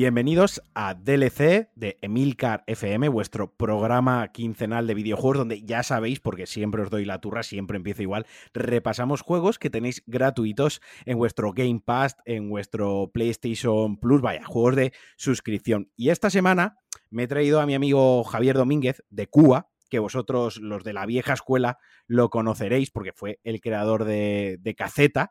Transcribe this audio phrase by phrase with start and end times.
[0.00, 6.46] Bienvenidos a DLC de Emilcar FM, vuestro programa quincenal de videojuegos, donde ya sabéis, porque
[6.46, 8.24] siempre os doy la turra, siempre empiezo igual,
[8.54, 14.74] repasamos juegos que tenéis gratuitos en vuestro Game Pass, en vuestro PlayStation Plus, vaya, juegos
[14.74, 15.90] de suscripción.
[15.98, 16.78] Y esta semana
[17.10, 21.04] me he traído a mi amigo Javier Domínguez de Cuba, que vosotros, los de la
[21.04, 25.30] vieja escuela, lo conoceréis porque fue el creador de, de Caceta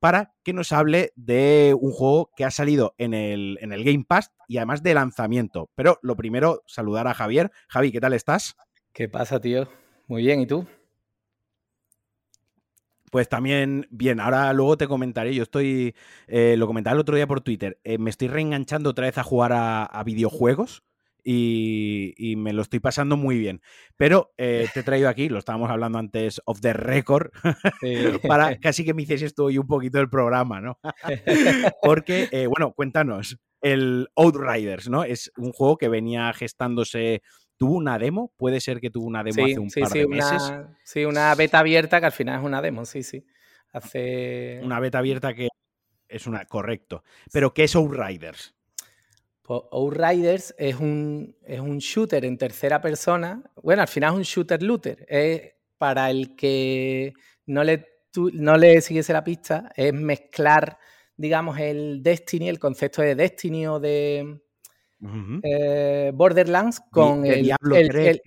[0.00, 4.04] para que nos hable de un juego que ha salido en el, en el Game
[4.06, 5.70] Pass y además de lanzamiento.
[5.74, 7.50] Pero lo primero, saludar a Javier.
[7.68, 8.56] Javi, ¿qué tal estás?
[8.92, 9.68] ¿Qué pasa, tío?
[10.06, 10.66] Muy bien, ¿y tú?
[13.10, 15.94] Pues también bien, ahora luego te comentaré, yo estoy,
[16.26, 19.22] eh, lo comentaba el otro día por Twitter, eh, me estoy reenganchando otra vez a
[19.22, 20.82] jugar a videojuegos
[21.30, 23.60] y, me lo estoy pasando muy bien.
[23.96, 27.30] Pero eh, te he traído aquí, lo estábamos hablando antes off the record,
[28.28, 30.78] para casi que me hiciese esto hoy un poquito del programa, ¿no?
[31.82, 35.04] Porque, eh, bueno, cuéntanos, el Outriders, ¿no?
[35.04, 37.22] Es un juego que venía gestándose
[37.58, 38.32] ¿Tuvo una demo?
[38.36, 40.52] Puede ser que tuvo una demo hace un par de meses.
[40.84, 43.26] sí, una beta abierta que al final es una demo, sí, sí.
[43.72, 44.60] Hace.
[44.62, 45.48] Una beta abierta que
[46.06, 46.44] es una.
[46.44, 47.02] Correcto.
[47.32, 48.54] Pero, ¿qué es Outriders?
[49.48, 53.42] Pues Outriders es un, es un shooter en tercera persona.
[53.62, 55.06] Bueno, al final es un shooter-looter.
[55.08, 57.14] Es para el que
[57.46, 57.86] no le,
[58.34, 60.76] no le siguiese la pista, es mezclar,
[61.16, 64.38] digamos, el Destiny, el concepto de Destiny o de
[65.42, 67.76] eh, Borderlands con el, Diablo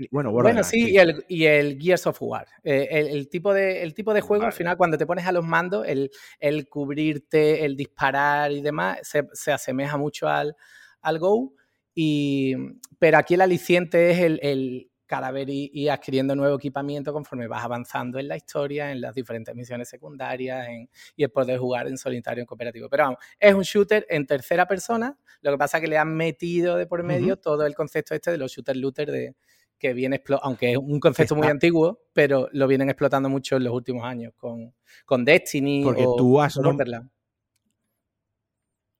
[0.09, 2.47] bueno, bueno, sí, Y, el, y el Gears of War.
[2.63, 5.45] Eh, el, tipo de, el tipo de juego, al final, cuando te pones a los
[5.45, 10.55] mandos, el, el cubrirte, el disparar y demás, se, se asemeja mucho al,
[11.01, 11.53] al Go.
[11.93, 12.55] Y,
[12.99, 17.65] pero aquí el aliciente es el, el cada vez ir, adquiriendo nuevo equipamiento conforme vas
[17.65, 20.69] avanzando en la historia, en las diferentes misiones secundarias
[21.17, 22.87] y el poder jugar en solitario en cooperativo.
[22.87, 26.15] Pero vamos, es un shooter en tercera persona, lo que pasa es que le han
[26.15, 29.35] metido de por medio todo el concepto este de los shooter looter de
[29.77, 33.73] que viene aunque es un concepto muy antiguo, pero lo vienen explotando mucho en los
[33.73, 34.73] últimos años con,
[35.05, 36.55] con Destiny Porque o, tú has,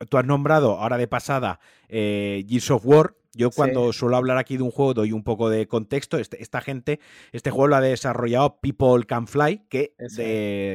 [0.10, 3.16] tú has nombrado ahora de pasada eh, Gears of War.
[3.34, 6.18] Yo cuando suelo hablar aquí de un juego doy un poco de contexto.
[6.18, 7.00] Este, esta gente,
[7.32, 9.96] este juego lo ha desarrollado People Can Fly, que,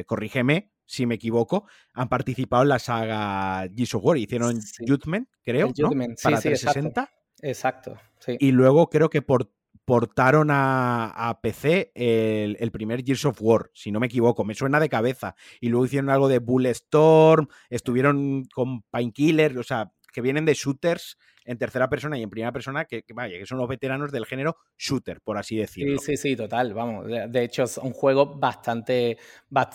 [0.07, 4.17] corrígeme si me equivoco, han participado en la saga Gears of War.
[4.17, 5.89] Hicieron Judgment, creo, ¿no?
[6.23, 7.11] Para 360.
[7.41, 7.91] Exacto.
[7.91, 8.07] exacto
[8.39, 9.51] y luego creo que por
[9.87, 14.89] portaron a, PC el, primer Gears of War, si no me equivoco, me suena de
[14.89, 15.33] cabeza.
[15.61, 21.17] Y luego hicieron algo de Bulletstorm, estuvieron con Painkiller, o sea, que vienen de shooters
[21.45, 24.57] en tercera persona y en primera persona, que, vaya, que son los veteranos del género
[24.77, 25.99] shooter, por así decirlo.
[25.99, 27.07] Sí, sí, sí, total, vamos.
[27.07, 29.17] De, hecho, es un juego bastante,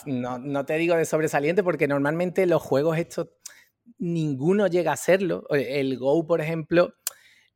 [0.05, 3.29] no, no te digo de sobresaliente, porque normalmente los juegos estos,
[3.97, 5.47] ninguno llega a serlo.
[5.49, 6.93] El Go, por ejemplo,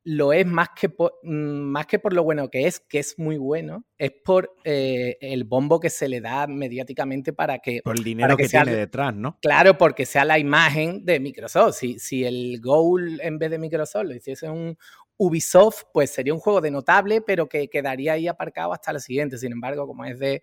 [0.07, 3.19] lo es más que, por, mm, más que por lo bueno que es, que es
[3.19, 7.81] muy bueno, es por eh, el bombo que se le da mediáticamente para que...
[7.84, 9.38] Por el dinero que, tiene detrás, ¿no?
[9.41, 11.75] Claro, porque sea la imagen de Microsoft.
[11.75, 14.78] Si, si el Goal en vez de Microsoft lo hiciese un
[15.17, 19.38] Ubisoft, pues sería un juego de notable, pero que quedaría ahí aparcado hasta lo siguiente.
[19.38, 20.41] Sin embargo, como es de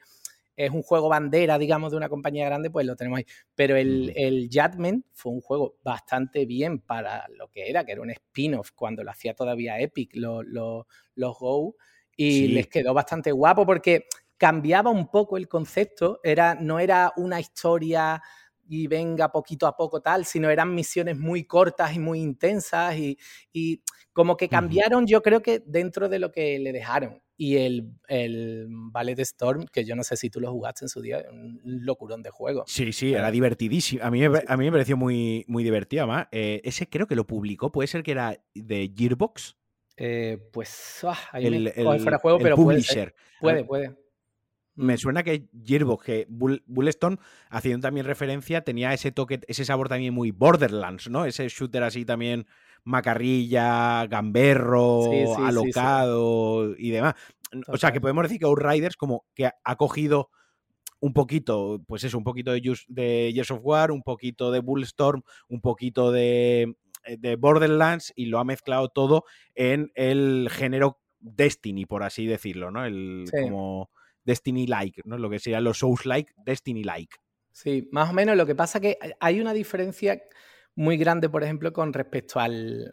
[0.57, 3.27] es un juego bandera, digamos, de una compañía grande, pues lo tenemos ahí.
[3.55, 4.49] Pero el, el
[5.13, 9.11] fue un juego bastante bien para lo que era, que era un spin-off cuando lo
[9.11, 10.85] hacía todavía Epic, los
[11.17, 11.77] Go,
[12.17, 14.07] y les quedó bastante guapo porque
[14.37, 18.23] cambiaba un poco el concepto, era, no era una historia
[18.67, 23.19] y venga poquito a poco tal, sino eran misiones muy cortas y muy intensas y,
[23.53, 23.83] y
[24.13, 28.67] como que cambiaron yo creo que dentro de lo que le dejaron y el, el
[28.69, 32.23] Ballet Storm, que yo no sé si tú lo jugaste en su día, un locurón
[32.23, 32.65] de juego.
[32.67, 34.05] Sí, sí, era divertidísimo.
[34.05, 36.29] A mí, a mí me pareció muy, muy divertido, además.
[36.31, 39.57] Eh, ese creo que lo publicó, puede ser que era de Gearbox.
[39.97, 43.15] Eh, pues ah, ahí el, me fuera juego, pero publisher.
[43.41, 43.97] puede, puede,
[44.75, 44.99] Me mm.
[44.99, 50.31] suena que Gearbox, que Bulletstorm, haciendo también referencia, tenía ese toque, ese sabor también muy
[50.31, 51.27] Borderlands, ¿no?
[51.27, 52.47] Ese shooter así también
[52.85, 55.03] macarrilla, gamberro,
[55.45, 57.15] alocado y demás.
[57.69, 60.31] O sea, que podemos decir que Outriders como que ha cogido
[61.01, 65.23] un poquito, pues eso, un poquito de, de Years of War, un poquito de Bullstorm,
[65.49, 71.87] un poquito de, eh, de Borderlands y lo ha mezclado todo en el género Destiny,
[71.87, 72.85] por así decirlo, ¿no?
[72.85, 73.91] El como
[74.25, 75.19] Destiny-like, ¿no?
[75.19, 77.17] Lo que sería los Souls-like, Destiny-like.
[77.51, 78.37] Sí, más o menos.
[78.37, 80.23] Lo que pasa que hay una diferencia
[80.77, 82.93] muy grande, por ejemplo, con respecto al,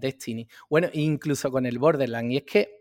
[0.00, 0.48] Destiny.
[0.68, 2.32] Bueno, incluso con el Borderlands.
[2.32, 2.78] Y es que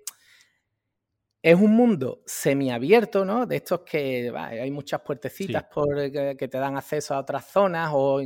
[1.42, 3.46] es un mundo semiabierto, ¿no?
[3.46, 8.22] De estos que hay muchas puertecitas por, que, te dan acceso a otras zonas o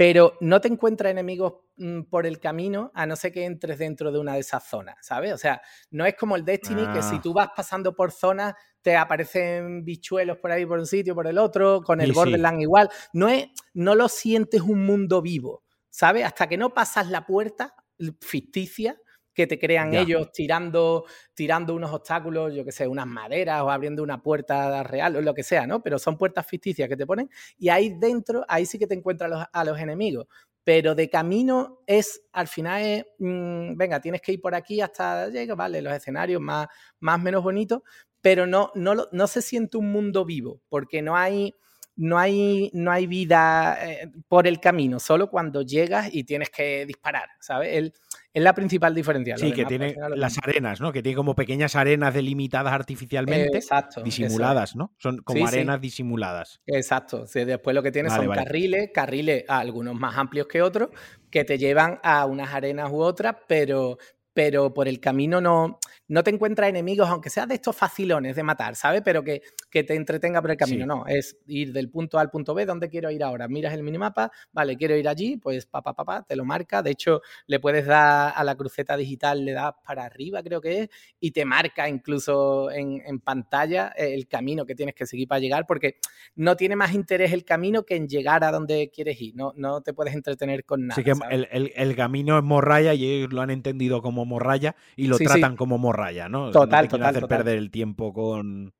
[0.00, 4.10] pero no te encuentras enemigos mm, por el camino a no ser que entres dentro
[4.10, 5.30] de una de esas zonas, ¿sabes?
[5.34, 5.60] O sea,
[5.90, 7.20] no es como el Destiny que si Ah.
[7.22, 11.36] tú vas pasando por zonas te aparecen bichuelos por ahí por un sitio, por el
[11.36, 12.18] otro, con el Sí, sí.
[12.18, 12.88] Borderland igual.
[13.12, 16.24] No, es, no lo sientes un mundo vivo, ¿sabes?
[16.24, 17.74] Hasta que no pasas la puerta
[18.22, 18.98] ficticia
[19.34, 20.00] que te crean Ya.
[20.00, 21.04] ellos tirando,
[21.34, 25.34] tirando unos obstáculos, yo que sé, unas maderas o abriendo una puerta real o lo
[25.34, 25.82] que sea, ¿no?
[25.82, 29.30] Pero son puertas ficticias que te ponen y ahí dentro, ahí sí que te encuentras
[29.32, 30.26] a los, a los enemigos.
[30.62, 35.28] Pero de camino es, al final es, mm, venga, tienes que ir por aquí hasta
[35.28, 36.66] llegar, vale, los escenarios más,
[37.00, 37.80] más menos bonitos,
[38.20, 41.56] pero no, no, no se siente un mundo vivo, porque no hay,
[42.00, 46.86] no hay, no hay vida eh, por el camino, solo cuando llegas y tienes que
[46.86, 47.76] disparar, ¿sabes?
[47.76, 47.92] El-
[48.32, 49.36] es la principal diferencia.
[49.36, 50.42] Sí, que tiene las mismo.
[50.44, 50.92] arenas, ¿no?
[50.92, 54.94] Que tiene como pequeñas arenas delimitadas artificialmente, Exacto, eso disimuladas, ¿no?
[54.98, 55.56] Son como Sí, sí.
[55.56, 56.60] arenas disimuladas.
[56.66, 57.26] Exacto.
[57.26, 58.44] Sí, después lo que tienes Vale, son vale.
[58.44, 60.90] carriles, carriles, algunos más amplios que otros,
[61.28, 63.98] que te llevan a unas arenas u otras, pero,
[64.32, 65.80] pero por el camino no,
[66.10, 69.00] no te encuentras enemigos, aunque sea de estos facilones de matar, ¿sabes?
[69.04, 70.84] Pero que, que te entretenga por el camino.
[70.84, 70.88] Sí.
[70.88, 73.46] No, es ir del punto A al punto B, ¿dónde quiero ir ahora?
[73.48, 76.82] Miras el minimapa, vale, quiero ir allí, pues papá, papá, te lo marca.
[76.82, 80.80] De hecho, le puedes dar a la cruceta digital, le das para arriba, creo que
[80.80, 80.88] es,
[81.20, 85.64] y te marca incluso en, en pantalla el camino que tienes que seguir para llegar,
[85.66, 85.96] porque
[86.34, 89.36] no tiene más interés el camino que en llegar a donde quieres ir.
[89.36, 90.94] No, no te puedes entretener con nada.
[91.00, 94.74] Así que el, el- el camino es morralla y ellos lo han entendido como morralla
[94.96, 95.28] y lo Sí, sí.
[95.32, 96.52] tratan como morralla, ¿no?
[96.52, 97.38] Sea, no Total, te total, hacer total.
[97.38, 98.72] perder el tiempo con...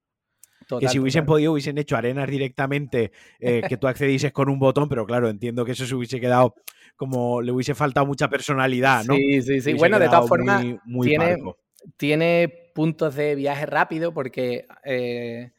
[0.66, 1.32] Total, que si hubiesen total.
[1.34, 5.64] podido hubiesen hecho arenas directamente eh, que tú accedieses con un botón, pero claro, entiendo
[5.64, 6.54] que eso se hubiese quedado
[6.96, 9.14] como le hubiese faltado mucha personalidad, ¿no?
[9.14, 9.72] Sí, sí, sí.
[9.72, 11.58] Bueno, de todas formas, muy, muy tiene, parco.
[11.96, 15.50] tiene puntos de viaje rápido porque eh,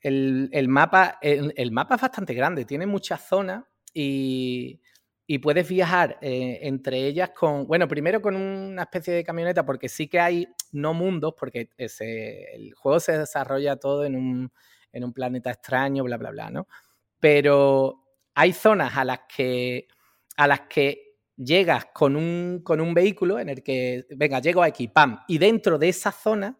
[0.00, 4.80] el, el mapa, el, el mapa es bastante grande, tiene muchas zonas y,
[5.26, 9.88] y puedes viajar eh, entre ellas con, bueno, primero con una especie de camioneta porque
[9.88, 14.52] sí que hay no mundos, porque ese, el juego se desarrolla todo en un,
[14.92, 16.68] en un planeta extraño, bla, bla, bla, ¿no?
[17.18, 19.88] Pero hay zonas a las que,
[20.36, 24.86] a las que llegas con un, con un vehículo en el que, venga, llego aquí,
[24.88, 26.58] pam, y dentro de esa zona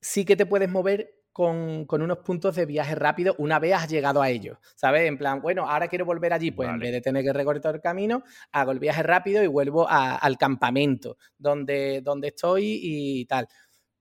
[0.00, 3.88] sí que te puedes mover con, con unos puntos de viaje rápido una vez has
[3.90, 5.02] llegado a ellos, ¿sabes?
[5.02, 6.84] En plan, bueno, ahora quiero volver allí, pues en Vale.
[6.84, 8.22] vez de tener que recorrer el camino,
[8.52, 13.48] hago el viaje rápido y vuelvo a- al campamento donde, donde estoy y tal.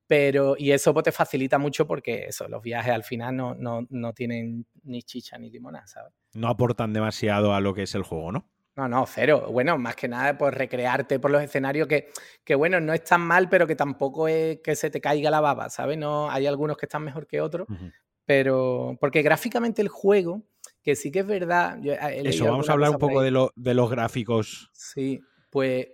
[0.06, 3.88] Pero, y eso pues, te facilita mucho porque eso, los viajes al final no, no,
[3.90, 6.14] no tienen ni chicha ni limonada, ¿sabes?
[6.36, 8.48] No aportan demasiado a lo que es el juego, ¿no?
[8.76, 9.48] No, no, cero.
[9.52, 12.10] Bueno, más que nada, pues recrearte por los escenarios que,
[12.44, 15.42] que, bueno, no es tan mal, pero que tampoco es que se te caiga la
[15.42, 15.98] baba, ¿sabes?
[15.98, 17.68] No, hay algunos que están mejor que otros,
[18.26, 20.42] pero porque gráficamente el juego,
[20.82, 21.78] que sí que es verdad.
[21.82, 24.70] yo he Eso, vamos a hablar un poco de, lo- de los gráficos.
[24.72, 25.22] Sí,
[25.52, 25.88] pues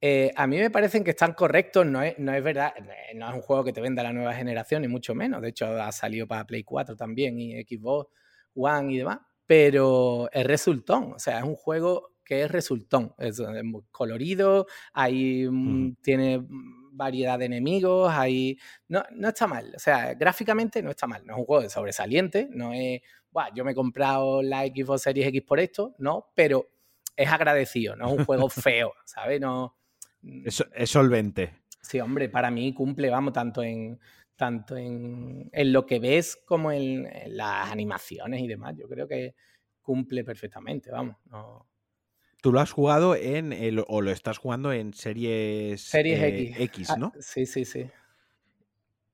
[0.00, 1.84] eh, a mí me parecen que están correctos.
[1.86, 4.34] No es, no es verdad, eh, no es un juego que te venda la nueva
[4.34, 5.42] generación, ni mucho menos.
[5.42, 8.08] De hecho, ha salido para Play 4 también y Xbox
[8.54, 9.18] One y demás.
[9.46, 13.14] Pero es resultón, o sea, es un juego que es resultón.
[13.18, 18.58] Es, es muy colorido, hay, mm, tiene mm, variedad de enemigos, hay...
[18.88, 21.24] No, no está mal, o sea, gráficamente no está mal.
[21.26, 25.02] No es un juego de sobresaliente, no es, "Buah, yo me he comprado la Xbox
[25.02, 26.70] Series X por esto, no, pero
[27.16, 29.40] es agradecido, no es un juego feo, ¿sabes?
[29.40, 29.76] No,
[30.44, 31.52] Es, es solvente.
[31.82, 34.00] Sí, hombre, para mí cumple, vamos, tanto en
[34.36, 38.74] tanto en, en lo que ves como en, en las animaciones y demás.
[38.76, 39.34] Yo creo que
[39.80, 41.16] cumple perfectamente, vamos.
[41.26, 41.68] No.
[42.40, 46.60] Tú lo has jugado en el, o lo estás jugando en series, Series eh, X.
[46.60, 47.12] X, Ah, ¿no?
[47.20, 47.86] sí, sí, sí.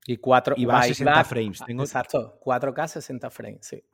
[0.06, 1.62] Y 4 Y va a 60 frames.
[1.64, 3.84] Tengo- Exacto, 4K 60 frames, sí.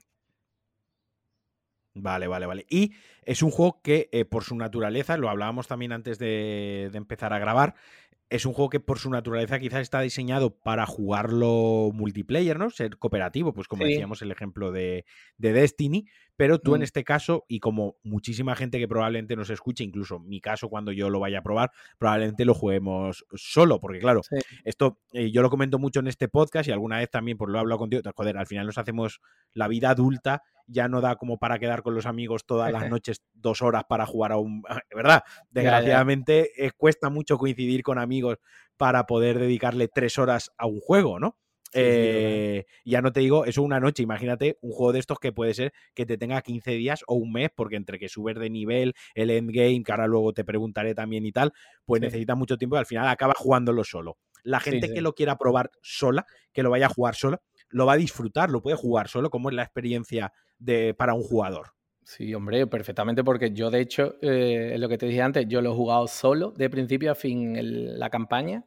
[1.98, 2.66] Vale, vale, vale.
[2.68, 2.92] Y
[3.22, 7.32] es un juego que, eh, por su naturaleza, lo hablábamos también antes de, de empezar
[7.32, 7.74] a grabar,
[8.30, 12.70] es un juego que por su naturaleza quizás está diseñado para jugarlo multiplayer, ¿no?
[12.70, 13.90] Ser cooperativo, pues como Sí.
[13.90, 15.04] decíamos el ejemplo de,
[15.38, 16.06] de Destiny,
[16.36, 16.84] pero tú en Mm.
[16.84, 21.10] este caso, y como muchísima gente que probablemente nos escuche, incluso mi caso cuando yo
[21.10, 24.36] lo vaya a probar, probablemente lo juguemos solo, porque claro, Sí.
[24.64, 27.56] esto eh, yo lo comento mucho en este podcast y alguna vez también pues lo
[27.58, 29.20] he hablado contigo, joder, al final nos hacemos
[29.54, 33.22] la vida adulta ya no da como para quedar con los amigos todas las noches
[33.34, 34.62] dos horas para jugar a un...
[34.94, 35.22] ¿Verdad?
[35.26, 35.44] ya.
[35.50, 38.38] Desgraciadamente eh, cuesta mucho coincidir con amigos
[38.76, 41.36] para poder dedicarle tres horas a un juego, ¿no?
[41.70, 42.42] Sí, sí, total.
[42.42, 45.52] Eh, ya no te digo eso una noche, imagínate un juego de estos que puede
[45.54, 48.94] ser que te tenga 15 días o un mes, porque entre que subes de nivel,
[49.14, 51.52] el endgame, que ahora luego te preguntaré también y tal,
[51.84, 52.06] pues Sí.
[52.06, 54.18] necesita mucho tiempo y al final acaba jugándolo solo.
[54.42, 57.94] La gente que lo quiera probar sola, que lo vaya a jugar sola, lo va
[57.94, 61.72] a disfrutar, lo puede jugar solo, como es la experiencia de, para un jugador.
[62.04, 65.72] Sí, hombre, perfectamente, porque yo de hecho, eh, lo que te dije antes, yo lo
[65.72, 68.64] he jugado solo, de principio a fin, la campaña,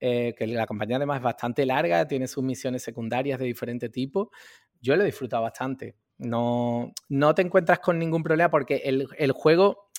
[0.00, 4.30] eh, que la campaña además es bastante larga, tiene sus misiones secundarias de diferente tipo.
[4.80, 5.96] Yo lo he disfrutado bastante.
[6.18, 9.90] No, no te encuentras con ningún problema porque el, el juego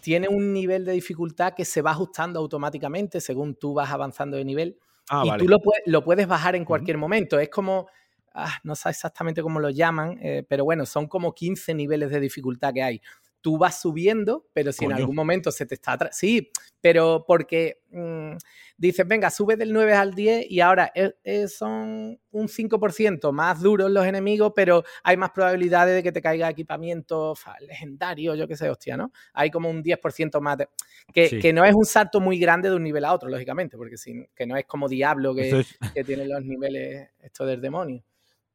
[0.00, 4.44] tiene un nivel de dificultad que se va ajustando automáticamente según tú vas avanzando de
[4.44, 4.78] nivel.
[5.08, 7.38] Ah, y tú lo, lo, puedes bajar en cualquier momento.
[7.38, 7.88] Es como
[8.32, 12.20] Ah, no sé exactamente cómo lo llaman, eh, pero bueno, son como 15 niveles de
[12.20, 13.02] dificultad que hay.
[13.40, 15.98] Tú vas subiendo, pero si en algún momento se te está...
[16.12, 18.36] Sí, pero porque mm,
[18.80, 20.90] dices, venga, sube del 9 al 10 y ahora
[21.48, 26.48] son un 5% más duros los enemigos, pero hay más probabilidades de que te caiga
[26.48, 29.12] equipamiento legendario, yo qué sé, hostia, ¿no?
[29.34, 30.68] Hay como un 10% más de...
[31.12, 33.96] Que, no es un salto muy grande de un nivel a otro, lógicamente, porque
[34.34, 38.02] que no es como Diablo que, que tiene los niveles esto del demonio.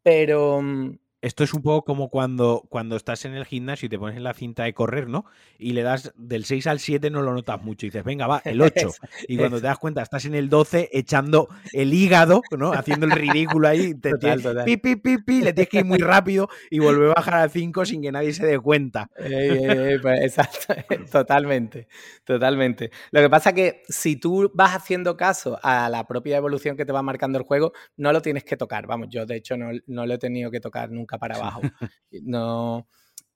[0.01, 3.97] Pero, mm, esto es un poco como cuando, cuando estás en el gimnasio y te
[3.97, 5.25] pones en la cinta de correr, ¿no?
[5.57, 7.87] Y le das del 6 al 7, no lo notas mucho.
[7.87, 8.89] Y dices, venga, va, el 8.
[9.27, 12.73] Y cuando te das cuenta, estás en el 12 echando el hígado, ¿no?
[12.73, 13.95] Haciendo el ridículo ahí.
[13.95, 14.65] Te total, total.
[14.65, 17.49] Pi, pi, pi, pi, le tienes que ir muy rápido y volver a bajar al
[17.49, 19.09] 5 sin que nadie se dé cuenta.
[19.17, 20.75] pues, exacto,
[21.11, 21.87] totalmente,
[22.23, 22.91] totalmente.
[23.09, 26.85] Lo que pasa es que si tú vas haciendo caso a la propia evolución que
[26.85, 28.85] te va marcando el juego, no lo tienes que tocar.
[28.85, 31.61] Vamos, yo de hecho no, no lo he tenido que tocar nunca para abajo.
[32.23, 32.87] No.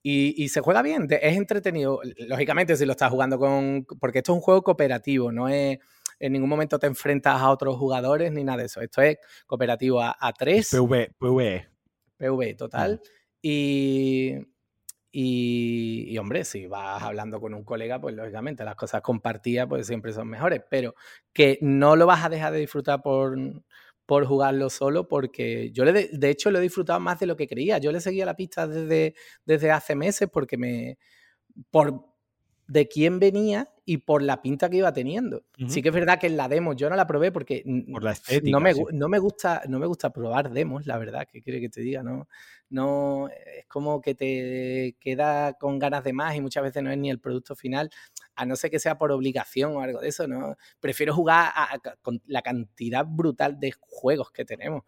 [0.02, 2.00] Y, se juega bien, es entretenido.
[2.26, 3.84] Lógicamente, si lo estás jugando con.
[4.00, 5.78] Porque esto es un juego cooperativo, no es.
[6.18, 8.80] En ningún momento te enfrentas a otros jugadores ni nada de eso.
[8.80, 10.70] Esto es cooperativo a, a tres.
[10.70, 11.68] PV, PV.
[12.16, 13.00] PV, total.
[13.42, 14.36] Y,
[15.12, 19.86] y, y, hombre, si vas hablando con un colega, pues lógicamente las cosas compartidas pues
[19.86, 20.94] siempre son mejores, pero
[21.32, 23.36] que no lo vas a dejar de disfrutar por,
[24.10, 27.46] por jugarlo solo, porque yo le de, hecho lo he disfrutado más de lo que
[27.46, 27.78] creía.
[27.78, 29.14] Yo le seguía la pista desde,
[29.44, 30.98] desde hace meses porque me.
[31.70, 32.06] por
[32.66, 35.44] de quién venía y por la pinta que iba teniendo.
[35.68, 38.12] Sí que es verdad que en la demo yo no la probé porque por la
[38.12, 41.60] estética, no, me, no, me, gusta, no me gusta probar demos, la verdad, que quiere
[41.60, 42.28] que te diga, ¿no?
[42.70, 46.98] No, es como que te queda con ganas de más y muchas veces no es
[46.98, 47.90] ni el producto final
[48.36, 50.56] a no ser que sea por obligación o algo de eso, ¿no?
[50.78, 51.52] Prefiero jugar
[52.00, 54.84] con la cantidad brutal de juegos que tenemos.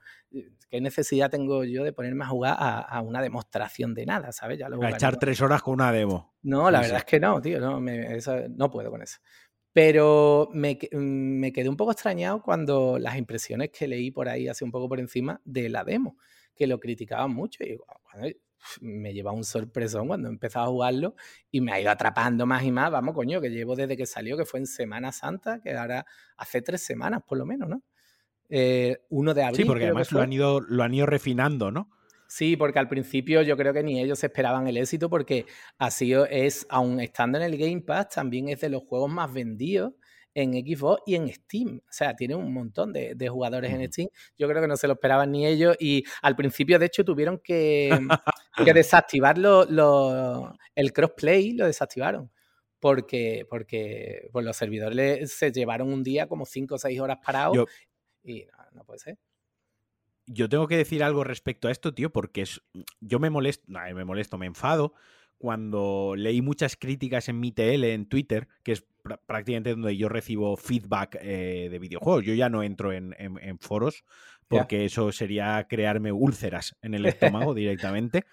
[0.70, 4.58] ¿Qué necesidad tengo yo de ponerme a jugar a, una demostración de nada, ¿sabes?
[4.58, 6.32] Ya a echar tres horas con una demo.
[6.42, 9.18] No, la verdad es que no, tío, no, no puedo con eso.
[9.72, 14.64] Pero me, me, quedé un poco extrañado cuando las impresiones que leí por ahí, hace
[14.64, 16.18] un poco por encima, de la demo,
[16.54, 17.64] que lo criticaban mucho.
[17.64, 17.78] Y
[18.80, 21.14] me lleva un sorpresón cuando he empezado a jugarlo
[21.50, 22.90] y me ha ido atrapando más y más.
[22.90, 26.62] Vamos, coño, que llevo desde que salió, que fue en Semana Santa, que ahora hace
[26.62, 27.82] tres semanas por lo menos, ¿no?
[28.48, 29.62] Eh, uno de abril.
[29.62, 31.90] Sí, porque además lo han, ido, lo han ido refinando, ¿no?
[32.34, 35.44] Sí, porque al principio yo creo que ni ellos esperaban el éxito porque
[35.76, 39.92] así es, aún estando en el Game Pass, también es de los juegos más vendidos
[40.32, 41.82] en Xbox y en Steam.
[41.86, 44.08] O sea, tiene un montón de, jugadores en Steam.
[44.38, 47.38] Yo creo que no se lo esperaban ni ellos y al principio, de hecho, tuvieron
[47.38, 47.90] que,
[48.78, 52.30] desactivar el crossplay, lo desactivaron.
[52.80, 57.68] Porque, porque pues los servidores se llevaron un día como 5 o 6 horas parados
[58.24, 59.18] y no, puede ser
[60.32, 62.62] yo tengo que decir algo respecto a esto, tío, porque es,
[63.00, 64.94] yo me molesto, no, me molesto, me enfado
[65.42, 68.84] cuando leí muchas críticas en mi TL en Twitter, que es
[69.26, 72.24] prácticamente donde yo recibo feedback eh, de videojuegos.
[72.24, 74.04] Yo ya no entro en, foros
[74.46, 78.24] porque eso sería crearme úlceras en el estómago directamente.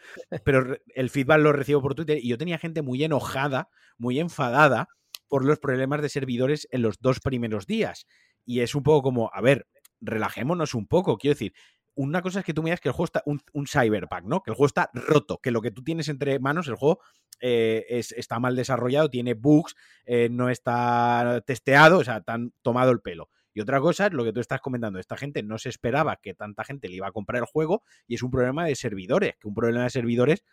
[0.43, 4.87] Pero el feedback lo recibo por Twitter y yo tenía gente muy enojada, muy enfadada
[5.27, 8.05] por los problemas de servidores en los dos primeros días.
[8.45, 9.65] Y es un poco como, a ver,
[9.99, 11.17] relajémonos un poco.
[11.17, 11.53] Quiero decir,
[11.99, 14.41] una cosa es que tú me digas que el juego está un, un, cyberpunk, ¿no?
[14.41, 17.01] Que el juego está roto, que lo que tú tienes entre manos, el juego
[17.41, 19.75] eh, está mal desarrollado, tiene bugs,
[20.05, 23.29] eh, no está testeado, o sea, han tomado el pelo.
[23.53, 26.33] Y otra cosa es lo que tú estás comentando, esta gente no se esperaba que
[26.33, 29.49] tanta gente le iba a comprar el juego y es un problema de servidores, que
[29.49, 30.45] un problema de servidores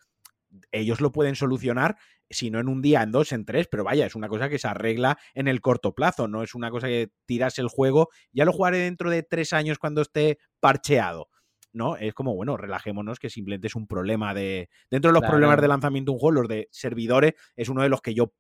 [0.73, 1.97] ellos lo pueden solucionar,
[2.31, 4.59] si no en un día, en dos, en tres, pero vaya, es una cosa que
[4.59, 8.45] se arregla en el corto plazo, no es una cosa que tiras el juego, ya
[8.45, 11.29] lo jugaré dentro de tres años cuando esté parcheado.
[11.77, 11.97] ¿No?
[11.97, 14.69] Es como, bueno, relajémonos, que simplemente es un problema de.
[14.91, 17.89] Dentro de los problemas de lanzamiento de un juego, los de servidores es uno de
[17.89, 18.33] los que yo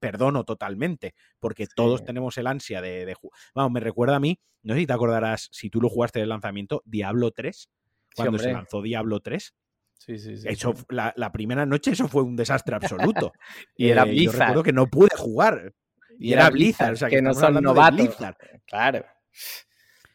[0.00, 3.38] perdono totalmente, porque todos tenemos el ansia de, jugar.
[3.54, 6.28] Vamos, me recuerda a mí, no sé si te acordarás, si tú lo jugaste del
[6.28, 7.70] lanzamiento, Diablo 3,
[8.16, 9.54] cuando se lanzó Diablo 3.
[9.96, 10.48] Sí, sí, sí.
[10.48, 13.32] Eso, La, primera noche eso fue un desastre absoluto.
[13.76, 14.32] y era Blizzard.
[14.34, 15.72] Yo recuerdo que no pude jugar.
[16.18, 18.16] Y, era, Blizzard, o sea, que, no son novatos.
[18.66, 19.04] Claro.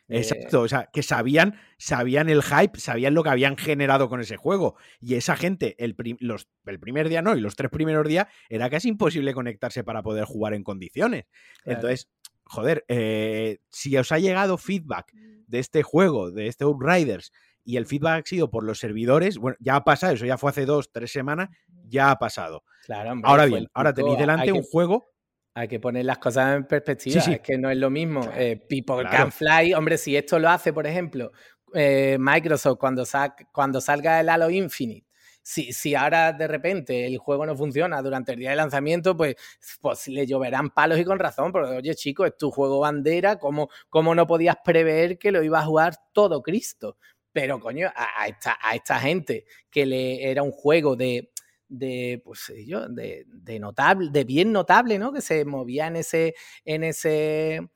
[0.10, 4.38] Exacto, o sea, que sabían, sabían el hype, sabían lo que habían generado con ese
[4.38, 4.76] juego.
[5.00, 8.70] Y esa gente, el, los, el primer día no, y los tres primeros días, era
[8.70, 11.26] casi imposible conectarse para poder jugar en condiciones.
[11.64, 12.10] Entonces,
[12.44, 17.32] joder, eh, si os ha llegado feedback de este juego, de este Outriders,
[17.64, 20.50] y el feedback ha sido por los servidores, bueno, ya ha pasado, eso ya fue
[20.50, 21.50] hace dos, tres semanas,
[21.86, 22.64] ya ha pasado.
[22.86, 25.12] Claro, ahora bien, ahora tenéis delante un juego
[25.60, 27.22] hay que poner las cosas en perspectiva.
[27.22, 28.22] Es que no es lo mismo.
[28.34, 31.34] Eh, People Can Fly, hombre, si esto lo hace, por ejemplo,
[31.74, 33.04] eh, Microsoft cuando,
[33.52, 35.06] cuando salga el Halo Infinite,
[35.42, 39.36] si, si, ahora de repente el juego no funciona durante el día de lanzamiento, pues,
[39.82, 41.52] pues le lloverán palos y con razón.
[41.52, 45.60] Pero oye, chico, es tu juego bandera, ¿cómo, cómo no podías prever que lo iba
[45.60, 46.98] a jugar todo Cristo?
[47.34, 51.32] Pero coño, a, esta, a esta gente que le era un juego de
[51.70, 55.14] de, pues yo, de, de, notable, de bien notable, ¿no?
[55.14, 56.36] Que se movía en ese,
[56.66, 57.70] en ese,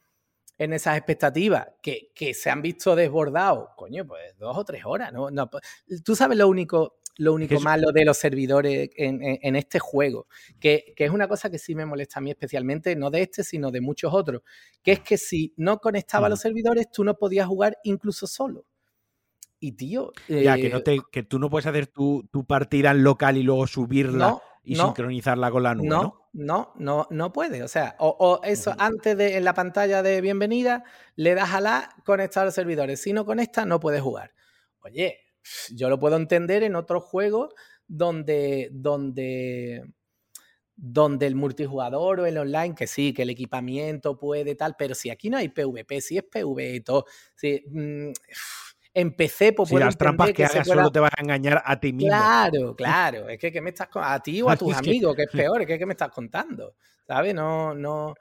[0.58, 5.14] en esas expectativas, que, que se han visto desbordados, coño, pues dos o tres horas,
[5.14, 5.30] ¿no?
[5.32, 5.64] no pues,
[6.04, 10.28] Tú sabes lo único, lo único malo de los servidores en, en, este juego,
[10.60, 13.44] que, que, es una cosa que sí me molesta a mí especialmente, no de este,
[13.44, 14.42] sino de muchos otros,
[14.82, 18.66] que es que si no conectaba a los servidores, tú no podías jugar incluso solo.
[19.64, 20.12] Y tío.
[20.28, 23.38] ya, que, no eh, te, que tú no puedes hacer tu, tu partida en local
[23.38, 25.88] y luego subirla y sincronizarla con la nube.
[25.88, 27.64] No, no, no, no, puede.
[27.64, 30.84] O sea, o, eso antes de en la pantalla de bienvenida,
[31.16, 33.02] le das a la conectar a los servidores.
[33.02, 34.34] Si no conecta, no puedes jugar.
[34.82, 35.18] Oye,
[35.72, 37.54] yo lo puedo entender en otros juegos
[37.88, 39.82] donde, donde,
[40.76, 45.10] donde el multijugador o el online, que sí, que el equipamiento puede tal, pero si
[45.10, 48.12] aquí no hay PvP, si es PvE y todo, si, mm,
[48.94, 52.10] empecé por si las trampas que, hagas solo te van a engañar a ti mismo.
[52.10, 53.30] Claro, claro.
[53.30, 55.24] Es que, ¿qué me estás a ti o a tus amigos, que...
[55.24, 56.76] es peor, es que ¿qué me estás contando?
[57.08, 57.34] ¿Sabes?
[57.34, 58.14] No, no,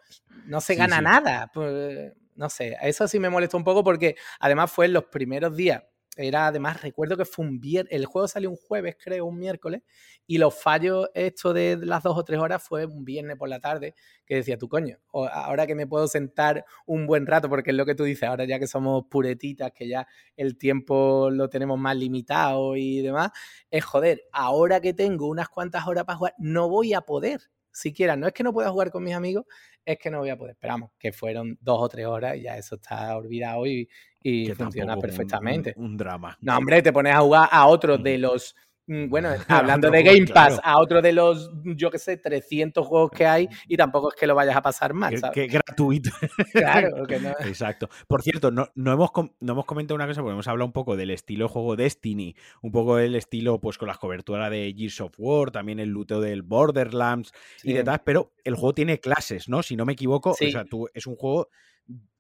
[0.47, 1.50] no se gana nada.
[1.52, 5.56] Pues, no sé, eso sí me molesta un poco porque además fue en los primeros
[5.56, 5.82] días
[6.17, 9.83] era además, recuerdo que fue un viernes, el juego salió un jueves, creo, un miércoles,
[10.27, 13.61] y los fallos, esto de las dos o tres horas, fue un viernes por la
[13.61, 13.95] tarde,
[14.27, 17.87] que decía, tú coño, ahora que me puedo sentar un buen rato, porque es lo
[17.87, 21.97] que tú dices, ahora ya que somos puretitas, que ya el tiempo lo tenemos más
[21.97, 23.31] limitado y demás,
[23.71, 27.41] es joder, ahora que tengo unas cuantas horas para jugar, no voy a poder
[27.73, 29.47] siquiera, no es que no pueda jugar con mis amigos,
[29.85, 30.53] es que no voy a poder.
[30.53, 33.89] Esperamos que fueron dos o tres horas y ya eso está olvidado y,
[34.23, 35.75] y funciona perfectamente.
[35.76, 36.37] Un, drama.
[36.41, 38.54] No, hombre, te pones a jugar a otro de los
[38.87, 43.11] Mm, bueno, hablando de Game Pass, a otro de los, yo qué sé, 300 juegos
[43.13, 45.15] que hay y tampoco es que lo vayas a pasar mal.
[45.32, 46.11] Que, gratuito.
[46.52, 47.30] Claro, que no.
[47.41, 47.89] Exacto.
[48.06, 50.97] Por cierto, no, no, hemos, no hemos comentado una cosa, porque hemos hablado un poco
[50.97, 55.15] del estilo juego Destiny, un poco del estilo, pues con las coberturas de Gears of
[55.19, 57.32] War, también el luteo del Borderlands
[57.63, 59.63] y demás, pero el juego tiene clases, ¿no?
[59.63, 61.49] Si no me equivoco, o sea, tú, es un juego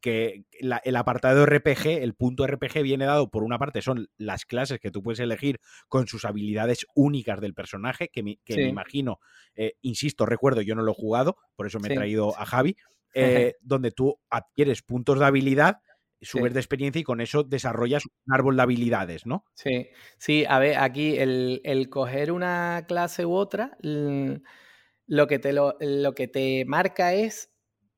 [0.02, 4.80] que el apartado RPG, el punto RPG viene dado por una parte son las clases
[4.80, 9.20] que tú puedes elegir con sus habilidades únicas del personaje, que me, imagino,
[9.54, 12.76] eh, insisto, recuerdo, yo no lo he jugado, por eso me he traído a Javi,
[13.14, 15.78] eh, donde tú adquieres puntos de habilidad,
[16.20, 19.44] subes de experiencia y con eso desarrollas un árbol de habilidades, ¿no?
[19.54, 25.52] Sí, sí, a ver, aquí el, el coger una clase u otra, lo que te,
[25.52, 27.51] lo, lo que te marca es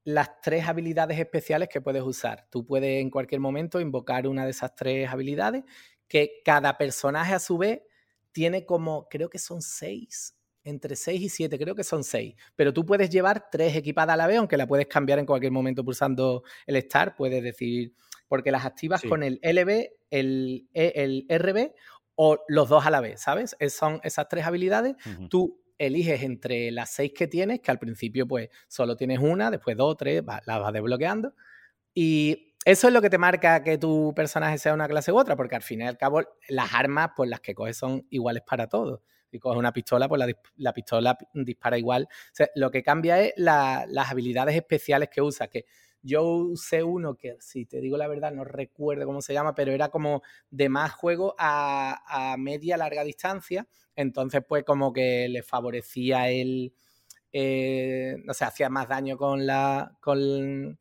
[0.04, 2.46] las tres habilidades especiales que puedes usar.
[2.50, 5.64] Tú puedes en cualquier momento invocar una de esas tres habilidades,
[6.06, 7.80] que cada personaje a su vez
[8.30, 12.34] tiene como, creo que son seis, entre seis y siete, creo que son seis.
[12.54, 15.52] Pero tú puedes llevar tres equipadas a la vez, aunque la puedes cambiar en cualquier
[15.52, 17.94] momento pulsando el Start, puedes decir,
[18.28, 21.72] porque las activas con el LB, el, e, el RB
[22.16, 23.56] o los dos a la vez, ¿sabes?
[23.68, 24.94] son esas tres habilidades.
[25.28, 29.76] Tú eliges entre las seis que tienes, que al principio pues solo tienes una, después
[29.76, 31.34] dos, tres, las vas desbloqueando.
[31.94, 35.36] Y eso es lo que te marca que tu personaje sea una clase u otra,
[35.36, 38.68] porque al fin y al cabo las armas pues las que coges son iguales para
[38.68, 39.00] todos.
[39.30, 40.22] Si coges una pistola, pues
[40.56, 42.08] la, pistola dispara igual.
[42.54, 45.66] lo que cambia es las habilidades especiales que usa, que
[46.04, 49.72] yo usé uno que, si te digo la verdad, no recuerdo cómo se llama, pero
[49.72, 53.66] era como de más juego a, a media larga distancia.
[53.96, 56.74] Entonces, pues como que le favorecía el,
[57.32, 60.78] eh, no sé, hacía más daño con, la, con,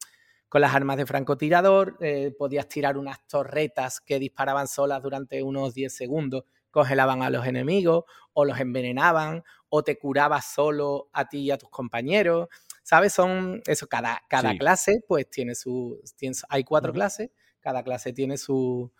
[0.49, 5.73] con las armas de francotirador, eh, podías tirar unas torretas que disparaban solas durante unos
[5.73, 11.39] 10 segundos, congelaban a los enemigos o los envenenaban o te curabas solo a ti
[11.39, 12.49] y a tus compañeros.
[12.83, 13.13] ¿Sabes?
[13.13, 15.99] Son eso, cada, cada clase pues tiene su,
[16.49, 18.91] hay cuatro clases, cada clase tiene su,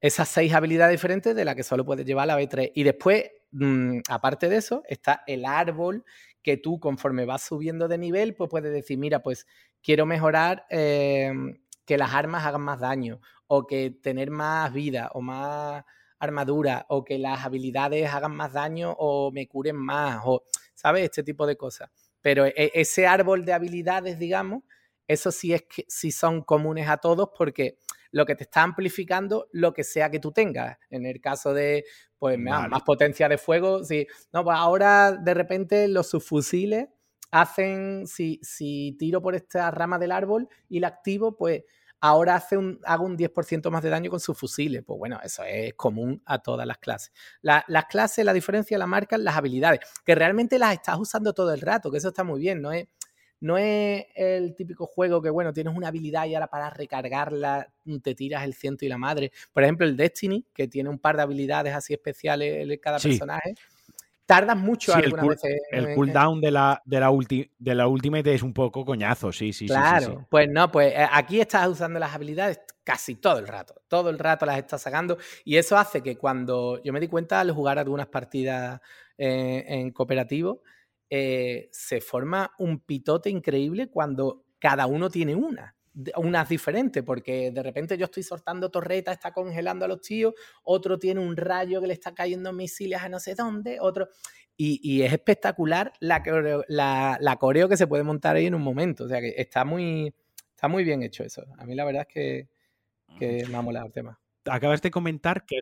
[0.00, 2.72] esas seis habilidades diferentes de las que solo puedes llevar la B3.
[2.74, 6.04] Y después, mm, aparte de eso, está el árbol
[6.42, 9.46] que tú conforme vas subiendo de nivel, pues puedes decir, mira, pues
[9.82, 15.22] quiero mejorar em, que las armas hagan más daño, o que tener más vida o
[15.22, 15.84] más
[16.18, 21.04] armadura, o que las habilidades hagan más daño o me curen más, o, ¿sabes?
[21.04, 21.90] Este tipo de cosas.
[22.24, 24.62] Pero e, ese árbol de habilidades, digamos,
[25.06, 27.76] eso sí es que sí son comunes a todos porque
[28.12, 30.78] lo que te está amplificando lo que sea que tú tengas.
[30.88, 31.84] En el caso de,
[32.18, 34.06] pues, más potencia de fuego, sí.
[34.32, 36.86] No, pues ahora de repente los subfusiles
[37.30, 41.64] hacen, si, si tiro por esta rama del árbol y la activo, pues
[42.04, 44.82] ahora hace un, hago un 10% más de daño con sus fusiles.
[44.84, 47.12] Pues bueno, eso es común a todas las clases.
[47.40, 51.62] las clases, la diferencia la marcan las habilidades, que realmente las estás usando todo el
[51.62, 52.88] rato, que eso está muy bien, no es,
[53.40, 58.14] no es el típico juego que, bueno, tienes una habilidad y ahora para recargarla te
[58.14, 59.32] tiras el ciento y la madre.
[59.50, 63.54] Por ejemplo, el Destiny, que tiene un par de habilidades así especiales en cada personaje
[64.26, 65.62] tardas mucho sí, algunas el veces.
[65.70, 67.10] El cooldown de la, de, la
[67.58, 70.92] de la Ultimate es un poco coñazo, sí, sí, claro, sí, Claro, pues no, pues
[70.92, 74.82] eh, aquí estás usando las habilidades casi todo el rato, todo el rato las estás
[74.82, 78.80] sacando y eso hace que cuando yo me di cuenta al jugar algunas partidas
[79.18, 80.62] eh, en cooperativo,
[81.10, 85.73] eh, se forma un pitote increíble cuando cada uno tiene una
[86.16, 90.98] unas diferentes, porque de repente yo estoy soltando torretas, está congelando a los tíos, otro
[90.98, 94.08] tiene un rayo que le está cayendo misiles a no sé dónde, otro...
[94.56, 99.02] Y, es espectacular la coreo, la, coreo que se puede montar ahí en un momento.
[99.02, 100.14] O sea que está muy,
[100.54, 101.44] está muy bien hecho eso.
[101.58, 102.48] A mí la verdad es que,
[103.18, 104.20] que me ha molado el tema.
[104.44, 105.58] Acabas de comentar que,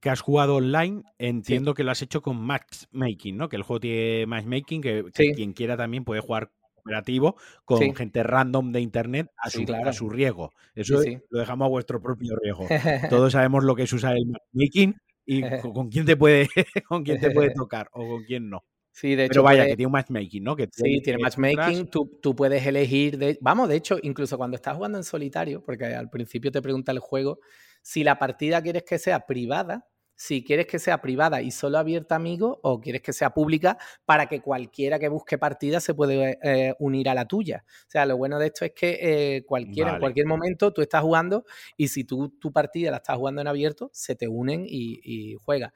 [0.00, 1.02] que has jugado online.
[1.16, 3.48] Entiendo que lo has hecho con matchmaking, ¿no?
[3.48, 6.52] Que el juego tiene matchmaking, que, que quien quiera también puede jugar
[6.86, 10.52] cooperativo con gente random de internet a su, a su riesgo.
[10.74, 12.66] Eso lo dejamos a vuestro propio riesgo.
[13.10, 15.42] Todos sabemos lo que es usar el matchmaking y
[15.74, 16.48] con, quién te puede
[16.88, 18.64] con quién te puede tocar o con quién no.
[18.92, 19.32] Sí, de hecho.
[19.32, 20.56] Pero vaya, que tiene un matchmaking, ¿no?
[20.56, 21.88] Que sí, tiene matchmaking.
[21.88, 23.18] Tú, tú, puedes elegir.
[23.18, 26.92] De, vamos, de hecho, incluso cuando estás jugando en solitario, porque al principio te pregunta
[26.92, 27.40] el juego,
[27.82, 32.14] si la partida quieres que sea privada, si quieres que sea privada y solo abierta
[32.14, 36.38] a amigos o quieres que sea pública para que cualquiera que busque partida se puede
[36.42, 37.64] eh, unir a la tuya.
[37.66, 41.02] O sea, lo bueno de esto es que eh, cualquiera, en cualquier momento tú estás
[41.02, 41.44] jugando
[41.76, 45.34] y si tú tu partida la estás jugando en abierto, se te unen y, y
[45.36, 45.72] juegas.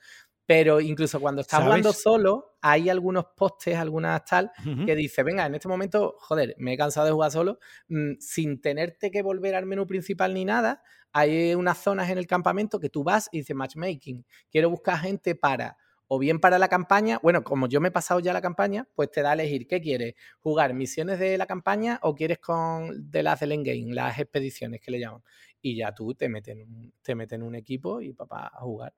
[0.50, 4.50] Pero incluso cuando estás jugando solo, hay algunos postes, algunas tal,
[4.84, 8.60] que dice, venga, en este momento, joder, me he cansado de jugar solo, mm, sin
[8.60, 10.82] tenerte que volver al menú principal ni nada,
[11.12, 14.26] hay unas zonas en el campamento que tú vas y dices matchmaking.
[14.50, 15.76] Quiero buscar gente para,
[16.08, 19.12] o bien para la campaña, bueno, como yo me he pasado ya la campaña, pues
[19.12, 23.22] te da a elegir qué quieres, jugar misiones de la campaña o quieres con de
[23.22, 25.22] las del endgame, las expediciones que le llaman.
[25.62, 28.92] Y ya tú te metes en te metes en un equipo y papá a jugar.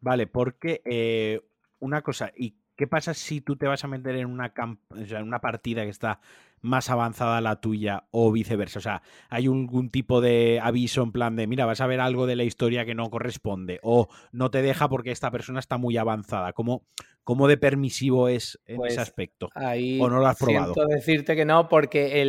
[0.00, 1.40] Vale, porque eh,
[1.78, 4.54] una cosa, ¿y qué pasa si tú te vas a meter en una,
[4.96, 6.20] en una partida que está
[6.62, 8.78] más avanzada la tuya o viceversa?
[8.78, 12.26] O sea, ¿hay algún tipo de aviso en plan de, mira, vas a ver algo
[12.26, 15.98] de la historia que no corresponde o no te deja porque esta persona está muy
[15.98, 16.54] avanzada?
[16.54, 16.86] ¿Cómo,
[17.22, 19.50] cómo de permisivo es en ese pues aspecto?
[19.54, 20.72] ¿O no lo has probado?
[20.72, 22.24] Siento decirte que no, porque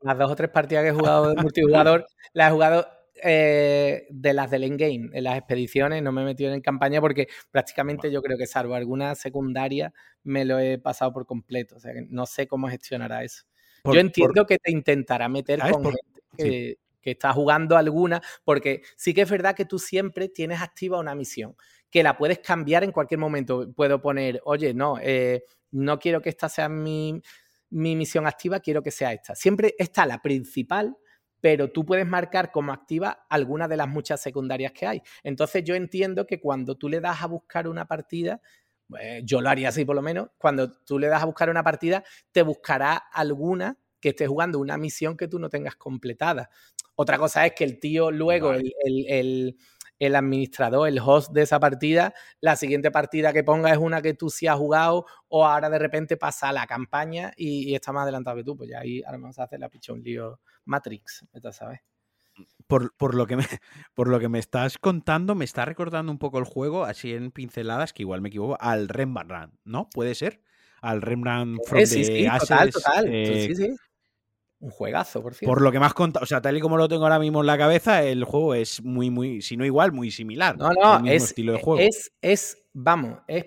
[0.00, 2.86] las dos o tres partidas que he jugado de multijugador las he jugado
[3.22, 7.28] eh, de las del endgame, en las expediciones, no me he metido en campaña porque
[7.50, 11.76] prácticamente yo creo que salvo alguna secundaria me lo he pasado por completo.
[11.76, 13.44] O sea que no sé cómo gestionará eso.
[13.84, 19.22] yo entiendo que te intentará meter con gente que, está jugando alguna, porque sí que
[19.22, 21.56] es verdad que tú siempre tienes activa una misión,
[21.90, 23.72] que la puedes cambiar en cualquier momento.
[23.74, 27.20] Puedo poner, oye, no, eh, no quiero que esta sea mi,
[27.70, 29.34] mi misión activa, quiero que sea esta.
[29.34, 30.96] Siempre está la principal
[31.40, 35.02] pero tú puedes marcar como activa alguna de las muchas secundarias que hay.
[35.22, 38.40] Entonces yo entiendo que cuando tú le das a buscar una partida,
[39.00, 41.62] eh, yo lo haría así por lo menos, cuando tú le das a buscar una
[41.62, 46.50] partida, te buscará alguna que esté jugando una misión que tú no tengas completada.
[46.96, 49.56] Otra cosa es que el tío luego, el,
[50.00, 54.30] administrador, el host de esa partida, la siguiente partida que ponga es una que tú
[54.30, 58.36] sí has jugado o ahora de repente pasa a la campaña y, está más adelantado
[58.36, 61.80] que tú, pues ya ahí ahora vamos a hacer la pichón lío Matrix, ¿sabes?
[62.66, 63.44] Por, por, lo que me,
[63.94, 67.30] por lo que me estás contando, me está recordando un poco el juego, así en
[67.30, 69.88] pinceladas, que igual me equivoco, al Rembrandt, ¿no?
[69.90, 70.40] ¿Puede ser?
[70.80, 73.04] Al Rembrandt from sí, sí, total, total.
[73.04, 73.76] sí, eh, sí.
[74.60, 75.52] Un juegazo, por cierto.
[75.52, 77.46] Por lo que has contado, o sea, tal y como lo tengo ahora mismo en
[77.46, 80.56] la cabeza, el juego es muy, muy, si no igual, muy similar.
[80.58, 81.80] No, no, es, estilo de juego.
[81.80, 83.46] Es, es, vamos, es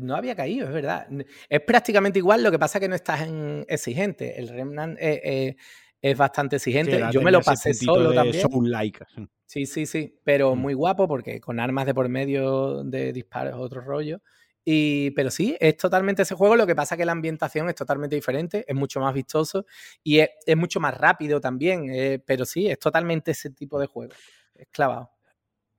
[0.00, 1.08] no había caído, es verdad.
[1.48, 4.38] Es prácticamente igual, lo que pasa que no estás en exigente.
[4.38, 5.56] El Remnant eh, eh,
[6.02, 7.00] es bastante exigente.
[7.10, 8.46] Yo me lo pasé solo también.
[8.64, 9.04] Like.
[9.46, 10.58] Sí, sí, sí, pero mm.
[10.58, 14.20] muy guapo porque con armas de por medio de disparos otro rollo
[14.64, 18.16] Y, pero sí, es totalmente ese juego, lo que pasa que la ambientación es totalmente
[18.16, 19.66] diferente, es mucho más vistoso
[20.02, 24.12] y es, mucho más rápido también, eh, pero sí, es totalmente ese tipo de juego,
[24.54, 25.10] es clavado.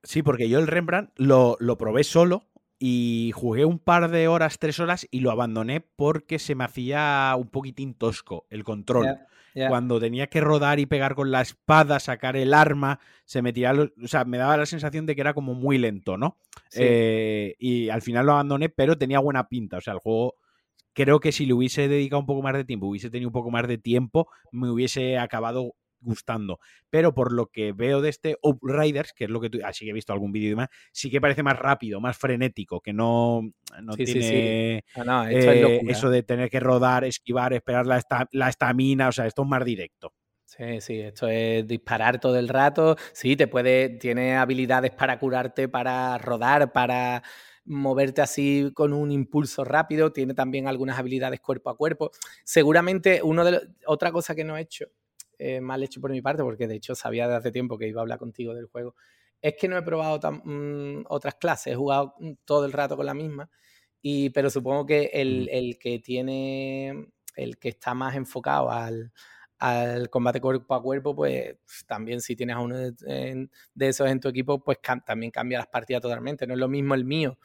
[0.02, 2.51] Sí, porque yo el Rembrandt lo, lo probé solo
[2.84, 7.32] y jugué un par de horas, tres horas y lo abandoné porque se me hacía
[7.38, 9.20] un poquitín tosco el control.
[9.54, 14.08] Cuando tenía que rodar y pegar con la espada, sacar el arma, se metía, o
[14.08, 16.38] sea, me daba la sensación de que era como muy lento, ¿no?
[16.74, 20.34] Eh, y al final lo abandoné, pero tenía buena pinta, o sea, el juego
[20.92, 23.52] creo que si le hubiese dedicado un poco más de tiempo, hubiese tenido un poco
[23.52, 26.58] más de tiempo, me hubiese acabado gustando.
[26.90, 29.90] Pero por lo que veo de este Riders, que es lo que tú, así que
[29.90, 33.42] he visto algún vídeo y demás, sí que parece más rápido, más frenético, que no,
[33.82, 39.42] no tiene eh, eso de tener que rodar, esquivar, esperar la estamina, o sea, esto
[39.42, 40.12] es más directo.
[40.56, 42.96] Sí, sí, esto es disparar todo el rato.
[43.14, 47.22] Sí, te puede, tiene habilidades para curarte, para rodar, para
[47.64, 50.12] moverte así con un impulso rápido.
[50.12, 52.10] Tiene también algunas habilidades cuerpo a cuerpo.
[52.44, 54.88] Seguramente uno de otra cosa que no he hecho
[55.42, 58.00] eh, mal hecho por mi parte, porque de hecho sabía de hace tiempo que iba
[58.00, 58.94] a hablar contigo del juego,
[59.40, 63.06] es que no he probado mm, otras clases, he jugado mm, todo el rato con
[63.06, 63.50] la misma,
[64.00, 69.12] y, pero supongo que el, que tiene, el que está más enfocado al,
[70.10, 74.62] combate cuerpo a cuerpo, pues también si tienes a uno de, esos en tu equipo,
[74.62, 76.46] pues también cambia las partidas totalmente.
[76.48, 77.38] No es lo mismo el mío,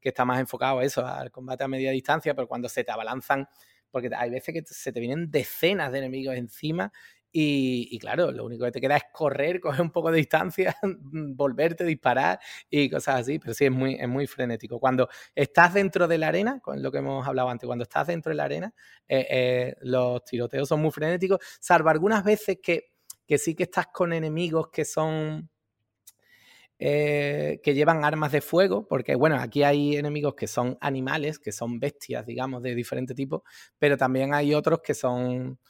[0.00, 2.92] que está más enfocado a eso, al combate a media distancia, pero cuando se te
[2.92, 3.48] abalanzan,
[3.90, 6.92] porque hay veces que se te vienen decenas de enemigos encima
[7.34, 11.84] y, claro, lo único que te queda es correr, coger un poco de distancia, volverte,
[11.84, 13.38] a disparar y cosas así.
[13.38, 14.78] Pero sí, es muy, es muy frenético.
[14.78, 18.30] Cuando estás dentro de la arena, con lo que hemos hablado antes, cuando estás dentro
[18.30, 18.74] de la arena,
[19.08, 22.92] eh, eh, los tiroteos son muy frenéticos, salvo algunas veces que,
[23.26, 25.48] que sí que estás con enemigos que son...
[26.84, 31.52] Eh, que llevan armas de fuego, porque bueno, aquí hay enemigos que son animales, que
[31.52, 33.44] son bestias, digamos, de diferente tipo,
[33.78, 35.60] pero también hay otros que son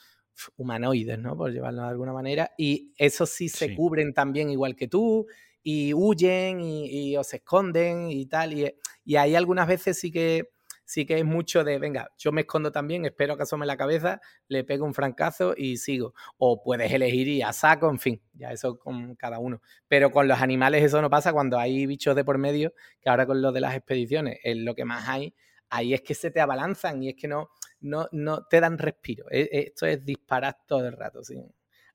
[0.57, 1.37] humanoides, ¿no?
[1.37, 2.51] Por llevarlo de alguna manera.
[2.57, 5.27] Y esos sí se cubren también igual que tú
[5.63, 8.53] y huyen y, o se esconden y tal.
[8.53, 10.51] Y, y ahí algunas veces sí que
[10.85, 14.21] sí que es mucho de, venga, yo me escondo también, espero que asome la cabeza,
[14.49, 16.13] le pego un francazo y sigo.
[16.37, 19.63] O puedes elegir y a saco, en fin, ya eso con cada uno.
[19.89, 23.27] Pero con los animales eso no pasa cuando hay bichos de por medio, que ahora
[23.27, 25.35] con lo de las expediciones es lo que más hay,
[25.71, 27.49] ahí es que se te abalanzan y es que no,
[27.83, 29.27] no, no te dan respiro.
[29.31, 31.43] E, esto es disparar todo el rato, ¿sí?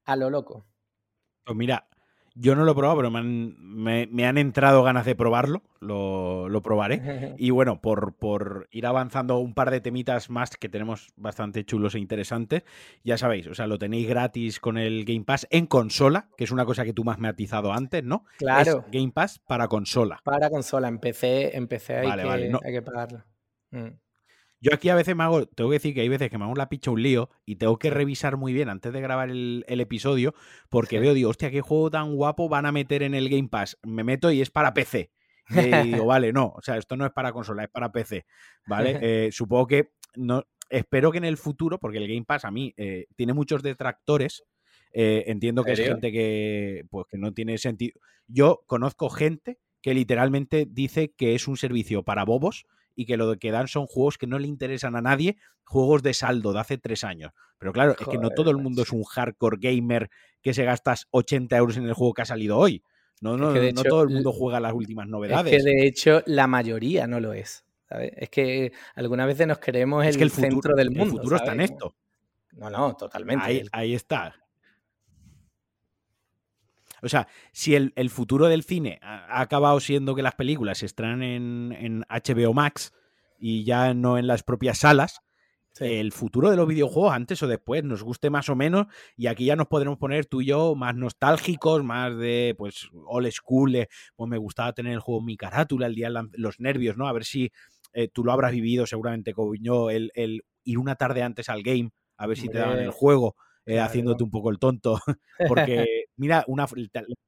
[0.08, 0.66] a lo loco.
[1.44, 1.88] Pues mira,
[2.34, 5.64] yo no lo he probado, pero me han, entrado ganas de probarlo.
[5.80, 7.02] Lo, probaré.
[7.38, 11.96] Y bueno, por, por, ir avanzando un par de temitas más que tenemos bastante chulos
[11.96, 12.64] e interesantes,
[13.04, 16.52] ya sabéis, o sea, lo tenéis gratis con el Game Pass en consola, que es
[16.52, 18.26] una cosa que tú me has matizado antes, ¿no?
[18.38, 18.86] Claro.
[18.92, 20.22] Game Pass para consola.
[20.24, 23.24] Para consola, empecé, empecé hay, que, hay que pagarlo.
[23.72, 23.90] Mm.
[24.60, 26.56] Yo aquí a veces me hago, tengo que decir que hay veces que me hago
[26.56, 30.34] la picha un lío y tengo que revisar muy bien antes de grabar el, episodio
[30.70, 33.78] porque veo, digo, hostia, qué juego tan guapo van a meter en el Game Pass.
[33.84, 35.12] Me meto y es para PC.
[35.50, 38.26] Y digo, vale, no, o sea, esto no es para consola, es para PC.
[38.66, 39.00] ¿Vale?
[39.02, 42.74] Eh, supongo que no, espero que en el futuro, porque el Game Pass a mí
[42.78, 44.44] eh, tiene muchos detractores.
[44.92, 48.00] Eh, entiendo que es gente que, pues, que no tiene sentido.
[48.28, 52.66] Yo conozco gente que literalmente dice que es un servicio para bobos
[52.98, 56.16] y que lo que dan son juegos que no le interesan a nadie, juegos de
[56.16, 57.32] saldo de hace tres años.
[57.60, 60.10] Pero claro, es que no todo el mundo es un hardcore gamer
[60.42, 62.84] que se gastas 80 euros en el juego que ha salido hoy.
[63.22, 65.54] No, no, no todo el mundo juega las últimas novedades.
[65.54, 67.64] Es que de hecho la mayoría no lo es.
[67.90, 71.04] Es que algunas veces nos creemos el, el centro del mundo.
[71.04, 71.96] El futuro está en esto.
[72.54, 73.46] No, no, totalmente.
[73.46, 74.36] Ahí, ahí está.
[77.02, 81.22] O sea, si el, futuro del cine ha, acabado siendo que las películas se estrenan
[81.24, 82.94] en, HBO Max
[83.40, 85.22] y ya no en las propias salas,
[85.80, 89.46] el futuro de los videojuegos, antes o después, nos guste más o menos, y aquí
[89.46, 94.30] ya nos podremos poner tú y yo más nostálgicos, más de, pues, old school, pues
[94.30, 97.08] me gustaba tener el juego en mi carátula, el día los nervios, ¿no?
[97.08, 97.52] A ver si
[97.94, 100.12] eh, tú lo habrás vivido seguramente como yo, el,
[100.64, 104.24] ir una tarde antes al game, a ver si te daban el juego, eh, haciéndote
[104.24, 105.00] un poco el tonto,
[105.48, 106.68] porque mira una,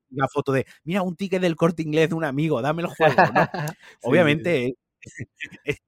[0.09, 3.15] una, foto de, mira un ticket del corte inglés de un amigo, dame el juego,
[3.33, 3.47] ¿no?
[4.03, 4.75] Obviamente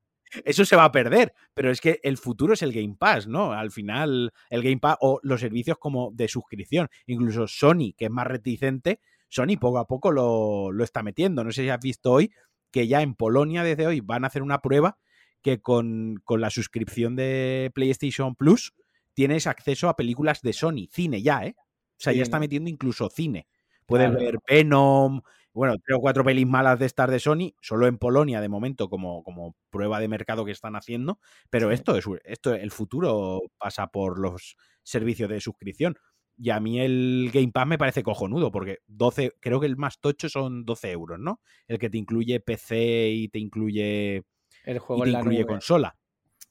[0.46, 3.52] eso se va a perder, pero es que el futuro es el Game Pass, ¿no?
[3.52, 8.12] Al final, el Game Pass o los servicios como de suscripción, incluso Sony, que es
[8.12, 11.44] más reticente, Sony poco a poco lo, lo está metiendo.
[11.44, 12.32] No sé si has visto hoy
[12.72, 14.98] que ya en Polonia desde hoy van a hacer una prueba
[15.42, 18.74] que con, con la suscripción de PlayStation Plus
[19.14, 21.56] tienes acceso a películas de Sony, cine ya, ¿eh?
[22.02, 23.48] O sea, ya está metiendo incluso cine.
[23.86, 25.22] Puedes ver Venom,
[25.54, 28.90] bueno, tres o cuatro pelis malas de estas de Sony, solo en Polonia de momento
[28.90, 31.20] como, como prueba de mercado que están haciendo,
[31.52, 35.96] pero esto es esto el futuro pasa por los servicios de suscripción.
[36.40, 40.00] Y a mí el Game Pass me parece cojonudo, porque 12, creo que el más
[40.00, 41.40] tocho son 12 euros, ¿no?
[41.68, 44.24] El que te incluye PC y te incluye,
[44.64, 45.96] el juego y te incluye consola.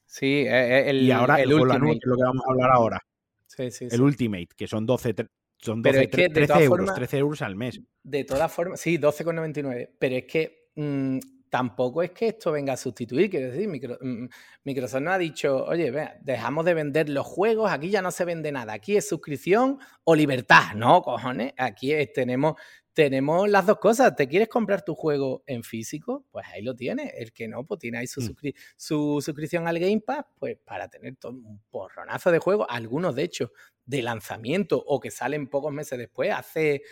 [0.07, 3.01] Sí, e, e, el, y ahora el, Ultimate, es lo que vamos a hablar ahora.
[3.47, 5.15] Sí, sí, el Ultimate, que son 12,
[5.61, 7.81] son 12 13 euros, 13 euros al mes.
[8.03, 9.90] De todas formas, sí, 12,99.
[9.99, 11.18] Pero es que mm,
[11.51, 14.29] tampoco es que esto venga a sustituir, quiero decir, mm,
[14.64, 15.92] Microsoft no ha dicho, oye,
[16.23, 20.14] dejamos de vender los juegos, aquí ya no se vende nada, aquí es suscripción o
[20.14, 22.55] libertad, no, cojones, aquí tenemos,
[22.92, 26.24] tenemos las dos cosas, ¿te quieres comprar tu juego en físico?
[26.31, 28.50] Pues ahí lo tienes, el que no, pues tiene ahí su, mm.
[28.76, 33.22] su suscripción al Game Pass, pues para tener todo un porronazo de juegos, algunos de
[33.22, 33.53] hecho
[33.85, 36.83] de lanzamiento o que salen pocos meses después, hace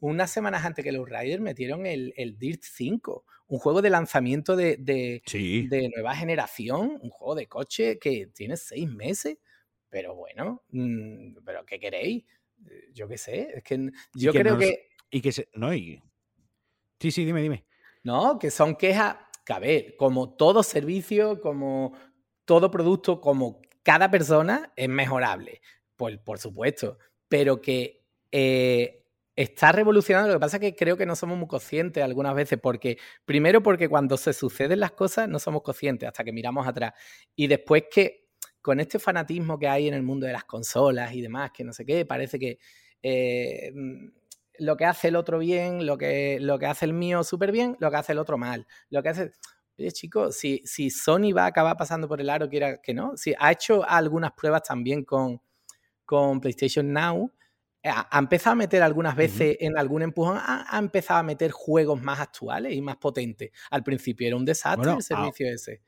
[0.00, 4.56] unas semanas antes que los Riders metieron el, el Dirt 5, un juego de lanzamiento
[4.56, 9.38] de, de, nueva generación, un juego de coche que tiene seis meses.
[9.88, 12.24] Pero bueno, mm, ¿pero qué queréis?
[12.68, 14.89] Eh, yo qué sé, es que yo creo que...
[15.10, 15.48] Y que se...
[15.54, 16.02] No, y...
[16.98, 17.64] Sí, sí, dime, dime.
[18.02, 21.94] No, que son quejas, que como todo servicio, como
[22.44, 25.60] todo producto, como cada persona es mejorable,
[25.96, 29.04] por, por supuesto, pero que eh,
[29.36, 30.28] está revolucionando.
[30.28, 33.62] Lo que pasa es que creo que no somos muy conscientes algunas veces, porque primero
[33.62, 36.94] porque cuando se suceden las cosas no somos conscientes hasta que miramos atrás.
[37.34, 38.28] Y después que
[38.62, 41.72] con este fanatismo que hay en el mundo de las consolas y demás, que no
[41.72, 42.58] sé qué, parece que
[43.02, 44.08] eh, mm,
[44.60, 47.76] lo que hace el otro bien, lo que, lo que hace el mío súper bien,
[47.80, 48.66] lo que hace el otro mal.
[48.90, 49.32] Lo que hace...
[49.78, 53.16] Oye, chicos, si, si Sony va a acabar pasando por el aro, quiera que no,
[53.16, 55.40] si ha hecho algunas pruebas también con,
[56.04, 57.32] con PlayStation Now,
[57.82, 62.20] ha empezado a meter algunas veces en algún empujón, ha, empezado a meter juegos más
[62.20, 63.50] actuales y más potentes.
[63.70, 65.80] Al principio era un desastre el servicio ese.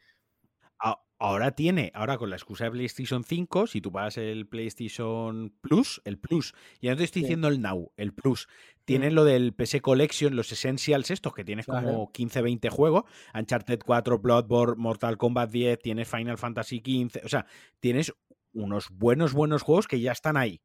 [1.23, 6.03] Ahora tiene, ahora con la excusa de PlayStation 5, si tú pagas el PlayStation Plus,
[6.05, 8.49] el Plus, ya no te estoy diciendo el Now, el Plus,
[8.85, 13.05] tienen lo del PC Collection, los Essentials estos, que tienes como 15, 20 juegos,
[13.35, 17.47] Uncharted 4, Bloodborne, Mortal Kombat 10, tienes Final Fantasy 15, o sea,
[17.81, 18.13] tienes
[18.53, 20.61] unos buenos, buenos juegos que ya están ahí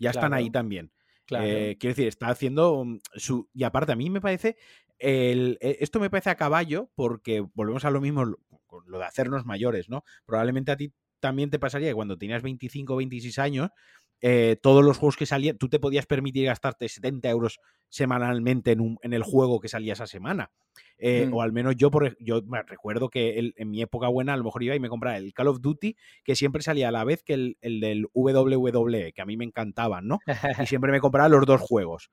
[0.00, 0.90] ya están ahí también.
[1.30, 3.48] Eh, quiero decir, está haciendo mm, su.
[3.54, 4.56] Y aparte, a mí me parece.
[4.98, 8.36] El, e, esto me parece a caballo porque volvemos a lo mismo
[8.70, 10.04] con lo de hacernos mayores, ¿no?
[10.24, 13.70] Probablemente a ti también te pasaría que cuando tenías 25 o 26 años,
[14.22, 18.80] eh, todos los juegos que salían, tú te podías permitir gastarte 70 euros semanalmente en,
[18.80, 20.50] un, en el juego que salía esa semana.
[20.98, 21.34] Eh, mm.
[21.34, 24.44] O al menos yo, por, yo me recuerdo que en mi época buena a lo
[24.44, 27.22] mejor iba y me compraba el Call of Duty, que siempre salía a la vez
[27.22, 30.18] que el, el del WWE, que a mí me encantaban, ¿no?
[30.62, 32.10] Y siempre me compraba los dos juegos.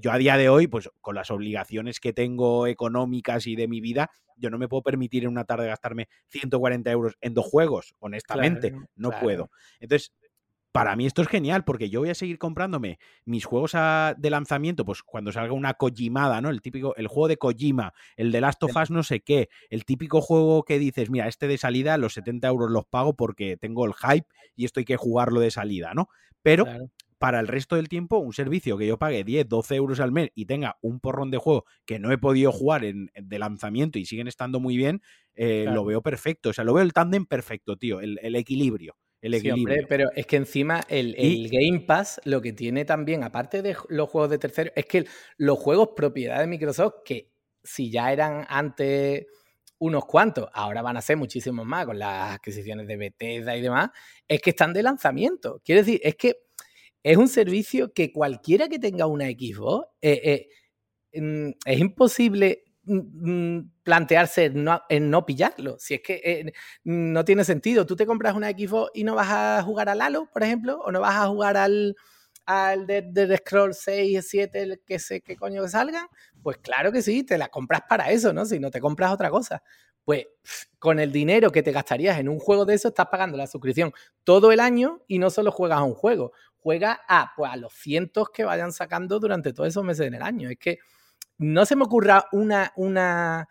[0.00, 3.80] Yo, a día de hoy, pues con las obligaciones que tengo económicas y de mi
[3.80, 7.94] vida, yo no me puedo permitir en una tarde gastarme 140 euros en dos juegos,
[7.98, 9.50] honestamente, no puedo.
[9.80, 10.12] Entonces,
[10.70, 14.84] para mí esto es genial porque yo voy a seguir comprándome mis juegos de lanzamiento,
[14.84, 16.50] pues cuando salga una Kojimada, ¿no?
[16.50, 19.84] El típico, el juego de Kojima, el de Last of Us no sé qué, el
[19.84, 23.86] típico juego que dices, mira, este de salida, los 70 euros los pago porque tengo
[23.86, 26.10] el hype y esto hay que jugarlo de salida, ¿no?
[26.42, 26.66] Pero
[27.18, 30.30] para el resto del tiempo, un servicio que yo pague 10, 12 euros al mes
[30.34, 34.04] y tenga un porrón de juego que no he podido jugar en, de lanzamiento y
[34.04, 35.02] siguen estando muy bien,
[35.34, 36.50] eh, lo veo perfecto.
[36.50, 40.80] O sea, lo veo el tándem perfecto, tío, el equilibrio el pero es que encima
[40.88, 41.14] el,
[41.50, 45.58] Game Pass lo que tiene también, aparte de los juegos de terceros, es que los
[45.58, 49.26] juegos propiedad de Microsoft, que si ya eran antes
[49.78, 53.90] unos cuantos, ahora van a ser muchísimos más con las adquisiciones de Bethesda y demás,
[54.26, 55.60] es que están de lanzamiento.
[55.64, 56.36] Quiero decir, es que
[57.02, 60.48] es un servicio que cualquiera que tenga una Xbox, eh,
[61.12, 64.46] eh, mm, es imposible Mm, mm, plantearse
[64.88, 65.76] en no, pillarlo.
[65.78, 66.52] Si es que eh,
[66.84, 67.84] no tiene sentido.
[67.86, 70.90] Tú te compras una Xbox y no vas a jugar al Halo, por ejemplo, o
[70.90, 71.96] no vas a jugar al,
[72.46, 76.08] al de, Scroll 6, 7, el que sé qué coño que salga.
[76.42, 78.46] Pues claro que sí, te la compras para eso, ¿no?
[78.46, 79.62] Si no te compras otra cosa.
[80.04, 80.26] Pues
[80.78, 83.92] con el dinero que te gastarías en un juego de eso, estás pagando la suscripción
[84.24, 87.72] todo el año y no solo juegas a un juego, juegas a, pues, a los
[87.72, 90.50] cientos que vayan sacando durante todos esos meses en el año.
[90.50, 90.78] Es que
[91.38, 93.48] no se me ocurra una, una,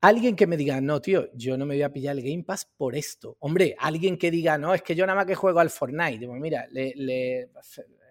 [0.00, 2.70] alguien que me diga, no, tío, yo no me voy a pillar el Game Pass
[2.76, 3.36] por esto.
[3.40, 6.18] Hombre, alguien que diga, no, es que yo nada más que juego al Fortnite.
[6.18, 7.50] Digo, mira, le, le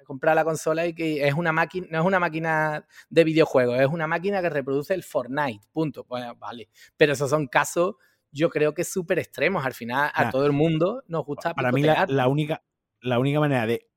[0.07, 3.87] comprar la consola y que es una máquina, no es una máquina de videojuegos, es
[3.87, 6.05] una máquina que reproduce el Fortnite, punto.
[6.05, 6.69] Bueno, vale.
[6.95, 7.95] Pero esos son casos,
[8.31, 9.65] yo creo que súper extremos.
[9.65, 11.53] Al final, a todo el mundo nos gusta.
[11.53, 12.63] Para mí, la, única,
[13.07, 13.87] la única manera de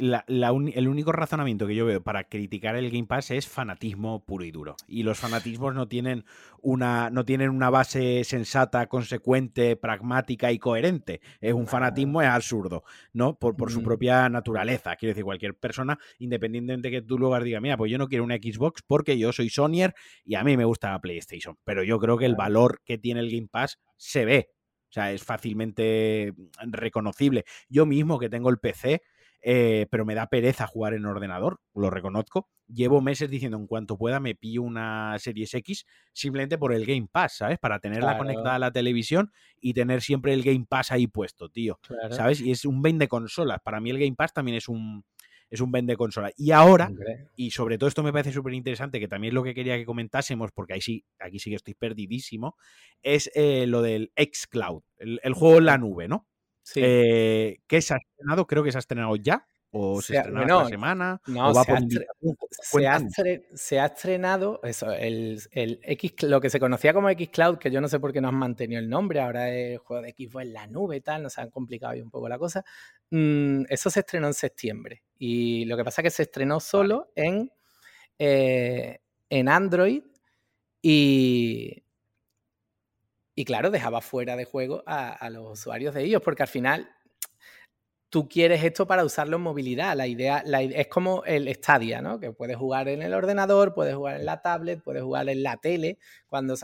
[0.00, 4.50] el único razonamiento que yo veo para criticar el Game Pass es fanatismo puro y
[4.50, 4.76] duro.
[4.88, 6.24] Y los fanatismos no tienen
[6.62, 11.20] una, no tienen una base sensata, consecuente, pragmática y coherente.
[11.40, 13.38] Es un fanatismo, es absurdo, ¿no?
[13.38, 14.96] Por, por su propia naturaleza.
[14.96, 18.24] Quiero decir, cualquier persona, independientemente de que tú luego digas, mira, pues yo no quiero
[18.24, 19.94] una Xbox porque yo soy Sonyer
[20.24, 21.58] y a mí me gusta la PlayStation.
[21.64, 24.48] Pero yo creo que el valor que tiene el Game Pass se ve.
[24.90, 27.44] O sea, es fácilmente reconocible.
[27.68, 29.02] Yo mismo que tengo el PC,
[29.42, 32.50] eh, pero me da pereza jugar en ordenador, lo reconozco.
[32.66, 37.08] Llevo meses diciendo en cuanto pueda me pillo una Series X simplemente por el Game
[37.10, 37.58] Pass, ¿sabes?
[37.58, 41.78] Para tenerla conectada a la televisión y tener siempre el Game Pass ahí puesto, tío.
[42.10, 42.40] ¿Sabes?
[42.40, 43.60] Y es un vende consolas.
[43.62, 45.04] Para mí el Game Pass también es un,
[45.50, 46.32] es un vende consola.
[46.36, 46.90] Y ahora,
[47.36, 49.84] y sobre todo esto me parece súper interesante, que también es lo que quería que
[49.84, 52.56] comentásemos, porque ahí sí, aquí sí que estoy perdidísimo,
[53.02, 56.26] es eh, lo del xCloud, el, el, juego en la nube, ¿no?
[56.62, 56.80] Sí.
[56.82, 58.46] Eh, ¿Qué se ha estrenado?
[58.46, 59.46] Creo que se ha estrenado ya.
[59.72, 61.20] ¿O se, estrenó esta semana?
[61.26, 63.00] No, se, ha
[63.54, 67.80] se, ha estrenado eso, el, el, X, lo que se conocía como xCloud, que yo
[67.80, 70.44] no sé por qué no han mantenido el nombre, ahora es el juego de Xbox
[70.44, 72.64] en la nube y tal, nos han complicado ahí un poco la cosa.
[73.10, 75.04] Mm, eso se estrenó en septiembre.
[75.18, 77.52] Y lo que pasa es que se estrenó solo en,
[78.18, 78.98] eh,
[79.28, 80.02] en Android
[80.82, 81.84] y,
[83.34, 86.90] y claro, dejaba fuera de juego a, los usuarios de ellos, porque al final
[88.10, 89.96] tú quieres esto para usarlo en movilidad.
[89.96, 92.18] La idea, es como el Stadia, ¿no?
[92.20, 95.56] Que puedes jugar en el ordenador, puedes jugar en la tablet, puedes jugar en la
[95.56, 95.98] tele.
[96.26, 96.56] Cuando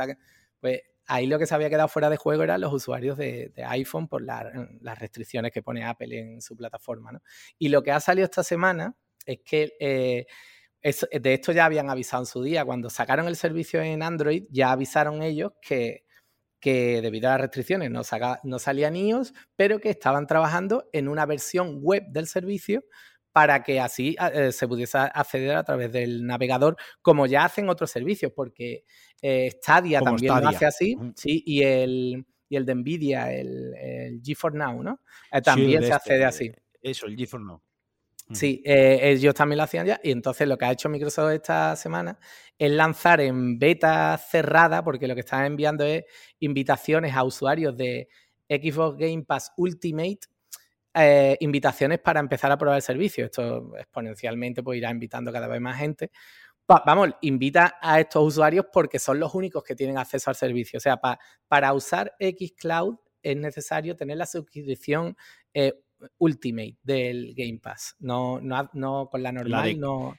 [0.60, 4.08] Pues ahí lo que se había quedado fuera de juego eran los usuarios de, iPhone
[4.08, 7.22] por las restricciones que pone Apple en su plataforma, ¿no?
[7.58, 10.26] Y lo que ha salido esta semana es que eh,
[10.82, 12.64] de esto ya habían avisado en su día.
[12.64, 16.05] Cuando sacaron el servicio en Android, ya avisaron ellos que
[16.66, 18.02] que debido a las restricciones no,
[18.42, 22.82] no salían iOS, pero que estaban trabajando en una versión web del servicio
[23.30, 27.92] para que así eh, se pudiese acceder a través del navegador, como ya hacen otros
[27.92, 28.82] servicios, porque
[29.22, 34.20] eh, Stadia también lo hace así, sí, y el, y el de Nvidia, el, el
[34.20, 35.00] GeForce Now, ¿no?
[35.30, 36.50] Eh, también se accede así.
[36.82, 37.62] Eso, el GeForce Now.
[38.32, 41.76] Sí, eh, ellos también lo hacían ya y entonces lo que ha hecho Microsoft esta
[41.76, 42.18] semana
[42.58, 46.04] es lanzar en beta cerrada, porque lo que están enviando es
[46.40, 48.08] invitaciones a usuarios de
[48.48, 50.18] Xbox Game Pass Ultimate,
[50.94, 53.26] eh, invitaciones para empezar a probar el servicio.
[53.26, 56.10] Esto exponencialmente pues, irá invitando cada vez más gente.
[56.68, 60.78] vamos, invita a estos usuarios porque son los únicos que tienen acceso al servicio.
[60.78, 60.98] O sea,
[61.48, 65.16] para usar Xcloud es necesario tener la suscripción
[65.54, 65.74] eh,
[66.18, 67.96] Ultimate del Game Pass.
[67.98, 70.16] No, no, no con la normal, no,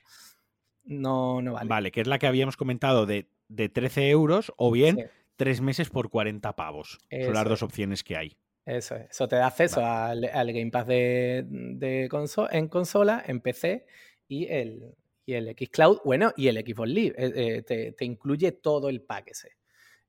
[0.86, 1.70] no, no vale.
[1.70, 5.90] Vale, que es la que habíamos comentado de, de 13 euros o bien tres meses
[5.90, 7.00] por 40 pavos.
[7.10, 8.38] Son las dos opciones que hay.
[8.66, 9.10] Eso es.
[9.10, 10.22] Eso te da acceso al,
[10.52, 12.10] Game Pass de, de
[12.52, 13.86] en consola, en PC
[14.28, 14.94] y el,
[15.26, 17.16] y el Xcloud, bueno, y el Xbox Live.
[17.18, 19.52] Eh, eh, te, incluye todo el pack ese.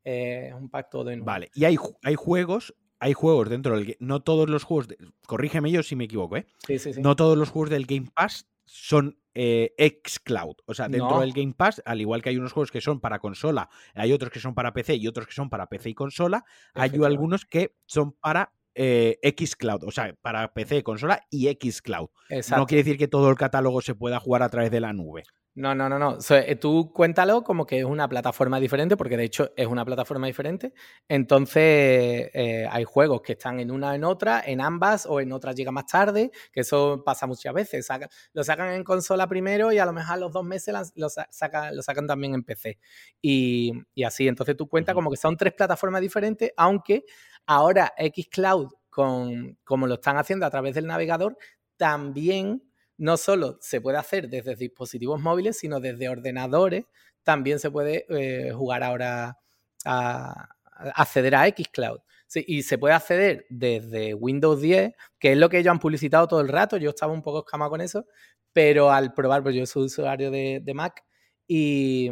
[0.03, 4.20] Es un pack todo en Vale, y hay, hay juegos hay juegos dentro del no
[4.22, 4.88] todos los juegos,
[5.26, 6.46] corrígeme yo si me equivoco, ¿eh?
[6.66, 7.01] Sí, sí, sí.
[7.01, 10.57] No todos los juegos del Game Pass son eh, xCloud.
[10.66, 13.18] O sea, dentro del Game Pass, al igual que hay unos juegos que son para
[13.18, 16.44] consola, hay otros que son para PC y otros que son para PC y consola,
[16.74, 22.11] hay algunos que son para eh, xCloud, o sea, para PC, consola y xCloud.
[22.57, 25.24] No quiere decir que todo el catálogo se pueda jugar a través de la nube.
[25.55, 26.18] No, no, no, no.
[26.30, 30.28] Eh, tú cuéntalo como que es una plataforma diferente, porque de hecho es una plataforma
[30.28, 30.72] diferente.
[31.09, 35.57] Entonces, eh, hay juegos que están en una en otra, en ambas, o en otras
[35.57, 37.88] llega más tarde, que eso pasa muchas veces.
[38.34, 41.74] lo sacan en consola primero y a lo mejor a los dos meses lo, sacan,
[41.74, 42.78] lo sacan también en PC.
[43.20, 43.72] Y,
[44.07, 47.05] así, entonces tú cuentas como que son tres plataformas diferentes, aunque
[47.46, 51.36] ahora Xcloud, con, como lo están haciendo a través del navegador,
[51.76, 52.62] también
[52.99, 56.84] no solo se puede hacer desde dispositivos móviles, sino desde ordenadores.
[57.22, 59.38] También se puede eh, jugar ahora
[59.84, 60.49] a,
[60.94, 62.01] acceder a Xcloud.
[62.34, 66.40] y se puede acceder desde Windows 10, que es lo que ellos han publicitado todo
[66.40, 66.76] el rato.
[66.76, 68.05] Yo estaba un poco escamado con eso,
[68.53, 71.05] pero al probar, pues yo soy usuario de, Mac
[71.46, 72.11] y,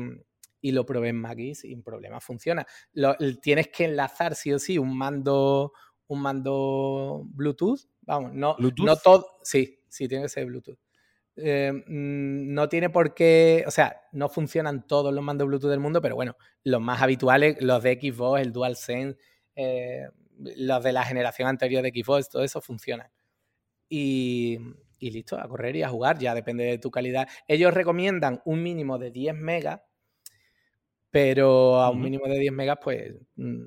[0.63, 2.65] lo probé en Mac y sin problema funciona.
[3.43, 5.73] tienes que enlazar sí o sí un mando,
[6.07, 7.81] un mando Bluetooth.
[8.03, 9.39] Vamos, no, no todo.
[9.43, 10.79] Sí, sí, tiene que ser Bluetooth.
[11.37, 15.81] Eh, mm, no tiene por qué, o sea, no funcionan todos los mandos Bluetooth del
[15.81, 19.19] mundo, pero bueno, los más habituales, los de Xbox, el DualSense,
[19.55, 23.09] eh, los de la generación anterior de Xbox, todo eso funcionan.
[23.89, 24.59] Y,
[24.99, 27.29] y, listo, a correr y a jugar, ya depende de tu calidad.
[27.47, 29.81] Ellos recomiendan un mínimo de 10 megas,
[31.11, 33.67] pero a un mínimo de 10 megas, pues mm,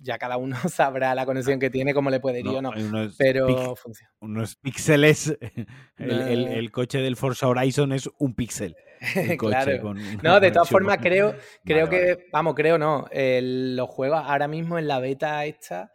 [0.00, 2.72] ya cada uno sabrá la conexión que tiene, cómo le puede ir o no.
[3.18, 4.12] pero funciona.
[4.20, 5.36] Unos píxeles.
[5.98, 8.76] El, coche del Forza Horizon es un píxel.
[9.38, 9.94] claro.
[10.22, 11.34] no, de todas formas, creo,
[11.64, 13.06] creo que, vamos, creo no.
[13.12, 15.92] los juegos ahora mismo en la beta esta.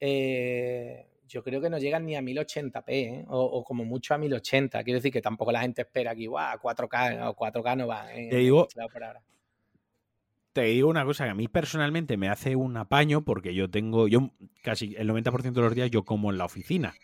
[0.00, 3.24] Eh, yo creo que no llegan ni a 1080p, ¿eh?
[3.28, 4.84] o, como mucho a 1080.
[4.84, 8.06] Quiero decir que tampoco la gente espera que, a 4K o 4K no va.
[8.06, 8.68] te digo,
[10.52, 14.08] te digo una cosa que a mí personalmente me hace un apaño porque yo tengo,
[14.08, 14.30] yo
[14.62, 16.94] casi el 90% de los días yo como en la oficina.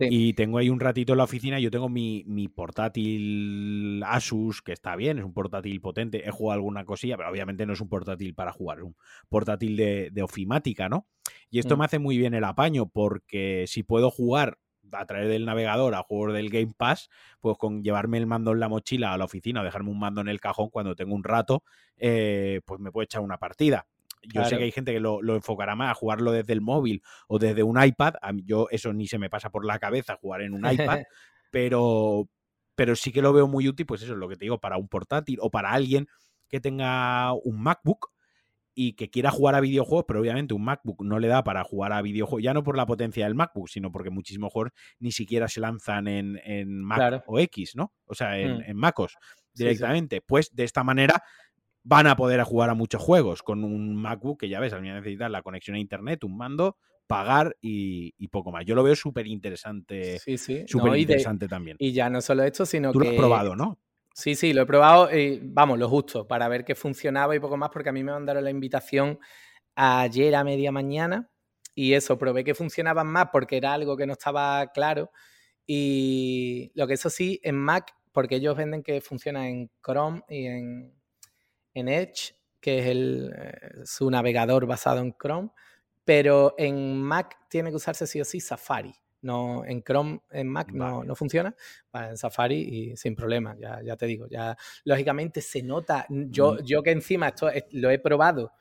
[0.00, 1.60] Y tengo ahí un ratito en la oficina.
[1.60, 6.26] Yo tengo mi, portátil Asus, que está bien, es un portátil potente.
[6.26, 8.96] He jugado alguna cosilla, pero obviamente no es un portátil para jugar, es un
[9.28, 11.06] portátil de, ofimática, ¿no?
[11.50, 11.78] Y esto mm.
[11.78, 14.58] me hace muy bien el apaño, porque si puedo jugar
[14.92, 17.10] a través del navegador a juegos del Game Pass,
[17.40, 20.20] pues con llevarme el mando en la mochila a la oficina o dejarme un mando
[20.20, 21.62] en el cajón cuando tengo un rato,
[21.96, 23.86] eh, pues me puedo echar una partida.
[24.22, 27.38] Yo sé que hay gente que lo, enfocará más a jugarlo desde el móvil o
[27.38, 28.14] desde un iPad.
[28.22, 31.00] A mí, yo eso ni se me pasa por la cabeza jugar en un iPad,
[31.50, 32.28] pero,
[32.74, 34.78] pero sí que lo veo muy útil, pues eso es lo que te digo, para
[34.78, 36.06] un portátil o para alguien
[36.48, 38.13] que tenga un MacBook
[38.74, 41.92] y que quiera jugar a videojuegos, pero obviamente un MacBook no le da para jugar
[41.92, 45.48] a videojuegos, ya no por la potencia del MacBook, sino porque muchísimos juegos ni siquiera
[45.48, 47.92] se lanzan en, en Mac o X, ¿no?
[48.06, 48.62] O sea, en, mm.
[48.66, 49.16] en MacOS
[49.54, 50.20] directamente.
[50.20, 51.22] Pues de esta manera
[51.82, 54.96] van a poder jugar a muchos juegos con un MacBook que ya ves, al menos
[54.96, 58.64] necesitas la conexión a internet, un mando, pagar y, poco más.
[58.64, 60.18] Yo lo veo súper interesante.
[60.18, 60.64] Sí, sí.
[60.66, 61.76] Súper interesante también.
[61.78, 62.92] Y ya no solo esto, sino que.
[62.94, 63.78] Tú lo has probado, ¿no?
[64.16, 67.56] Sí, sí, lo he probado, y, vamos, lo justo, para ver qué funcionaba y poco
[67.56, 69.18] más, porque a mí me mandaron la invitación
[69.74, 71.28] ayer a media mañana
[71.74, 75.10] y eso, probé que funcionaban más porque era algo que no estaba claro.
[75.66, 80.46] Y lo que eso sí, en Mac, porque ellos venden que funciona en Chrome y
[80.46, 80.94] en,
[81.74, 85.50] en Edge, que es el, eh, su navegador basado en Chrome,
[86.04, 88.94] pero en Mac tiene que usarse sí o sí Safari.
[89.24, 91.54] No, en Chrome, en Mac no, no, funciona,
[91.92, 96.64] en Safari y sin problema, ya, ya, te digo, ya lógicamente se nota, yo, mm.
[96.64, 98.52] yo que encima esto lo he probado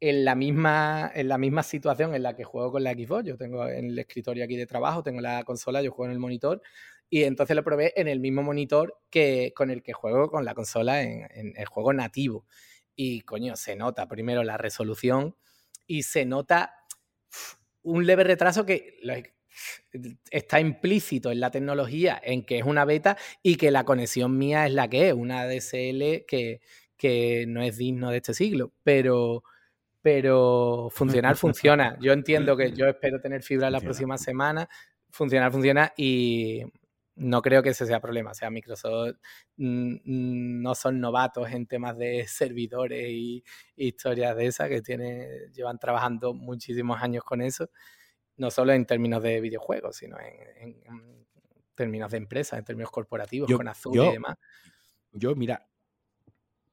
[0.00, 3.36] en la, misma, en la misma situación en la que juego con la Xbox, yo
[3.36, 6.60] tengo en el escritorio aquí de trabajo, tengo la consola, yo juego en el monitor
[7.08, 10.54] y entonces lo probé en el mismo monitor que con el que juego con la
[10.54, 12.46] consola en, el juego nativo.
[12.96, 15.36] Y coño, se nota primero la resolución
[15.86, 16.74] y se nota
[17.82, 18.98] un leve retraso que
[20.30, 24.66] está implícito en la tecnología, en que es una beta y que la conexión mía
[24.66, 26.60] es la que es, una DSL que,
[26.96, 29.44] que no es digno de este siglo, pero,
[30.00, 31.98] pero funcionar funciona.
[32.00, 34.68] Yo entiendo que yo espero tener fibra la próxima semana,
[35.10, 36.62] funcionar funciona y
[37.14, 38.30] no creo que ese sea problema.
[38.30, 39.16] O sea, Microsoft
[39.56, 43.44] mm, no son novatos en temas de servidores y
[43.76, 47.70] historias de esas, que tiene, llevan trabajando muchísimos años con eso,
[48.42, 50.82] no solo en términos de videojuegos, sino en,
[51.76, 54.36] términos de empresas, en términos corporativos, con Azul y demás.
[55.12, 55.68] Yo, mira,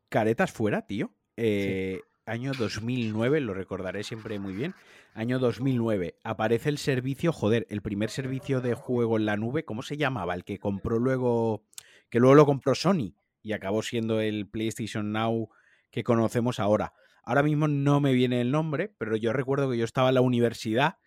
[0.09, 1.13] caretas fuera, tío.
[1.37, 4.73] Eh, año 2009, lo recordaré siempre muy bien,
[5.13, 9.83] año 2009, aparece el servicio, joder, el primer servicio de juego en la nube, ¿cómo
[9.83, 10.33] se llamaba?
[10.33, 11.63] El que compró luego,
[12.09, 13.13] que luego lo compró Sony
[13.43, 15.49] y acabó siendo el PlayStation Now
[15.91, 16.93] que conocemos ahora.
[17.23, 20.21] Ahora mismo no me viene el nombre, pero yo recuerdo que yo estaba en la
[20.21, 20.97] universidad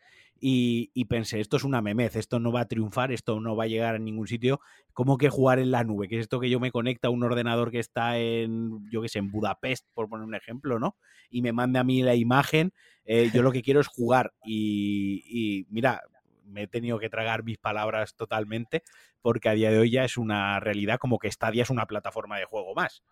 [0.45, 3.69] y, pensé, esto es una memez, esto no va a triunfar, esto no va a
[3.69, 4.59] llegar a ningún sitio.
[4.93, 6.09] ¿Cómo que jugar en la nube?
[6.09, 9.09] Que es esto que yo me conecta a un ordenador que está en, yo qué
[9.09, 10.97] sé, en Budapest, por poner un ejemplo, ¿no?
[11.31, 12.73] Y me mande a mí la imagen.
[13.05, 14.33] Eh, yo lo que quiero es jugar.
[14.45, 16.03] Y, mira,
[16.45, 18.83] me he tenido que tragar mis palabras totalmente,
[19.21, 22.37] porque a día de hoy ya es una realidad como que Stadia es una plataforma
[22.39, 23.05] de juego más.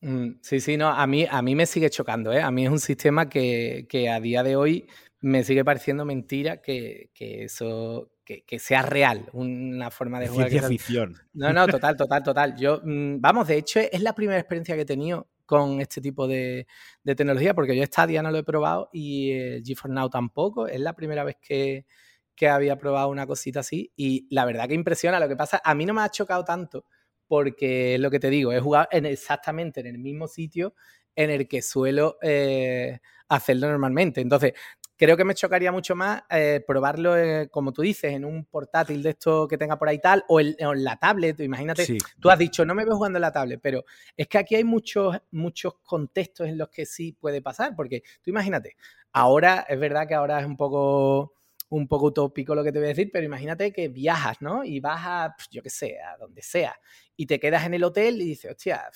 [0.00, 2.40] Mm, sí, sí, no, a mí, a mí me sigue chocando, ¿eh?
[2.40, 4.88] A mí es un sistema que, que a día de hoy
[5.22, 10.50] me sigue pareciendo mentira que, eso que, sea real, una forma de jugar.
[10.50, 11.16] Ciencia ficción.
[11.32, 12.56] No, no, total, total, total.
[12.56, 16.26] Yo, mm, vamos, de hecho, es la primera experiencia que he tenido con este tipo
[16.26, 16.66] de,
[17.04, 20.66] tecnología, porque yo Stadia no lo he probado y el GeForce Now tampoco.
[20.66, 21.86] Es la primera vez que,
[22.34, 25.20] que había probado una cosita así y la verdad que impresiona.
[25.20, 26.84] Lo que pasa, a mí no me ha chocado tanto
[27.28, 30.74] porque es lo que te digo, he jugado en exactamente en el mismo sitio
[31.14, 34.20] en el que suelo eh, hacerlo normalmente.
[34.20, 34.52] Entonces,
[34.96, 39.02] creo que me chocaría mucho más eh, probarlo, eh, como tú dices, en un portátil
[39.02, 41.40] de esto que tenga por ahí tal, o, en la tablet.
[41.40, 43.84] Imagínate, tú has dicho, no me veo jugando en la tablet, pero
[44.16, 48.30] es que aquí hay muchos, muchos contextos en los que sí puede pasar, porque tú
[48.30, 48.76] imagínate,
[49.12, 51.34] ahora es verdad que ahora es un poco
[51.72, 54.62] un poco utópico lo que te voy a decir, pero imagínate que viajas, ¿no?
[54.62, 56.78] Y vas a, yo qué sé, a donde sea,
[57.16, 58.90] y te quedas en el hotel y dices, hostia,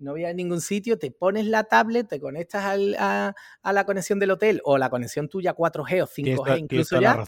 [0.00, 2.64] no voy a ningún sitio, te pones la tablet, te conectas
[2.98, 3.34] a,
[3.72, 7.24] la conexión del hotel o la conexión tuya 4G o 5G incluso ya.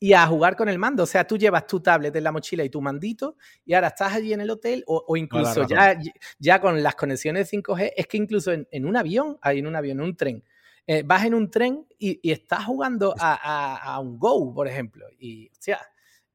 [0.00, 1.02] Y a jugar con el mando.
[1.02, 4.12] O sea, tú llevas tu tablet en la mochila y tu mandito, y ahora estás
[4.12, 5.98] allí en el hotel, o, incluso ya,
[6.38, 9.98] ya con las conexiones 5G, es que incluso en, un avión, hay en un avión,
[9.98, 10.44] en un tren,
[10.86, 15.06] eh, vas en un tren y, estás jugando a, un Go, por ejemplo.
[15.18, 15.80] Y, o sea,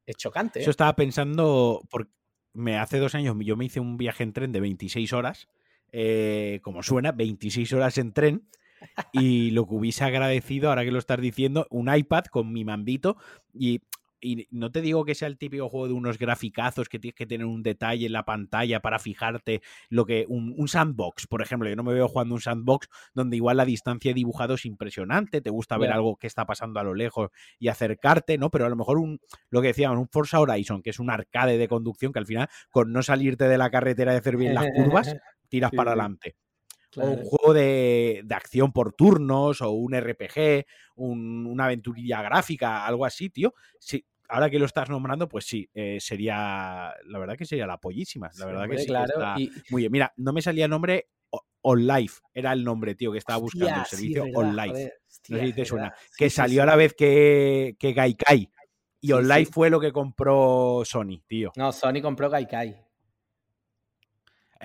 [0.04, 0.60] es chocante.
[0.60, 0.70] Yo ¿eh?
[0.70, 2.10] estaba pensando, porque
[2.54, 5.48] me, hace dos años yo me hice un viaje en tren de 26 horas,
[5.96, 8.48] eh, como suena, 26 horas en tren.
[9.12, 13.16] Y lo que hubiese agradecido, ahora que lo estás diciendo, un iPad con mi mandito
[13.54, 13.80] y
[14.24, 17.26] y no te digo que sea el típico juego de unos graficazos que tienes que
[17.26, 21.76] tener un detalle en la pantalla para fijarte lo que un, sandbox, por ejemplo, yo
[21.76, 25.50] no me veo jugando un sandbox donde igual la distancia de dibujado es impresionante, te
[25.50, 28.50] gusta ver algo que está pasando a lo lejos y acercarte, ¿no?
[28.50, 29.20] Pero a lo mejor un
[29.50, 32.48] lo que decíamos, un Forza Horizon, que es un arcade de conducción que al final
[32.70, 35.14] con no salirte de la carretera y hacer bien las curvas,
[35.54, 36.36] tiras para adelante.
[36.96, 40.64] O un juego de, acción por turnos, o un RPG,
[40.96, 43.54] una aventurilla gráfica, algo así, tío.
[43.78, 47.78] Sí, ahora que lo estás nombrando, pues sí, eh, sería, la verdad que sería la
[47.78, 48.30] pollísima.
[48.38, 49.36] La verdad que sí, está
[49.70, 49.92] muy bien.
[49.92, 51.08] Mira, no me salía el nombre
[51.62, 54.92] On Life, era el nombre, tío, que estaba buscando el servicio On Life.
[55.28, 55.94] no sé si te suena.
[56.16, 58.50] que salió a la vez que, que Gaikai.
[59.00, 61.52] Y On Life fue lo que compró Sony, tío.
[61.56, 62.84] No, Sony compró Gaikai.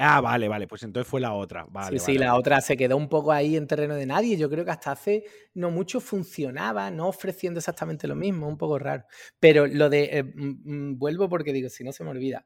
[0.02, 1.68] Ah, vale, vale, pues entonces fue la otra.
[1.90, 4.38] sí, sí, la otra se quedó un poco ahí en terreno de nadie.
[4.38, 5.26] Yo creo que hasta hace
[5.56, 9.04] no mucho funcionaba, no ofreciendo exactamente lo mismo, un poco raro.
[9.42, 12.46] Pero lo de, eh, mm, mm, vuelvo porque digo, si no se me olvida.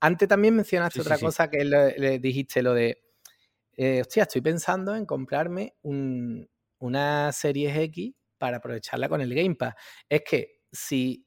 [0.00, 3.02] Antes también mencionaste otra cosa que le, dijiste, lo de,
[3.76, 9.74] eh, hostia, estoy pensando en comprarme una Series X para aprovecharla con el Game Pass.
[10.08, 11.26] Es que si...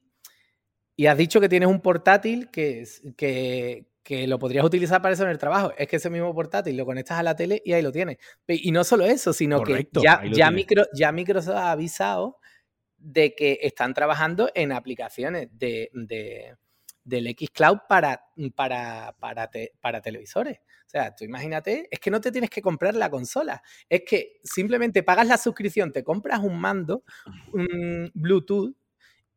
[0.96, 2.84] Y has dicho que tienes un portátil que,
[3.16, 5.74] que, que lo podrías utilizar para eso en el trabajo.
[5.76, 8.16] Es que ese mismo portátil lo conectas a la tele y ahí lo tienes.
[8.46, 10.50] Y no solo eso, sino que ya, ya,
[10.94, 12.38] ya, Microsoft ha avisado
[12.96, 16.56] de que están trabajando en aplicaciones de, de
[17.04, 20.56] del Xcloud para, para, para, para televisores.
[20.56, 24.40] O sea, tú imagínate, es que no te tienes que comprar la consola, es que
[24.42, 27.04] simplemente pagas la suscripción, te compras un mando,
[27.52, 28.74] un Bluetooth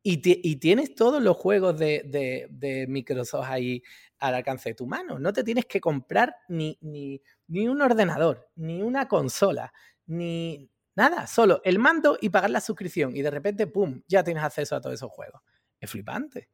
[0.03, 3.83] y, tienes todos los juegos de, Microsoft ahí
[4.21, 5.19] al alcance de tu mano.
[5.19, 9.73] No te tienes que comprar ni, ni, ni un ordenador, ni una consola,
[10.05, 11.27] ni nada.
[11.27, 13.15] Solo el mando y pagar la suscripción.
[13.15, 15.41] Y de repente, ¡pum!, ya tienes acceso a todos esos juegos.
[15.79, 16.49] Es flipante.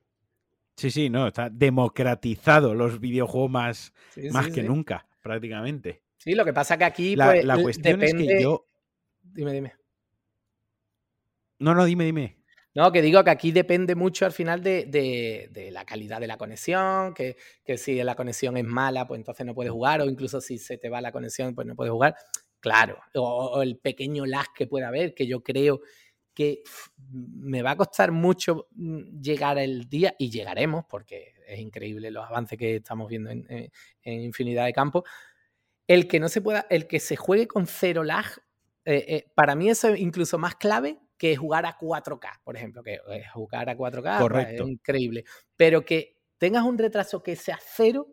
[0.77, 3.93] Sí, sí, no, está democratizado los videojuegos más,
[4.31, 6.03] más que nunca, prácticamente.
[6.17, 8.67] Sí, lo que pasa que aquí la, pues, la cuestión es que yo...
[9.21, 9.73] Dime, dime.
[11.59, 12.36] No, no, dime, dime.
[12.77, 17.15] No, que digo que aquí depende mucho al final de, la calidad de la conexión,
[17.15, 17.35] que,
[17.75, 20.87] si la conexión es mala, pues entonces no puedes jugar, o incluso si se te
[20.87, 22.15] va la conexión, pues no puedes jugar.
[22.59, 25.81] Claro, o, el pequeño lag que pueda haber, que yo creo
[26.35, 26.61] que
[27.09, 32.27] me va a costar mucho mm, llegar el día, y llegaremos, porque es increíble los
[32.27, 33.71] avances que estamos viendo en,
[34.03, 35.01] infinidad de campos.
[35.87, 38.27] El que no se pueda, el que se juegue con cero lag,
[38.85, 42.83] eh, eh, para mí eso es incluso más clave que jugar a 4K, por ejemplo,
[42.83, 47.59] que eh, jugar a 4K pues, es increíble, pero que tengas un retraso que sea
[47.61, 48.07] cero,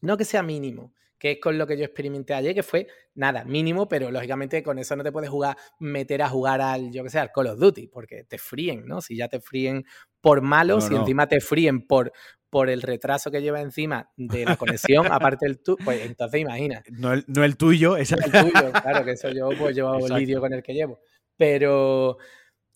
[0.00, 3.44] no que sea mínimo, que es con lo que yo experimenté ayer, que fue nada,
[3.44, 7.10] mínimo, pero lógicamente con eso no te puedes jugar, meter a jugar al, yo que
[7.10, 9.00] sé, al Call of Duty, porque te fríen, ¿no?
[9.00, 9.84] Si ya te fríen
[10.20, 12.12] por malos y encima te fríen por,
[12.50, 16.82] por el retraso que lleva encima de la conexión, aparte del tuyo, pues entonces imagina.
[16.90, 20.14] No el, no el tuyo, es el tuyo, claro, que eso yo pues llevo el
[20.14, 21.00] vídeo con el que llevo.
[21.36, 22.18] Pero,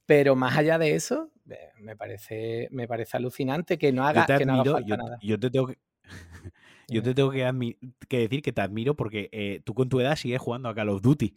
[0.07, 1.31] pero más allá de eso,
[1.79, 5.19] me parece, me parece alucinante que no haga, que no yo, nada.
[5.23, 5.79] Yo te tengo que,
[6.89, 7.77] yo te tengo que,
[8.09, 11.03] decir que te admiro porque eh, tú con tu edad sigues jugando a Call of
[11.03, 11.35] Duty.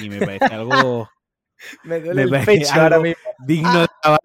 [0.00, 1.08] Y, me parece algo.
[1.84, 3.22] me duele el pecho ahora mismo.
[3.46, 4.18] Digno de ¡Ah!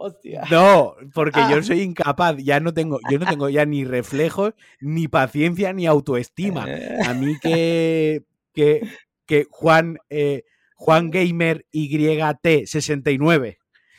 [0.00, 0.44] Hostia.
[0.48, 1.62] No, porque yo ¡Ah!
[1.62, 6.66] soy incapaz, ya no tengo, yo no tengo ya ni reflejos, ni paciencia, ni autoestima.
[7.04, 8.88] A mí que, que,
[9.26, 10.44] que Juan eh,
[10.78, 13.58] Juan Gamer YT69.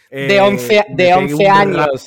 [0.09, 2.05] de 11, de 11 años.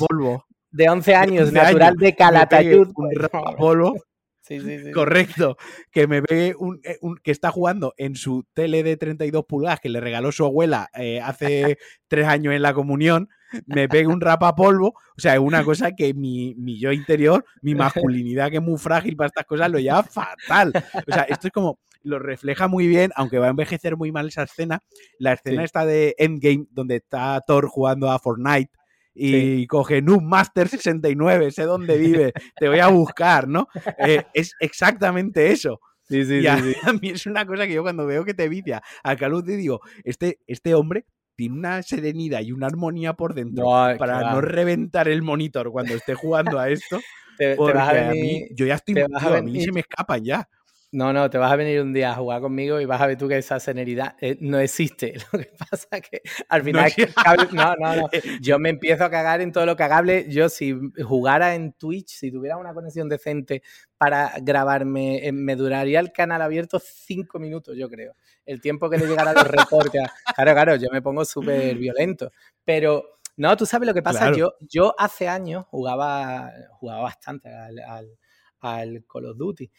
[0.70, 2.88] De 11 años, natural de Calatayud.
[2.94, 3.94] Un polvo.
[4.44, 4.90] Sí, sí, sí.
[4.90, 5.56] Correcto.
[5.92, 6.54] Que me ve eh,
[7.00, 10.90] un, que está jugando en su tele de 32 pulgadas que le regaló su abuela
[10.94, 13.28] eh, hace tres años en la comunión.
[13.66, 14.88] Me pegue un rapapolvo.
[15.16, 18.78] O sea, es una cosa que mi, mi, yo interior, mi masculinidad que es muy
[18.78, 20.72] frágil para estas cosas, lo lleva fatal.
[21.06, 24.28] O sea, esto es como lo refleja muy bien, aunque va a envejecer muy mal
[24.28, 24.80] esa escena.
[25.18, 28.70] La escena está de Endgame, donde está Thor jugando a Fortnite
[29.14, 33.68] y coge Noob Master 69, sé dónde vive, te voy a buscar, ¿no?
[33.98, 35.80] Eh, es exactamente eso.
[36.08, 38.48] Sí, sí, a, sí, a, mí es una cosa que yo cuando veo que te
[38.48, 43.64] vicia al Call digo, este, este hombre tiene una serenidad y una armonía por dentro
[43.64, 44.32] No, para claro.
[44.32, 47.00] no reventar el monitor cuando esté jugando a esto.
[47.38, 49.62] Te, te Porque vas a a mí, yo ya estoy, te vas a a mí
[49.62, 50.48] se me escapan ya.
[50.94, 53.16] No, no, te vas a venir un día a jugar conmigo y vas a ver
[53.16, 55.14] tú que esa serenidad eh, no existe.
[55.32, 56.20] Lo que pasa es que
[56.50, 58.08] al final es que el cable- no, no, no.
[58.42, 60.26] Yo me empiezo a cagar en todo lo cagable.
[60.28, 63.62] Yo si jugara en Twitch, si tuviera una conexión decente
[63.96, 68.14] para grabarme, eh, me duraría el canal abierto cinco minutos, yo creo.
[68.44, 70.02] El tiempo que le llegara a los reportes.
[70.34, 72.30] Claro, claro, yo me pongo súper violento.
[72.66, 74.18] Pero no, tú sabes lo que pasa.
[74.18, 74.36] Claro.
[74.36, 78.18] Yo, yo hace años jugaba, jugaba bastante al, al,
[78.60, 79.70] al Call of Duty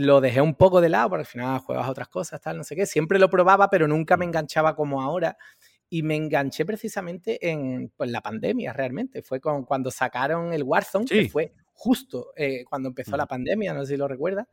[0.00, 2.76] lo dejé un poco de lado, porque al final juegas otras cosas, tal, no sé
[2.76, 2.86] qué.
[2.86, 5.36] Siempre lo probaba, pero nunca me enganchaba como ahora.
[5.90, 9.22] Y me enganché precisamente en pues, la pandemia, realmente.
[9.22, 11.22] Fue con, cuando sacaron el Warzone, Sí.
[11.22, 14.46] que fue justo eh, cuando empezó la pandemia, no sé si lo recuerdas.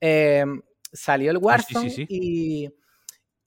[0.00, 0.44] Eh,
[0.92, 2.70] salió el Ah, sí, Warzone sí, y...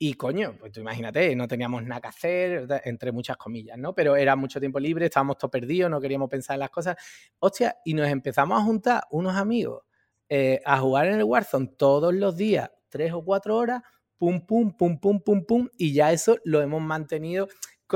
[0.02, 3.94] Y coño, pues tú imagínate, no teníamos nada que hacer, entre muchas comillas, ¿no?
[3.94, 6.96] Pero era mucho tiempo libre, estábamos todos perdidos, no queríamos pensar en las cosas.
[7.40, 9.84] Hostia, y nos empezamos a juntar unos amigos
[10.30, 13.82] eh, a jugar en el Warzone todos los días, tres o cuatro horas,
[14.18, 17.48] pum, pum, pum, pum, pum, pum, y ya eso lo hemos mantenido.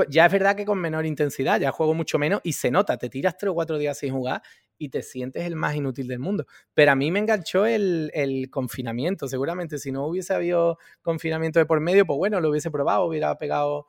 [0.08, 3.08] Ya es verdad que con menor intensidad, ya juego mucho menos y se nota, te
[3.08, 4.42] tiras tres o cuatro días sin jugar
[4.76, 6.46] y te sientes el más inútil del mundo.
[6.74, 11.66] Pero a mí me enganchó el, el confinamiento, seguramente si no hubiese habido confinamiento de
[11.66, 13.86] por medio, pues bueno, lo hubiese probado, hubiera pegado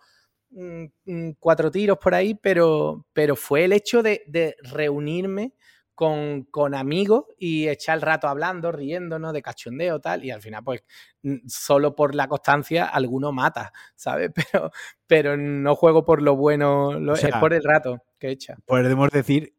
[1.39, 5.53] cuatro tiros por ahí, pero, pero fue el hecho de reunirme
[5.95, 10.63] con, con amigos y echar el rato hablando, riéndonos de cachondeo tal, y al final
[10.63, 10.83] pues
[11.47, 14.31] solo por la constancia alguno mata, ¿sabes?
[14.51, 14.71] Pero,
[15.07, 18.57] pero no juego por lo bueno, lo- O sea, es por el rato que echa.
[18.65, 19.55] Podemos decir,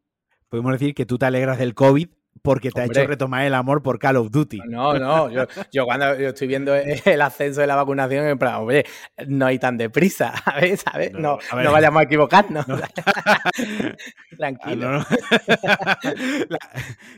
[0.49, 2.09] podemos decir que tú te alegras del COVID
[2.41, 3.01] porque te ha Hombre.
[3.01, 4.59] hecho retomar el amor por Call of Duty.
[4.67, 8.55] No, no, yo, yo cuando yo estoy viendo el ascenso de la vacunación, en plan,
[8.55, 8.85] hombre,
[9.27, 10.33] no hay tan deprisa.
[11.13, 11.65] No, No, a ver.
[11.65, 12.67] no vayamos a equivocarnos.
[12.67, 12.77] No.
[13.25, 13.41] Ah,
[14.37, 14.91] Tranquilo.
[14.91, 15.05] no.
[16.49, 16.59] La-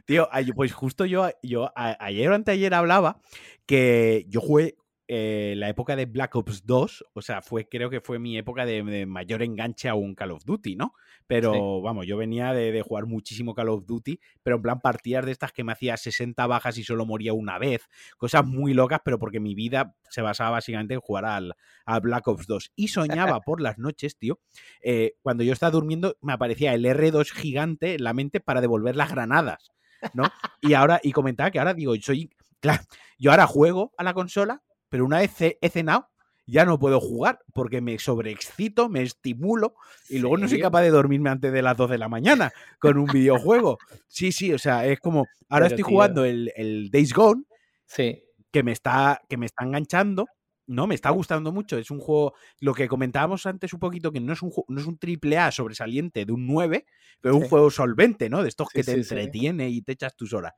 [0.05, 3.19] tío, pues justo yo, yo a- ayer o anteayer hablaba
[3.65, 4.75] que yo jugué
[5.11, 8.63] eh, la época de Black Ops 2, o sea, fue, creo que fue mi época
[8.65, 10.93] de, de mayor enganche a un Call of Duty, ¿no?
[11.25, 11.59] Pero Sí.
[11.83, 15.31] vamos, yo venía de, de jugar muchísimo Call of Duty, pero en plan partidas de
[15.31, 17.87] estas que me hacía 60 bajas y solo moría una vez,
[18.17, 21.55] cosas muy locas, pero porque mi vida se basaba básicamente en jugar al,
[21.85, 22.71] a Black Ops 2.
[22.75, 24.39] Y soñaba por las noches, tío,
[24.81, 28.95] eh, cuando yo estaba durmiendo me aparecía el R2 gigante en la mente para devolver
[28.95, 29.71] las granadas,
[30.13, 30.31] ¿no?
[30.61, 32.29] Y ahora, y comentaba que ahora digo, soy,
[32.59, 32.83] claro,
[33.17, 36.09] yo ahora juego a la consola, pero una vez he, cenado,
[36.45, 39.75] ya no puedo jugar porque me sobreexcito, me estimulo
[40.09, 42.97] y luego no soy capaz de dormirme antes de las 2 de la mañana con
[42.97, 43.77] un videojuego.
[44.07, 45.85] Sí, sí, o sea, es como, ahora Pero, estoy tío.
[45.85, 47.43] jugando el, el Days Gone
[47.85, 50.27] Sí, que me está, que me está enganchando.
[50.67, 51.79] No, me está gustando mucho.
[51.79, 54.85] Es un juego, lo que comentábamos antes un poquito, que no es un, no es
[54.85, 56.85] un triple A sobresaliente de un 9,
[57.21, 57.49] pero un Sí.
[57.49, 58.43] juego solvente, ¿no?
[58.43, 60.53] De estos que te entretiene y te echas tus horas.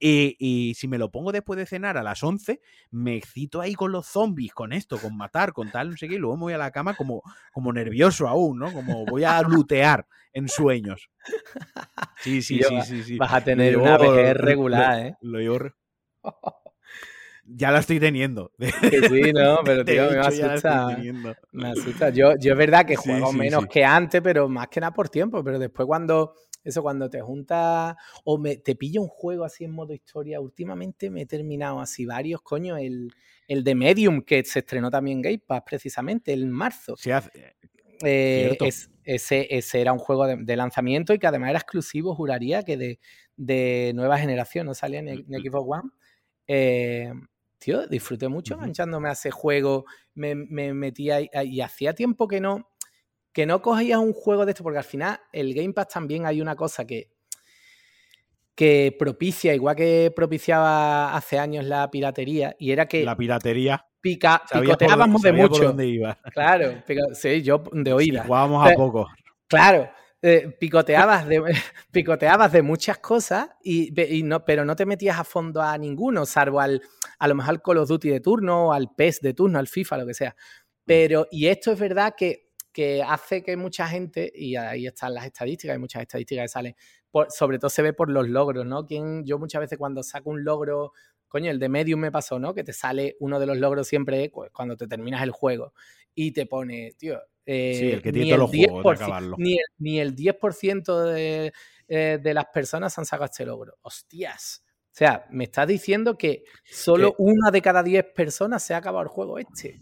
[0.00, 3.74] Y, y si me lo pongo después de cenar a las 11, me excito ahí
[3.74, 6.42] con los zombies, con esto, con matar, con tal, no sé qué, y luego me
[6.44, 7.22] voy a la cama como,
[7.52, 8.72] como nervioso aún, ¿no?
[8.72, 11.10] Como voy a lutear en sueños.
[12.22, 13.18] Sí, sí, sí, sí, sí.
[13.18, 15.14] vas a tener una lo- regular, ¿eh?
[15.20, 15.74] Lo llevo re-
[17.46, 18.52] Ya la estoy teniendo.
[18.58, 20.96] Que sí, no, pero tío, me hecho, asusta.
[21.52, 22.10] Me asusta.
[22.10, 23.68] Yo, yo es verdad que Sí, juego sí, menos sí.
[23.72, 25.42] que antes, pero más que nada por tiempo.
[25.42, 26.34] Pero después cuando,
[26.64, 31.10] eso cuando te juntas o me, te pilla un juego así en modo historia, últimamente
[31.10, 33.12] me he terminado así varios, coño, el,
[33.48, 36.96] el de Medium, que se estrenó también en Game Pass precisamente en marzo.
[36.96, 37.54] Se hace-
[38.02, 38.64] Eh, Cierto.
[38.64, 42.62] es- ese, ese era un juego de, de lanzamiento y que además era exclusivo, juraría,
[42.62, 43.00] que de,
[43.36, 45.90] de nueva generación, no salía en, en Xbox One.
[46.46, 47.12] Eh,
[47.58, 49.84] tío, disfruté mucho manchándome a ese juego.
[50.14, 52.69] Me, me metía ahí- y hacía tiempo que no,
[53.32, 56.40] que no cogías un juego de esto, porque al final el Game Pass también hay
[56.40, 57.10] una cosa que,
[58.54, 63.86] que propicia, igual que propiciaba hace años la piratería, y era que la piratería.
[64.00, 65.64] pica, picoteábamos de por mucho.
[65.64, 66.18] dónde iba.
[66.32, 68.26] Claro, pico- sí, yo de Sí, oídas.
[68.26, 69.08] jugábamos a poco.
[69.46, 69.88] Claro,
[70.22, 71.42] eh, picoteabas, de,
[71.90, 73.92] picoteabas de muchas cosas, y,
[74.24, 76.82] no, pero no te metías a fondo a ninguno, salvo al,
[77.18, 79.68] a lo mejor al Call of Duty de turno, o al PES de turno, al
[79.68, 80.36] FIFA, lo que sea.
[80.84, 85.26] Pero, y esto es verdad que, que hace que mucha gente, y ahí están las
[85.26, 86.76] estadísticas, hay muchas estadísticas que salen,
[87.10, 88.86] por- sobre todo se ve por los logros, ¿no?
[88.86, 90.92] Quien, yo muchas veces cuando saco un logro
[91.28, 92.52] coño, el de Medium me pasó, ¿no?
[92.54, 95.74] Que te sale uno de los logros siempre pues, cuando te terminas el juego
[96.12, 97.20] y te pone, tío,
[97.74, 99.36] sí, el que tiene todos los juegos de acabarlo.
[99.38, 101.52] Ni el, ni el 10% de,
[101.86, 103.78] eh, de las personas han sacado este logro.
[103.82, 104.64] Hostias.
[104.86, 109.04] O sea, me estás diciendo que solo una de cada 10 personas se ha acabado
[109.04, 109.80] el juego este.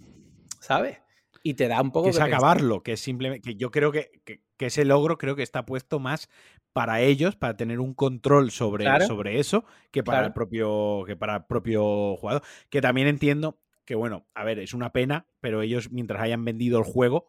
[0.61, 0.99] ¿Sabes?
[1.43, 4.11] Y te da un poco que es acabarlo, que es simplemente que yo creo que,
[4.59, 6.28] ese logro creo que está puesto más
[6.72, 11.36] para ellos, para tener un control sobre, sobre eso, que para el propio, que para
[11.36, 12.43] el propio jugador.
[12.68, 16.78] Que también entiendo que bueno, a ver, es una pena, pero ellos mientras hayan vendido
[16.78, 17.26] el juego,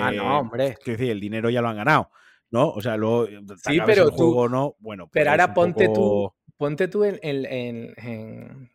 [0.00, 0.78] ah, no, eh, hombre.
[0.84, 2.10] decir, el dinero ya lo han ganado.
[2.50, 2.70] ¿no?
[2.70, 5.08] O sea, luego sí, pero el juego no, bueno.
[5.12, 7.94] Pero pues ahora ponte tú, ponte tú en, en,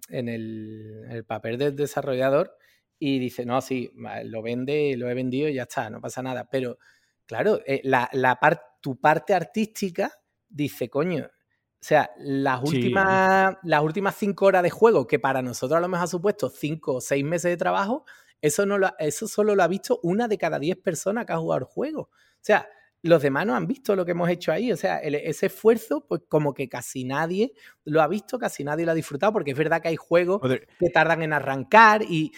[0.10, 2.56] en, el, papel del desarrollador
[3.00, 3.92] y dice, no, sí,
[4.26, 6.48] lo vende, lo he vendido y ya está, no pasa nada.
[6.50, 6.78] Pero,
[7.26, 8.40] claro, eh, la, la
[8.82, 10.12] tu parte artística
[10.48, 15.78] dice, coño, o sea, las últimas, las últimas cinco horas de juego, que para nosotros
[15.78, 18.06] a lo mejor ha supuesto cinco o seis meses de trabajo,
[18.42, 21.38] eso, no lo, eso solo lo ha visto una de cada diez personas que ha
[21.38, 22.02] jugado el juego.
[22.04, 22.10] O
[22.42, 22.68] sea,
[23.04, 24.72] los demás no han visto lo que hemos hecho ahí.
[24.72, 28.94] O sea, ese esfuerzo, pues como que casi nadie lo ha visto, casi nadie lo
[28.94, 30.42] ha disfrutado, porque es verdad que hay juegos
[30.80, 32.32] que tardan en arrancar y,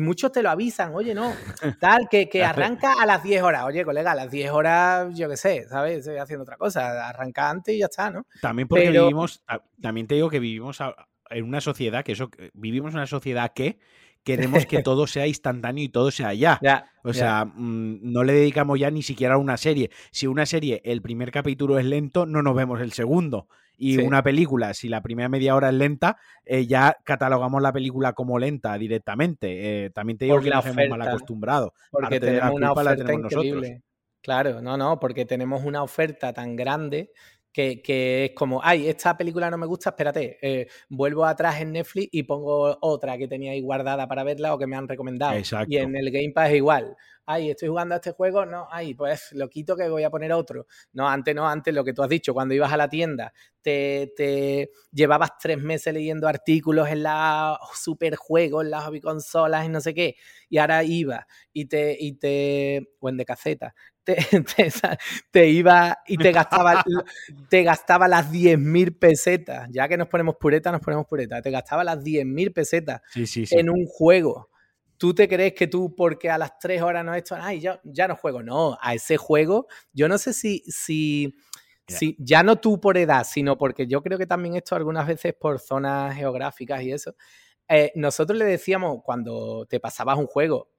[0.00, 1.32] muchos te lo avisan, oye, no,
[1.80, 3.64] tal, que, que arranca a las 10 horas.
[3.64, 5.98] Oye, colega, a las 10 horas, yo qué sé, ¿sabes?
[5.98, 8.26] Estoy haciendo otra cosa, arranca antes y ya está, ¿no?
[8.40, 9.44] También porque vivimos,
[9.80, 10.80] también te digo que vivimos
[11.30, 13.78] en una sociedad, que eso, vivimos en una sociedad que
[14.24, 16.60] queremos que todo sea instantáneo y todo sea ya.
[17.02, 19.90] o sea, mm, no le dedicamos ya ni siquiera a una serie.
[20.10, 23.48] Si una serie, el primer capítulo es lento, no nos vemos el segundo.
[23.76, 28.12] Y una película, si la primera media hora es lenta, eh, ya catalogamos la película
[28.12, 29.86] como lenta directamente.
[29.86, 31.74] Eh, también te digo que nos hemos mal acostumbrado.
[31.90, 33.82] Porque tenemos una oferta increíble.
[34.22, 37.10] Claro, no, no, porque tenemos una oferta tan grande
[37.52, 42.08] que, es como, ay, esta película no me gusta, espérate, eh, vuelvo atrás en Netflix
[42.12, 45.38] y pongo otra que tenía ahí guardada para verla o que me han recomendado.
[45.68, 46.96] Y en el Game Pass es igual.
[47.24, 50.32] Ay, estoy jugando a este juego, no, ay, pues lo quito que voy a poner
[50.32, 50.66] otro.
[50.92, 54.12] No, antes no, antes lo que tú has dicho, cuando ibas a la tienda, te,
[54.16, 59.80] te llevabas tres meses leyendo artículos en la superjuegos, en las hobby consolas y no
[59.80, 60.16] sé qué,
[60.48, 63.74] y ahora iba y te, y te, o en de caseta,
[65.30, 66.84] te, iba y te gastaba,
[67.48, 69.68] te gastaba las 10.000 pesetas.
[69.70, 71.40] Ya que nos ponemos pureta, nos ponemos pureta.
[71.40, 74.48] Te gastaba las 10.000 pesetas en un juego.
[74.96, 78.06] ¿Tú te crees que tú, porque a las 3 horas no esto, ay, ya, ya
[78.06, 78.42] no juego?
[78.42, 81.34] No, a ese juego, yo no sé si, si,
[81.88, 85.34] si, ya no tú por edad, sino porque yo creo que también esto algunas veces
[85.34, 87.16] por zonas geográficas y eso.
[87.68, 90.70] Eh, nosotros le decíamos cuando te pasabas un juego,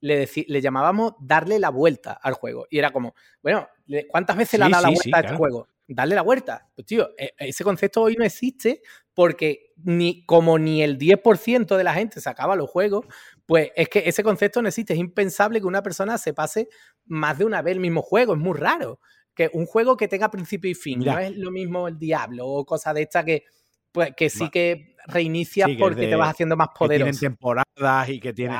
[0.00, 2.66] le, le llamábamos darle la vuelta al juego.
[2.70, 3.68] Y era como, bueno,
[4.08, 5.68] ¿cuántas veces le ha dado la vuelta a este juego?
[5.88, 6.68] Darle la vuelta.
[6.74, 8.82] Pues tío, e, ese concepto hoy no existe
[9.14, 13.06] porque ni, como ni el 10% de la gente sacaba los juegos,
[13.46, 14.92] pues es que ese concepto no existe.
[14.92, 16.68] Es impensable que una persona se pase
[17.06, 18.34] más de una vez el mismo juego.
[18.34, 19.00] Es muy raro.
[19.34, 21.00] Que un juego que tenga principio y fin.
[21.00, 23.44] No es lo mismo el Diablo o cosas de esta que,
[23.92, 27.06] pues, que sí que reinicia porque te vas haciendo más poderoso.
[27.06, 28.58] Que tienen temporadas y que tienen.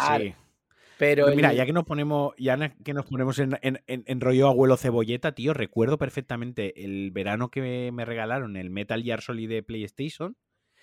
[0.98, 5.32] Pero pues mira, ya que nos ponemos, ya que nos ponemos en, rollo abuelo cebolleta,
[5.32, 10.36] tío, recuerdo perfectamente el verano que me, regalaron el Metal Gear Solid de PlayStation,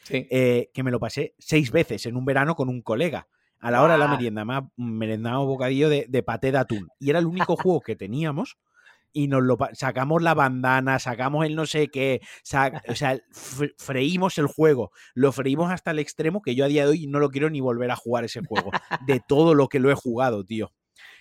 [0.09, 3.27] eh, que me lo pasé seis veces en un verano con un colega.
[3.59, 6.87] A la hora de la merienda, me merendado bocadillo de, de paté de atún.
[6.99, 8.57] Y era el único juego que teníamos
[9.15, 13.17] y nos lo sacamos la bandana, sacamos el no sé qué, o sea,
[13.77, 17.19] freímos el juego, lo freímos hasta el extremo que yo a día de hoy no
[17.19, 18.71] lo quiero ni volver a jugar ese juego,
[19.07, 20.73] de todo lo que lo he jugado, tío.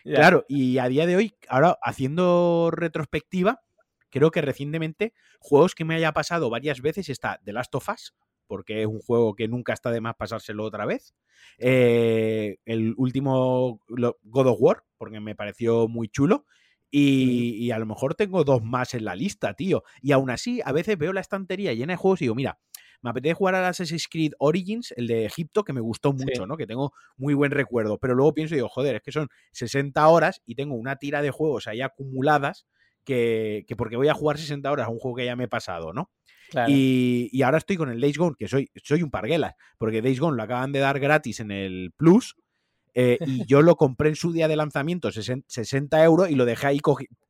[0.02, 3.62] Claro, y a día de hoy, ahora haciendo retrospectiva,
[4.10, 8.14] creo que recientemente juegos que me haya pasado varias veces está The Last of Us,
[8.48, 11.14] porque es un juego que nunca está de más pasárselo otra vez.
[11.58, 16.44] Eh, el último God of War, porque me pareció muy chulo.
[16.96, 19.82] Y, a lo mejor tengo dos más en la lista, tío.
[20.00, 22.60] Y aún así, a veces veo la estantería llena de juegos y digo, mira,
[23.02, 26.56] me apetece jugar al Assassin's Creed Origins, el de Egipto, que me gustó mucho, ¿no?
[26.56, 27.98] Que tengo muy buen recuerdo.
[27.98, 31.20] Pero luego pienso y digo, joder, es que son 60 horas y tengo una tira
[31.20, 32.64] de juegos ahí acumuladas
[33.02, 35.48] que, que porque voy a jugar 60 horas a un juego que ya me he
[35.48, 36.12] pasado, ¿no?
[36.68, 40.20] Y, y, ahora estoy con el Days Gone, que soy, soy un parguela, porque Days
[40.20, 42.36] Gone lo acaban de dar gratis en el Plus
[42.94, 46.68] eh, y yo lo compré en su día de lanzamiento, 60 euros, y lo dejé
[46.68, 46.80] ahí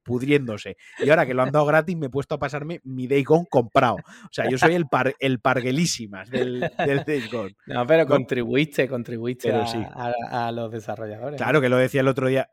[0.03, 0.77] pudriéndose.
[0.99, 3.47] Y ahora que lo han dado gratis, me he puesto a pasarme mi Day Gone
[3.51, 3.97] comprado.
[3.97, 6.61] O sea, yo soy el, par, el parguelísimas del,
[7.07, 7.23] del.
[7.67, 11.39] No, pero contribuiste, contribuiste a, los desarrolladores.
[11.39, 12.51] Claro, que lo decía el otro día.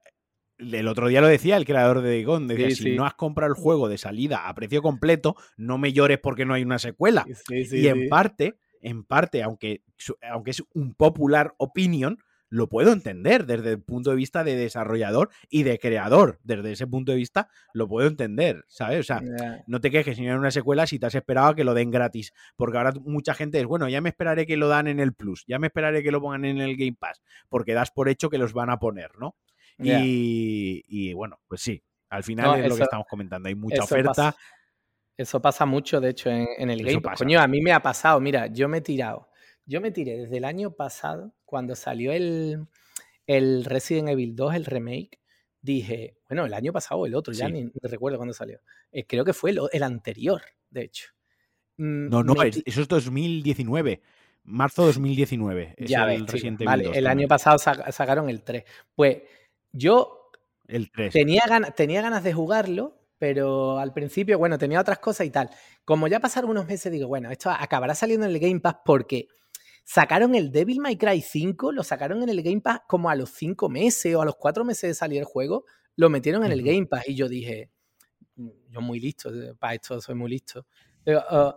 [0.58, 3.52] El otro día lo decía el creador de Day Gone, decía, si no has comprado
[3.52, 7.26] el juego de salida a precio completo, no me llores porque no hay una secuela.
[7.50, 9.84] y en parte en parte, aunque,
[10.30, 12.18] aunque es un popular opinion,
[12.52, 16.40] lo puedo entender desde el punto de vista de desarrollador y de creador.
[16.44, 19.00] Desde ese punto de vista lo puedo entender, ¿sabes?
[19.00, 19.22] O sea,
[19.68, 21.74] no te quejes si no hay una secuela si te has esperado a que lo
[21.74, 22.34] den gratis.
[22.58, 25.46] Porque ahora mucha gente es, bueno, ya me esperaré que lo dan en el Plus,
[25.48, 28.38] ya me esperaré que lo pongan en el Game Pass, porque das por hecho que
[28.38, 29.38] los van a poner, ¿no?
[29.78, 33.48] Y, bueno, pues sí, al final es lo que estamos comentando.
[33.48, 34.36] Hay mucha oferta.
[35.16, 37.20] eso pasa mucho, de hecho, en, el Game Pass.
[37.20, 39.30] Coño, a mí me ha pasado, mira, yo me he tirado.
[39.66, 42.66] Yo me tiré desde el año pasado cuando salió el,
[43.28, 45.20] el Resident Evil 2, el remake,
[45.62, 48.62] dije, bueno, el año pasado o el otro, ya ni, recuerdo cuándo salió.
[48.90, 51.10] Eh, creo que fue el, anterior, de hecho.
[51.76, 54.02] Mm, no, no, eso es 2019.
[54.44, 55.76] Marzo 2019.
[55.80, 56.26] ya el
[56.64, 58.64] vale, el año pasado sacaron el 3.
[58.96, 59.18] Pues
[59.74, 60.32] yo
[60.70, 61.12] el 3.
[61.12, 61.44] Tenía,
[61.76, 65.50] tenía ganas de jugarlo, pero al principio, bueno, tenía otras cosas y tal.
[65.84, 69.28] Como ya pasaron unos meses, digo, bueno, esto acabará saliendo en el Game Pass porque
[69.84, 73.32] Sacaron el Devil May Cry 5, lo sacaron en el Game Pass como a los
[73.32, 75.66] 5 meses o a los 4 meses de salir el juego,
[75.96, 77.72] lo metieron en el Game Pass y yo dije,
[78.36, 80.66] mm, yo muy listo, eh, para esto soy muy listo.
[81.04, 81.54] Pero, uh,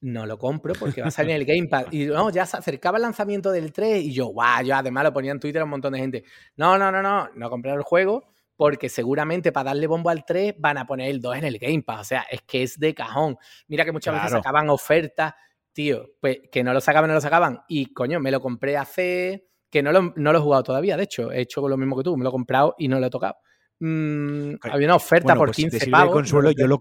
[0.00, 1.86] no lo compro porque va a salir en el Game Pass.
[1.90, 5.12] Y no, ya se acercaba el lanzamiento del 3 y yo, guau, yo además lo
[5.12, 6.24] ponía en Twitter a un montón de gente.
[6.56, 8.24] No, no, no, no, no compré el juego
[8.56, 11.82] porque seguramente para darle bombo al 3 van a poner el 2 en el Game
[11.82, 12.00] Pass.
[12.00, 13.36] O sea, es que es de cajón.
[13.66, 15.34] Mira que muchas veces sacaban ofertas
[15.74, 17.60] tío, pues que no lo sacaban, no lo sacaban.
[17.68, 19.48] Y coño, me lo compré hace.
[19.70, 22.04] que no lo, no lo he jugado todavía, de hecho, he hecho lo mismo que
[22.04, 23.36] tú, me lo he comprado y no lo he tocado.
[23.80, 26.78] Mm, había una oferta por 15 pues si te De consuelo, yo lo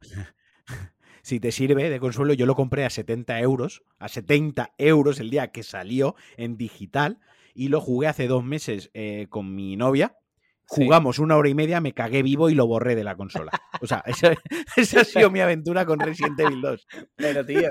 [1.22, 5.30] si te sirve de consuelo, yo lo compré a 70 euros, a 70 euros el
[5.30, 7.20] día que salió en digital
[7.54, 10.16] y lo jugué hace dos meses eh, con mi novia
[10.68, 13.50] Jugamos una hora y media, me cagué vivo y lo borré de la consola.
[13.80, 14.04] O sea,
[14.76, 16.86] esa, ha sido mi aventura con Resident Evil 2.
[17.16, 17.70] Pero, tío,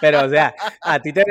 [0.00, 1.24] pero, o sea, a ti te,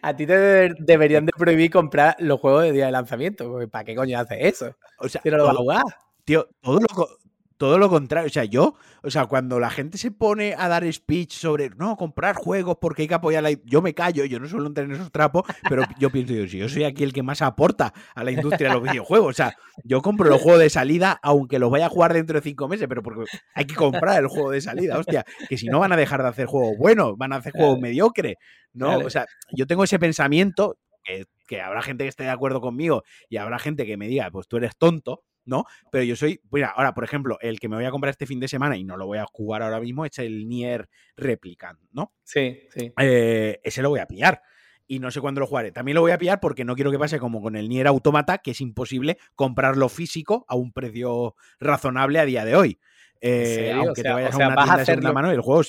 [0.00, 3.58] a ti te deberían de prohibir comprar los juegos de día de lanzamiento.
[3.70, 4.76] ¿Para qué coño haces eso?
[4.98, 5.82] O sea, no lo vas a jugar.
[6.24, 7.08] Tío, todo lo,
[7.56, 8.26] todo lo contrario.
[8.26, 11.96] O sea, yo, o sea, cuando la gente se pone a dar speech sobre no
[11.96, 13.52] comprar juegos porque hay que apoyar la.
[13.64, 16.68] Yo me callo, yo no suelo tener esos trapos, pero yo pienso, yo, si yo
[16.68, 19.30] soy aquí el que más aporta a la industria de los videojuegos.
[19.30, 22.42] O sea, yo compro los juegos de salida, aunque los vaya a jugar dentro de
[22.42, 23.24] cinco meses, pero porque
[23.54, 25.24] hay que comprar el juego de salida, hostia.
[25.48, 28.36] Que si no van a dejar de hacer juegos buenos, van a hacer juegos mediocres.
[28.72, 28.98] ¿No?
[28.98, 33.04] O sea, yo tengo ese pensamiento que, que habrá gente que esté de acuerdo conmigo
[33.28, 35.64] y habrá gente que me diga, pues tú eres tonto ¿no?
[35.90, 38.40] Pero yo soy, mira, ahora, por ejemplo, el que me voy a comprar este fin
[38.40, 42.12] de semana y no lo voy a jugar ahora mismo es el Nier Replicant, ¿no?
[42.22, 42.92] Sí, sí.
[42.98, 44.42] Eh, ese lo voy a pillar.
[44.86, 45.72] Y no sé cuándo lo jugaré.
[45.72, 48.38] También lo voy a pillar porque no quiero que pase como con el Nier Automata,
[48.38, 52.78] que es imposible comprarlo físico a un precio razonable a día de hoy.
[53.20, 55.62] Eh, aunque te vayas a una tienda de segunda mano, el juego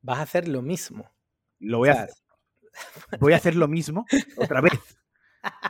[0.00, 1.10] Vas a hacer lo mismo.
[1.58, 2.14] Lo voy a hacer.
[3.20, 4.06] Voy a hacer lo mismo
[4.36, 4.72] otra vez.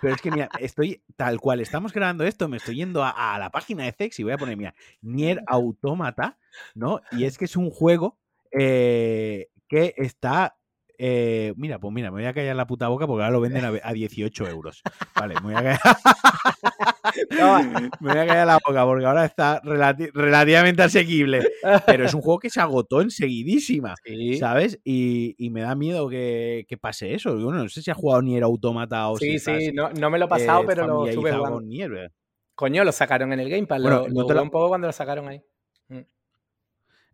[0.01, 3.51] Pero es que, mira, estoy tal cual estamos grabando esto, me estoy yendo a, la
[3.51, 6.39] página de Zex y voy a poner, mira, Nier Automata,
[6.75, 7.01] ¿no?
[7.13, 8.19] Y es que es un juego
[8.53, 10.57] eh, que está
[10.99, 13.65] eh, mira, pues mira, me voy a callar la puta boca porque ahora lo venden
[13.65, 14.83] a, 18 euros.
[15.15, 15.81] Vale, me voy a callar.
[18.01, 21.43] me voy a callar la boca porque ahora está relativamente asequible.
[21.87, 23.95] Pero es un juego que se agotó enseguidísima,
[24.39, 24.81] ¿sabes?
[24.85, 27.35] Y, me da miedo que, pase eso.
[27.39, 30.27] Bueno, no sé si ha jugado Nier Automata o Sí, sí, no, no, me lo
[30.27, 31.63] he pasado, eh, pero lo estuve jugando.
[32.55, 33.81] Coño, lo sacaron en el Game Pass.
[33.81, 35.43] lo, lo un poco cuando lo sacaron ahí.
[35.89, 36.01] Mm.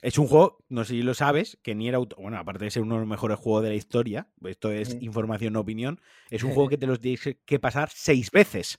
[0.03, 1.99] Es un juego, no sé si lo sabes, que ni era.
[1.99, 5.53] Bueno, aparte de ser uno de los mejores juegos de la historia, esto es información,
[5.53, 8.79] no opinión, es un juego que te los tienes que pasar seis veces.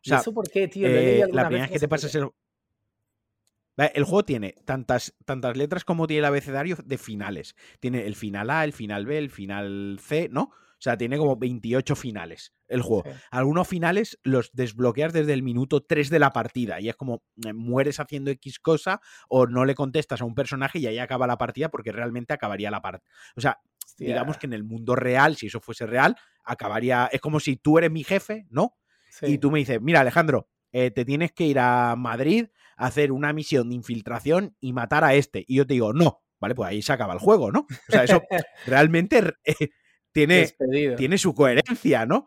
[0.00, 0.88] O sea, ¿Eso por qué, tío?
[0.88, 2.28] Eh, la primera vez que te pasas el...
[3.76, 7.54] el juego tiene tantas, tantas letras como tiene el abecedario de finales.
[7.80, 10.42] Tiene el final A, el final B, el final C, ¿no?
[10.80, 13.04] O sea, tiene como 28 finales el juego.
[13.30, 17.52] Algunos finales los desbloqueas desde el minuto 3 de la partida y es como eh,
[17.52, 21.36] mueres haciendo X cosa o no le contestas a un personaje y ahí acaba la
[21.36, 23.10] partida porque realmente acabaría la partida.
[23.36, 23.58] O sea,
[23.98, 27.10] digamos que en el mundo real, si eso fuese real, acabaría.
[27.12, 28.78] Es como si tú eres mi jefe, ¿no?
[29.22, 32.46] Y tú me dices, mira, Alejandro, eh, te tienes que ir a Madrid
[32.76, 35.44] a hacer una misión de infiltración y matar a este.
[35.46, 36.54] Y yo te digo, no, ¿vale?
[36.54, 37.60] Pues ahí se acaba el juego, ¿no?
[37.60, 38.22] O sea, eso
[38.66, 39.70] realmente eh,
[40.12, 40.48] tiene,
[40.96, 42.26] tiene su coherencia, ¿no?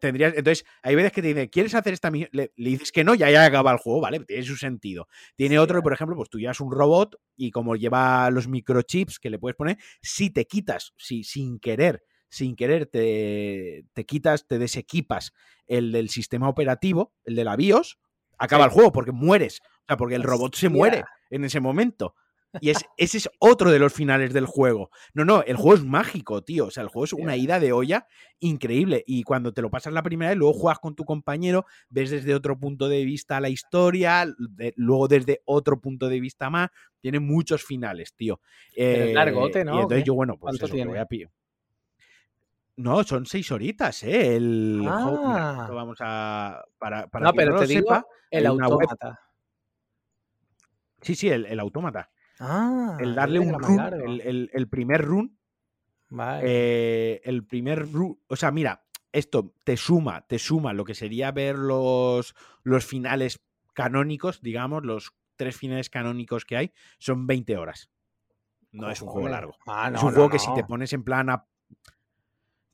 [0.00, 2.30] Tendrías, entonces, hay veces que te dicen, ¿quieres hacer esta misión?
[2.32, 4.20] Le, dices que no, ya ya acaba el juego, ¿vale?
[4.20, 5.08] Tiene su sentido.
[5.36, 9.28] Tiene otro, por ejemplo, pues tú llevas un robot y como lleva los microchips que
[9.28, 12.02] le puedes poner, si te quitas, si sin querer,
[12.32, 15.34] sin querer te, te quitas, te desequipas
[15.66, 17.98] el del sistema operativo, el de la BIOS,
[18.38, 19.60] acaba el juego porque mueres.
[19.60, 22.14] O sea, porque el robot se muere en ese momento.
[22.60, 24.90] Y es, ese es otro de los finales del juego.
[25.12, 26.66] No, no, el juego es mágico, tío.
[26.66, 28.06] O sea, el juego es una ida de olla
[28.40, 29.04] increíble.
[29.06, 32.34] Y cuando te lo pasas la primera vez, luego juegas con tu compañero, ves desde
[32.34, 34.26] otro punto de vista la historia,
[34.76, 36.70] luego desde otro punto de vista más.
[37.00, 38.40] Tiene muchos finales, tío.
[38.74, 39.78] Eh, largote, ¿no?
[39.78, 41.30] Y entonces yo, bueno, pues eso, voy a pillar.
[42.82, 44.36] No, son seis horitas, ¿eh?
[44.36, 45.68] El ah.
[45.70, 46.64] vamos a.
[46.78, 49.20] Para, no, pero te digo el autómata.
[51.00, 52.10] Sí, sí, el, el autómata.
[52.40, 53.80] Ah, el darle un run,
[54.20, 55.38] el, primer run.
[56.42, 58.18] Eh, el primer run.
[58.26, 63.40] O sea, mira, esto te suma, te suma lo que sería ver los, los finales
[63.74, 67.90] canónicos, digamos, los tres finales canónicos que hay, son 20 horas.
[68.72, 69.54] No es un juego largo.
[69.66, 71.46] Ah, es un juego que si te pones en plan a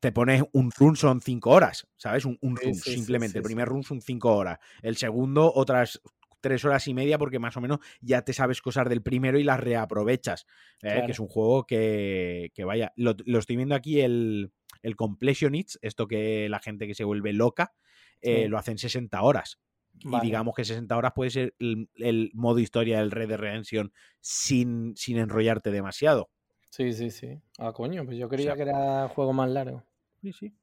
[0.00, 2.24] te pones un run son cinco horas, ¿sabes?
[2.24, 3.38] Un, run, simplemente.
[3.38, 4.58] el primer run son cinco horas.
[4.82, 6.00] El segundo, otras
[6.40, 9.44] tres horas y media, porque más o menos ya te sabes cosas del primero y
[9.44, 10.46] las reaprovechas.
[10.82, 11.02] ¿eh?
[11.04, 12.92] Que es un juego que, vaya.
[12.96, 17.74] Lo, estoy viendo aquí el, el Completionits, esto que la gente que se vuelve loca,
[18.20, 19.58] eh, lo hace en 60 horas.
[20.00, 24.96] Y digamos que 60 horas puede ser el, modo historia del Red de Redemption sin,
[24.96, 26.30] sin enrollarte demasiado.
[26.70, 27.40] Sí, sí, sí.
[27.58, 29.84] Ah, coño, pues yo creía que era juego más largo.
[30.20, 30.54] Sí, sí.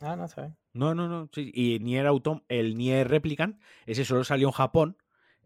[0.00, 0.54] Ah, no sé.
[0.72, 1.28] No, no, no.
[1.32, 1.50] Sí.
[1.54, 4.96] Y Nier Autom el Nier Replicant, ese solo salió en Japón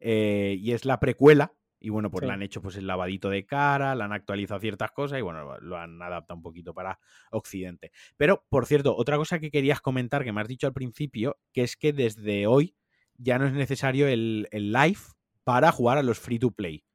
[0.00, 1.52] eh, y es la precuela.
[1.78, 4.90] Y bueno, pues le han hecho pues el lavadito de cara, le han actualizado ciertas
[4.92, 6.98] cosas y bueno, lo han adaptado un poquito para
[7.30, 7.92] Occidente.
[8.16, 11.62] Pero, por cierto, otra cosa que querías comentar que me has dicho al principio, que
[11.62, 12.74] es que desde hoy
[13.18, 14.98] ya no es necesario el, el live
[15.44, 16.85] para jugar a los free to play.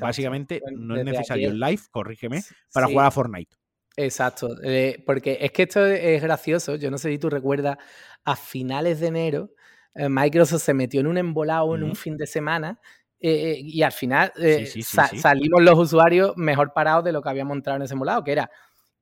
[0.00, 3.56] Básicamente no es necesario el live, corrígeme, para jugar a Fortnite.
[3.96, 7.78] Exacto, eh, porque es que esto es gracioso, yo no sé si tú recuerdas,
[8.24, 9.50] a finales de enero
[9.94, 12.78] eh, Microsoft se metió en un embolado en un fin de semana
[13.18, 14.32] eh, y al final
[14.72, 18.50] salimos los usuarios mejor parados de lo que habíamos montado en ese embolado, que era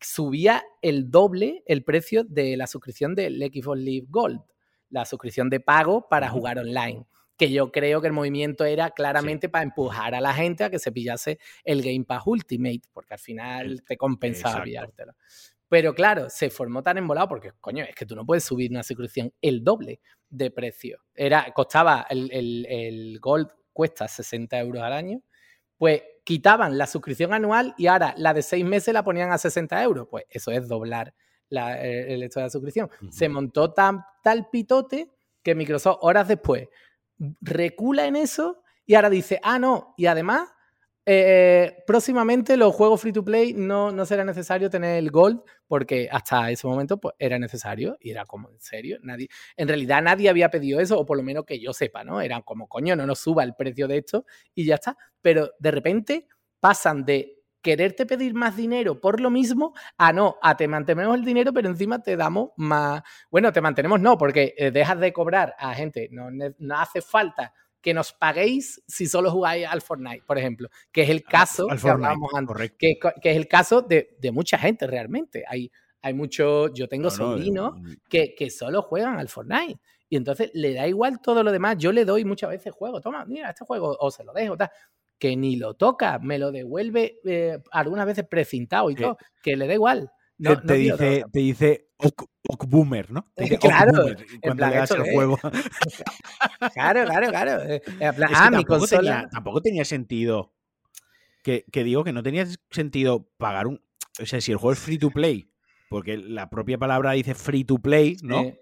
[0.01, 4.41] subía el doble el precio de la suscripción del Xbox Live Gold,
[4.89, 7.07] la suscripción de pago para jugar online
[7.37, 10.79] que yo creo que el movimiento era claramente para empujar a la gente a que
[10.79, 15.15] se pillase el Game Pass Ultimate, porque al final te compensaba pillártelo.
[15.69, 18.83] Pero claro, se formó tan embolado porque, coño, es que tú no puedes subir una
[18.83, 21.01] suscripción el doble de precio.
[21.15, 25.23] Era, costaba, el, el Gold cuesta 60 euros al año,
[25.77, 29.83] pues quitaban la suscripción anual y ahora la de seis meses la ponían a 60
[29.83, 30.09] euros.
[30.11, 31.15] Pues eso es doblar
[31.49, 32.91] la, el hecho de la suscripción.
[33.11, 35.13] Se montó tan, tal pitote
[35.43, 36.69] que Microsoft, horas después,
[37.41, 40.49] recula en eso y ahora dice, ah, no, y además,
[41.09, 46.09] eh, próximamente los juegos free to play no, no será necesario tener el gold, porque
[46.11, 48.99] hasta ese momento pues, era necesario y era como, ¿en serio?
[49.03, 52.21] Nadie, en realidad nadie había pedido eso, o por lo menos que yo sepa, ¿no?
[52.21, 54.97] Eran como, coño, no nos suba el precio de esto y ya está.
[55.23, 56.27] Pero de repente
[56.59, 57.36] pasan de
[57.67, 61.69] quererte pedir más dinero por lo mismo a no, a te mantenemos el dinero, pero
[61.69, 63.03] encima te damos más.
[63.29, 67.53] Bueno, te mantenemos no, porque eh, dejas de cobrar a gente, no, no hace falta
[67.81, 71.89] que nos paguéis si solo jugáis al Fortnite, por ejemplo, que es el caso que
[71.89, 75.43] hablábamos antes, que, es el caso de, mucha gente realmente.
[75.49, 75.69] Hay,
[76.03, 77.75] hay mucho, yo tengo sobrinos
[78.09, 79.81] que, que, solo juegan al Fortnite.
[80.09, 81.79] Y entonces le da igual todo lo demás.
[81.79, 83.01] Yo le doy muchas veces juego.
[83.01, 84.71] Toma, mira, este juego, o se lo dejo, tal
[85.19, 89.67] que ni lo toca, me lo devuelve eh, algunas veces precintado y todo, que le
[89.67, 90.11] da igual.
[90.39, 93.27] te, dice, te dice ok, boomer, ¿no?
[93.61, 93.93] claro,
[94.43, 95.39] cuando le das el juego.
[96.75, 97.63] claro, claro, claro.
[97.63, 97.83] Eh,
[98.35, 99.29] ah, mi consola.
[99.31, 100.53] tampoco tenía sentido.
[101.43, 103.81] Que, digo que no tenía sentido pagar un.
[104.21, 105.53] O sea, si el juego es free to play,
[105.89, 108.53] porque la propia palabra dice free to play, ¿no?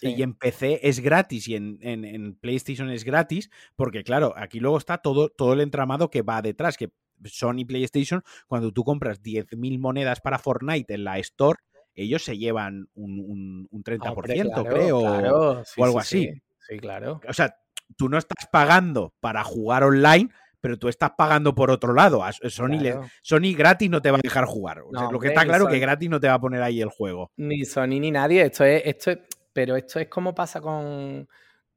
[0.00, 4.98] Y en PC es gratis y en, PlayStation es gratis, porque claro, aquí luego está
[4.98, 6.92] todo, todo el entramado que va detrás, que
[7.24, 11.58] Sony PlayStation, cuando tú compras 10.000 monedas para Fortnite en la Store,
[11.94, 16.30] ellos se llevan un, un, 30%, creo, o algo así.
[16.60, 17.20] Sí, claro.
[17.28, 17.56] O sea,
[17.96, 20.28] tú no estás pagando para jugar online,
[20.60, 22.22] pero tú estás pagando por otro lado.
[22.48, 22.78] Sony,
[23.22, 24.82] Sony gratis no te va a dejar jugar.
[25.10, 27.32] lo que está claro es que gratis no te va a poner ahí el juego.
[27.36, 28.42] Ni Sony ni nadie.
[28.42, 29.18] Esto es, esto es,
[29.52, 31.28] pero esto es como pasa con,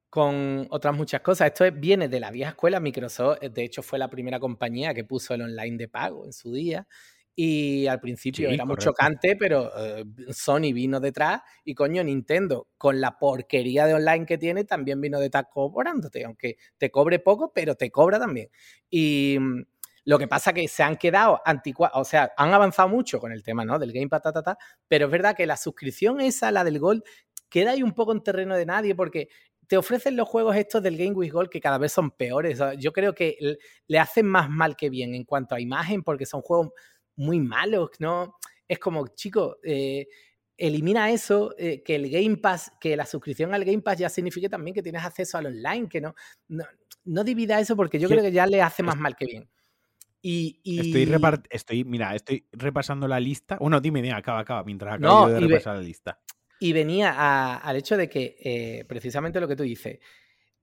[0.10, 1.48] con otras muchas cosas.
[1.48, 2.80] Esto viene de la vieja escuela.
[2.80, 6.34] Microsoft, eh, de hecho, fue la primera compañía que puso el online de pago en
[6.34, 6.88] su día.
[7.34, 13.00] Y al principio era muy chocante, pero eh, Sony vino detrás y coño, Nintendo, con
[13.00, 17.76] la porquería de online que tiene, también vino detrás cobrándote, aunque te cobre poco, pero
[17.76, 18.50] te cobra también.
[18.90, 19.64] Y mm,
[20.06, 23.44] lo que pasa que se han quedado anticuados, o sea, han avanzado mucho con el
[23.44, 23.80] tema, ¿no?
[23.80, 24.22] Del Game Pass,
[24.88, 27.04] pero es verdad que la suscripción esa, la del Gold,
[27.52, 29.28] queda ahí un poco en terreno de nadie porque
[29.68, 32.60] te ofrecen los juegos estos del Game with Gold que cada vez son peores.
[32.80, 33.38] Yo creo que
[33.88, 36.70] le hacen más mal que bien en cuanto a imagen porque son juegos
[37.16, 38.38] muy malos, ¿no?
[38.68, 40.08] Es como, chico, eh,
[40.58, 44.50] elimina eso, eh, que el Game Pass, que la suscripción al Game Pass ya signifique
[44.50, 46.16] también que tienes acceso al online, que no,
[47.06, 49.50] no, divida eso porque yo creo que ya le hace más mal que bien.
[50.22, 51.10] Y, Estoy,
[51.50, 53.58] estoy, mira, estoy repasando la lista.
[53.60, 56.20] Bueno, dime, dime, acaba, acaba, mientras acabo de repasar la lista.
[56.64, 59.98] Y venía al hecho de que, eh, precisamente lo que tú dices,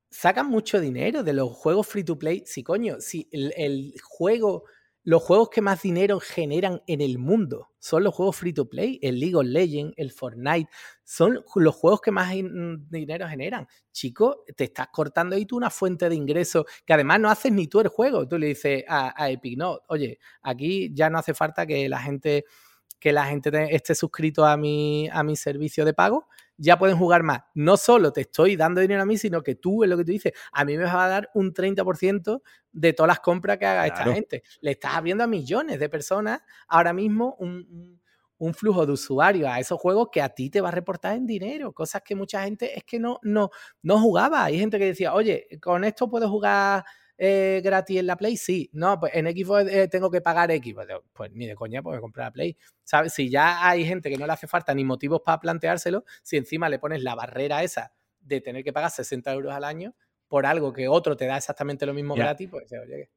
[0.08, 2.44] sacan mucho dinero de los juegos free to play.
[2.46, 4.64] Si coño, si el juego
[5.08, 8.98] los juegos que más dinero generan en el mundo son los juegos free to play,
[9.00, 10.68] el League of Legends, el Fortnite,
[11.02, 13.66] son los juegos que más dinero generan.
[13.90, 17.68] Chico, te estás cortando ahí tú una fuente de ingresos que además no haces ni
[17.68, 18.28] tú el juego.
[18.28, 22.44] Tú le dices a, Epic, no, oye, aquí ya no hace falta que la gente
[22.98, 27.22] que la gente esté suscrito a mi, a mi servicio de pago, ya pueden jugar
[27.22, 27.42] más.
[27.54, 30.10] No solo te estoy dando dinero a mí, sino que tú, es lo que tú
[30.10, 32.42] dices, a mí me vas a dar un 30%
[32.72, 34.42] de todas las compras que haga esta gente.
[34.60, 37.98] Le estás abriendo a millones de personas ahora mismo un,
[38.54, 41.72] flujo de usuarios a esos juegos que a ti te va a reportar en dinero,
[41.72, 43.50] cosas que mucha gente es que no, no,
[43.82, 44.44] no jugaba.
[44.44, 46.84] Hay gente que decía, oye, con esto puedo jugar
[47.18, 48.36] eh, gratis en la Play?
[48.36, 48.70] Sí.
[48.72, 50.74] No, pues en Xbox eh, tengo que pagar X.
[50.74, 52.56] Pues, pues, ni de coña, pues comprar la Play.
[52.84, 53.12] ¿Sabes?
[53.12, 56.68] Si ya hay gente que no le hace falta ni motivos para planteárselo, si encima
[56.68, 59.94] le pones la barrera esa de tener que pagar 60 euros al año
[60.28, 63.10] por algo que otro te da exactamente lo mismo gratis, pues oye.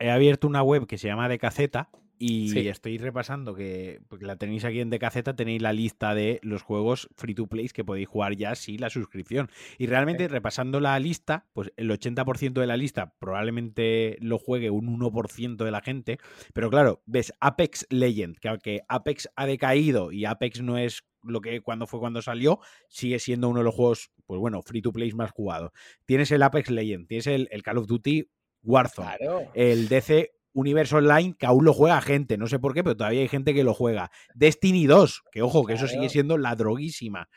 [0.00, 4.64] He abierto una web que se llama Decaceta y estoy repasando que, porque la tenéis
[4.64, 8.36] aquí en Decaceta, tenéis la lista de los juegos free to play que podéis jugar
[8.36, 9.50] ya sin la suscripción.
[9.78, 14.98] Y realmente, repasando la lista, pues el 80% de la lista probablemente lo juegue un
[14.98, 16.18] 1% de la gente.
[16.52, 21.40] Pero claro, ves Apex Legend, que aunque Apex ha decaído y Apex no es lo
[21.40, 24.92] que cuando fue cuando salió, sigue siendo uno de los juegos, pues bueno, free to
[24.92, 25.72] play más jugado.
[26.06, 28.30] Tienes el Apex Legend, tienes el, Call of Duty
[28.62, 29.16] Warzone,
[29.54, 33.20] el DC Universo Online que aún lo juega gente, no sé por qué, pero todavía
[33.20, 34.10] hay gente que lo juega.
[34.34, 37.28] Destiny 2, que ojo, que eso sigue siendo la droguísima.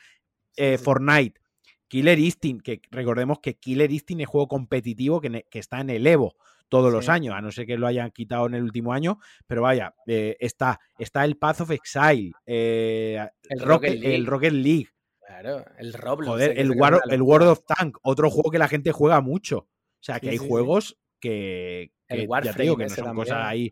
[0.58, 1.40] Eh, Fortnite,
[1.88, 6.36] Killer Instinct, que recordemos que Killer Instinct es juego competitivo que, está en el Evo
[6.68, 9.62] todos los años, a no ser que lo hayan quitado en el último año, pero
[9.62, 14.16] vaya, eh, está, está el Path of Exile, eh, el, Rocket, League.
[14.16, 14.88] el Rocket League.
[15.20, 16.30] Claro, el Roblox.
[16.30, 19.58] Joder, el, World of Tank, otro juego que la gente juega mucho.
[19.58, 23.72] O sea, que hay juegos que, el Warframe, que no son cosas ahí.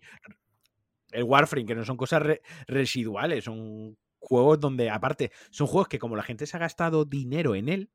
[1.12, 2.24] El Warframe, que no son cosas
[2.68, 7.56] residuales, son juegos donde, aparte, son juegos que como la gente se ha gastado dinero
[7.56, 7.92] en él,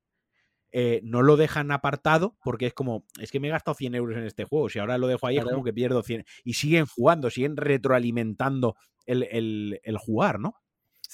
[0.73, 4.17] eh, no lo dejan apartado porque es como, es que me he gastado 100 euros
[4.19, 6.25] en este juego, si ahora lo dejo ahí es como que pierdo 100.
[6.43, 8.75] Y siguen jugando, siguen retroalimentando
[9.07, 10.57] el, el jugar, ¿no?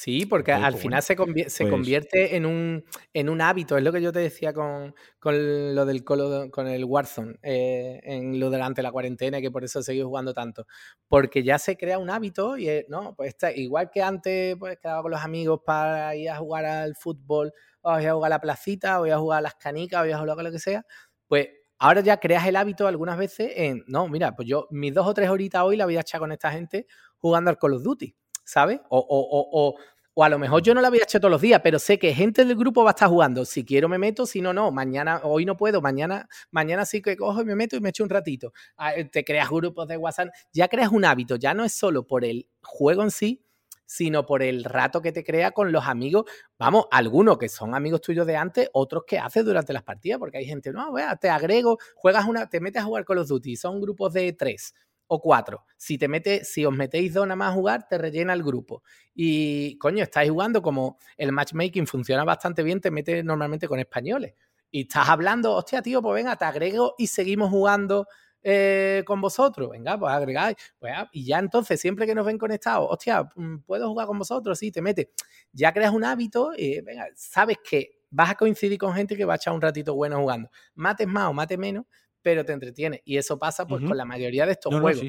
[0.00, 2.82] Sí, porque al final se, pues convierte en un,
[3.12, 7.34] en un hábito, es lo que yo te decía con, lo del con el Warzone,
[7.42, 10.66] eh, en lo delante de la cuarentena, que por eso he seguido jugando tanto.
[11.06, 15.02] Porque ya se crea un hábito y, no, pues está, igual que antes, pues quedaba
[15.02, 17.52] con los amigos para ir a jugar al fútbol,
[17.82, 20.40] o a jugar a la placita, o a jugar a las canicas, o a jugar
[20.40, 20.82] a lo que sea,
[21.28, 21.48] pues
[21.78, 25.12] ahora ya creas el hábito algunas veces en, no, mira, pues yo mis dos o
[25.12, 26.86] tres horitas hoy la voy a echar con esta gente
[27.18, 28.16] jugando al Call of Duty.
[28.44, 28.80] ¿Sabes?
[28.88, 29.76] O, o, o,
[30.14, 31.98] o, a lo mejor yo no la voy a echar todos los días, pero sé
[31.98, 33.44] que gente del grupo va a estar jugando.
[33.44, 34.70] Si quiero me meto, si no, no.
[34.70, 38.04] Mañana, hoy no puedo, mañana, mañana sí que cojo y me meto y me echo
[38.04, 38.52] un ratito.
[38.76, 42.06] Ah, eh, te creas grupos de WhatsApp, ya creas un hábito, ya no es solo
[42.06, 43.44] por el juego en sí,
[43.86, 46.24] sino por el rato que te crea con los amigos.
[46.58, 50.38] Vamos, algunos que son amigos tuyos de antes, otros que haces durante las partidas, porque
[50.38, 53.56] hay gente, no, vea, te agrego, juegas una, te metes a jugar con los Duty,
[53.56, 54.74] son grupos de tres
[55.12, 55.64] o cuatro.
[55.76, 58.84] Si te mete, si os metéis dos nada más a jugar, te rellena el grupo.
[59.12, 64.34] Y coño, estáis jugando como el matchmaking funciona bastante bien, te mete normalmente con españoles.
[64.70, 68.06] Y estás hablando, hostia, tío, pues venga, te agrego y seguimos jugando
[68.44, 69.70] eh, con vosotros.
[69.70, 70.56] Venga, pues agregáis.
[70.78, 74.18] Pues, ah, y ya entonces, siempre que nos ven conectados, hostia, mm, ¿puedo jugar con
[74.20, 74.56] vosotros?
[74.60, 75.10] Sí, te mete.
[75.52, 79.32] Ya creas un hábito y venga, sabes que vas a coincidir con gente que va
[79.34, 80.50] a echar un ratito bueno jugando.
[80.76, 81.84] Mates más o mates menos,
[82.22, 83.02] pero te entretiene.
[83.04, 85.02] Y eso pasa pues con la mayoría de estos juegos.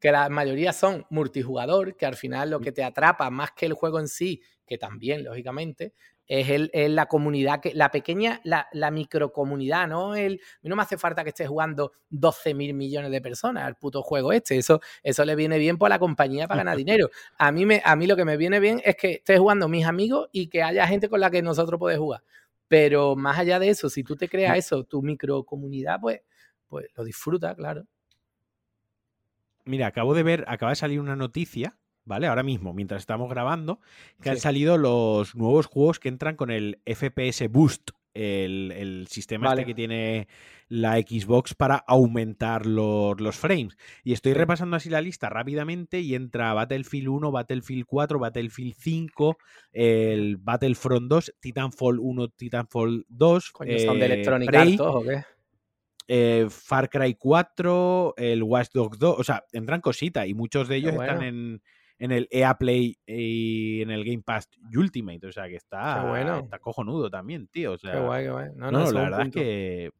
[0.00, 2.62] Que la mayoría son multijugador, que al final lo mm.
[2.62, 5.92] que te atrapa más que el juego en sí, que también, lógicamente,
[6.28, 10.14] es, el, la comunidad, que, la pequeña, la, la microcomunidad, ¿no?
[10.14, 14.02] El, no me hace falta que estés jugando 12 mil millones de personas al puto
[14.02, 14.58] juego este.
[14.58, 17.08] Eso, eso le viene bien por la compañía para ganar dinero.
[17.38, 19.86] A mí, me, a mí lo que me viene bien es que estés jugando mis
[19.86, 22.22] amigos y que haya gente con la que nosotros podemos jugar.
[22.68, 26.20] Pero más allá de eso, si tú te creas eso, tu microcomunidad, pues
[26.68, 27.86] pues lo disfruta, claro.
[29.64, 32.26] Mira, acabo de ver, acaba de salir una noticia, ¿vale?
[32.26, 33.80] Ahora mismo, mientras estamos grabando,
[34.22, 39.64] que han salido los nuevos juegos que entran con el FPS Boost el, sistema este
[39.64, 40.28] que tiene
[40.68, 43.76] la Xbox para aumentar los, los frames.
[44.04, 49.38] Y estoy repasando así la lista rápidamente y entra Battlefield 1, Battlefield 4, Battlefield 5,
[49.72, 53.50] el Battlefront 2, Titanfall 1, Titanfall 2.
[53.52, 55.24] Coño, ¿Son de eh, Electronic Arts o qué?
[56.10, 60.76] Eh, Far Cry 4, el Watch Dogs 2, o sea, entran cositas y muchos de
[60.76, 61.62] ellos están en,
[61.98, 66.38] en, el EA Play y en el Game Pass Ultimate, o sea, que está, bueno.
[66.38, 67.72] está cojonudo también, tío.
[67.72, 68.48] O sea, qué guay, qué guay.
[68.56, 69.90] No, no, la verdad es que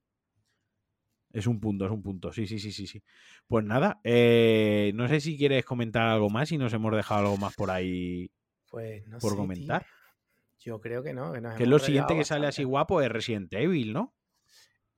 [1.31, 2.33] es un punto, es un punto.
[2.33, 3.03] Sí, sí, sí, sí, sí.
[3.47, 7.37] Pues nada, eh, no sé si quieres comentar algo más y nos hemos dejado algo
[7.37, 8.31] más por ahí
[8.71, 9.85] pues no por comentar.
[10.59, 11.33] Yo creo que no.
[11.33, 14.15] Que, es lo siguiente que sale así guapo es Resident Evil, ¿no?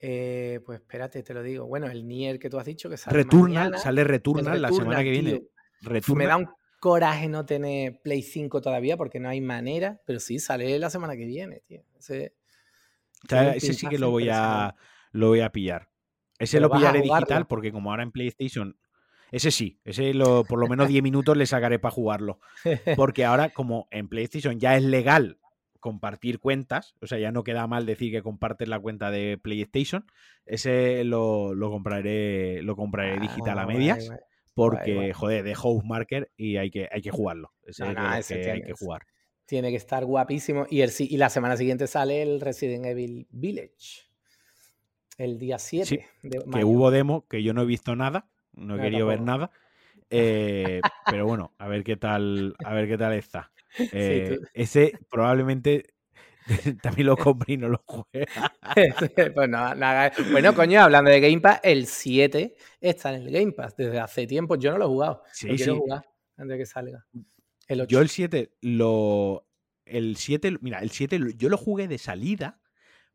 [0.01, 1.66] Eh, pues espérate, te lo digo.
[1.66, 3.16] Bueno, el Nier que tú has dicho que sale.
[3.16, 5.43] Returnal, sale Returnal, la semana que viene.
[6.14, 6.48] Me da un
[6.78, 11.16] coraje no tener Play 5 todavía porque no hay manera, pero sí, sale la semana
[11.16, 11.82] que viene, tío.
[11.98, 12.32] Ese,
[13.60, 14.74] sí que lo voy a
[15.12, 15.90] lo voy a pillar.
[16.39, 18.78] Ese lo pillaré digital porque como ahora en PlayStation
[19.31, 22.40] ese sí, ese lo, por lo menos 10 minutos le sacaré para jugarlo.
[22.97, 25.39] Porque ahora, como en PlayStation ya es legal
[25.81, 30.07] compartir cuentas, o sea, ya no queda mal decir que compartes la cuenta de PlayStation.
[30.47, 34.11] Ese lo, compraré, lo compraré digital a ah, medias.
[34.55, 37.52] porque, joder, de House Marker y hay que, hay que jugarlo.
[37.65, 39.07] Ese, que, hay que jugar.
[39.47, 40.66] Tiene que estar guapísimo.
[40.70, 44.09] Y, el, y la semana siguiente sale el Resident Evil Village.
[45.19, 46.07] El día 7.
[46.23, 48.28] que hubo demo, que yo no he visto nada.
[48.52, 49.51] No he querido ver nada.
[50.11, 53.52] Eh, pero bueno, a ver qué tal, a ver qué tal está.
[53.92, 55.94] Eh, ese probablemente
[56.82, 58.26] también lo compré y no lo jugué.
[60.16, 63.98] pues bueno, coño, hablando de Game Pass, el 7 está en el Game Pass desde
[63.98, 64.56] hace tiempo.
[64.56, 65.22] Yo no lo he jugado.
[65.32, 66.05] Sí, lo quiero jugar
[66.36, 67.06] antes de que salga.
[67.88, 69.47] Yo el 7 lo.
[69.84, 72.60] El 7, mira, el 7 yo lo jugué de salida.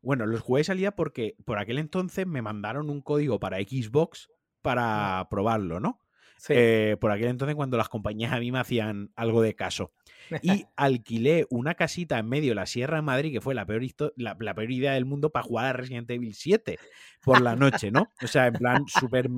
[0.01, 4.29] Bueno, los jugué de salida porque por aquel entonces me mandaron un código para Xbox
[4.61, 6.04] para probarlo, ¿no?
[6.49, 9.93] Eh, por aquel entonces cuando las compañías a mí me hacían algo de caso.
[10.41, 13.83] Y alquilé una casita en medio de la Sierra de Madrid, que fue la peor,
[14.15, 16.77] la, peor idea del mundo para jugar a Resident Evil 7
[17.21, 18.11] por la noche, ¿no?
[18.21, 19.29] O sea, en plan, súper...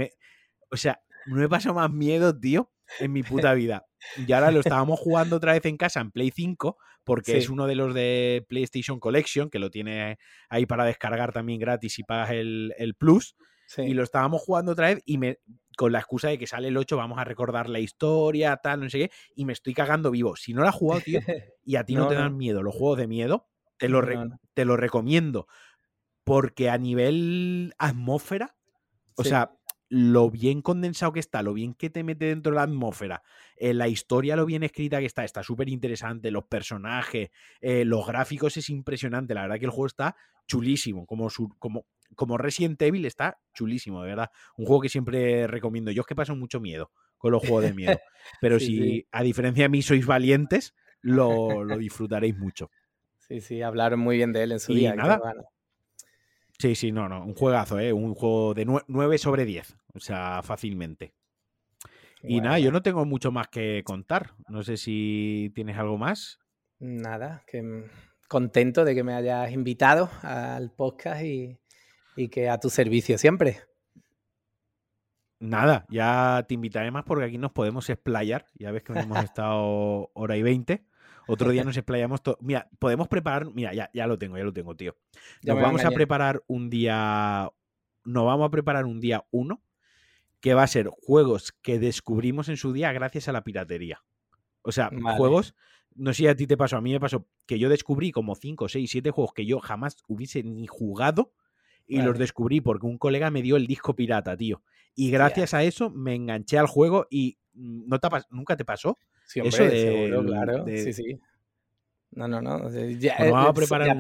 [0.69, 3.85] O sea, no he pasado más miedo, tío, en mi puta vida.
[4.25, 7.67] Y ahora lo estábamos jugando otra vez en casa en Play 5, porque es uno
[7.67, 10.17] de los de PlayStation Collection, que lo tiene
[10.49, 13.35] ahí para descargar también gratis y pagas el, el Plus.
[13.77, 15.39] Y lo estábamos jugando otra vez y me,
[15.75, 18.89] con la excusa de que sale el 8, vamos a recordar la historia, tal, no
[18.89, 20.35] sé qué, y me estoy cagando vivo.
[20.35, 21.19] Si no lo has jugado, tío,
[21.63, 24.01] y a ti no, te dan miedo los juegos de miedo, te lo,
[24.53, 25.47] te lo recomiendo.
[26.23, 28.55] Porque a nivel atmósfera,
[29.15, 29.51] o sea,
[29.89, 33.23] lo bien condensado que está, lo bien que te mete dentro de la atmósfera,
[33.55, 37.29] eh, la historia, lo bien escrita que está, está súper interesante, los personajes,
[37.61, 40.15] eh, los gráficos es impresionante, la verdad que el juego está
[40.45, 41.85] chulísimo, como, su, como,
[42.17, 44.31] como Resident Evil está chulísimo, de verdad.
[44.57, 45.91] Un juego que siempre recomiendo.
[45.91, 47.97] Yo es que paso mucho miedo con los juegos de miedo,
[48.41, 52.69] pero si a diferencia de mí sois valientes, lo, disfrutaréis mucho.
[53.19, 54.93] Sí, sí, hablaron muy bien de él en su día.
[54.95, 55.21] Nada.
[56.59, 57.93] Sí, sí, no, no, un juegazo, ¿eh?
[57.93, 61.13] Un juego de 9 sobre 10, o sea, fácilmente.
[62.23, 64.31] Y nada, yo no tengo mucho más que contar.
[64.49, 66.39] No sé si tienes algo más.
[66.79, 67.85] Nada, que
[68.27, 71.57] contento de que me hayas invitado al podcast y,
[72.29, 73.61] que a tu servicio siempre.
[75.39, 78.47] Nada, ya te invitaré más porque aquí nos podemos explayar.
[78.55, 80.83] Ya ves que hemos estado hora y veinte.
[81.27, 82.37] Otro día nos explayamos todo.
[82.41, 83.53] Mira, podemos preparar.
[83.53, 84.97] Mira, ya, ya lo tengo, ya lo tengo, tío.
[85.43, 87.51] Nos vamos a preparar un día.
[88.03, 89.61] Nos vamos a preparar un día uno
[90.39, 94.03] que va a ser juegos que descubrimos en su día gracias a la piratería.
[94.63, 95.55] O sea, juegos.
[95.95, 98.35] No sé si a ti te pasó, a mí me pasó que yo descubrí como
[98.35, 101.33] 5, 6, 7 juegos que yo jamás hubiese ni jugado
[101.87, 104.61] y los descubrí porque un colega me dio el disco pirata, tío.
[104.95, 108.97] Y gracias a eso me enganché al juego y ¿no te ¿nunca te pasó?
[109.25, 110.65] Sí, hombre, Eso claro.
[110.67, 111.19] Sí, sí.
[112.11, 112.69] No, no, no.
[112.97, 113.97] Ya, vamos a preparar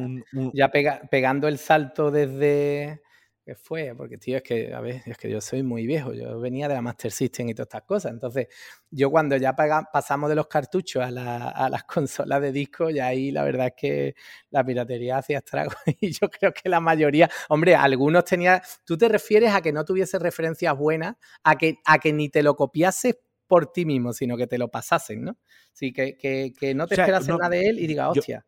[0.53, 0.71] ya,
[1.09, 3.01] pegando el salto desde.
[3.47, 3.93] ¿Qué fue?
[3.95, 6.11] Porque, tío, es que, a ver, es que yo soy muy viejo.
[6.11, 8.11] Yo venía de la Master System y todas estas cosas.
[8.11, 8.49] Entonces,
[8.91, 13.31] yo cuando ya pasamos de los cartuchos a, a, las consolas de disco, ya ahí
[13.31, 14.15] la verdad es que
[14.49, 15.75] la piratería hacía estragos.
[16.01, 18.59] Y yo creo que la mayoría, hombre, algunos tenían.
[18.83, 22.43] Tú te refieres a que no tuviese referencias buenas, a que, a que ni te
[22.43, 23.17] lo copiases
[23.47, 25.37] por ti mismo, sino que te lo pasasen, ¿no?
[25.71, 28.45] Sí, que, que, no te esperas nada de él y diga, hostia.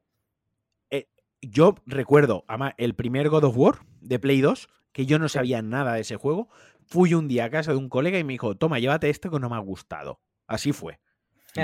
[0.89, 1.07] Eh,
[1.41, 4.67] yo, recuerdo, además, el primer God of War de Play 2,
[4.99, 6.49] que yo no sabía nada de ese juego,
[6.85, 9.39] fui un día a casa de un colega y me dijo, toma, llévate este que
[9.39, 10.19] no me ha gustado.
[10.45, 10.99] Así fue.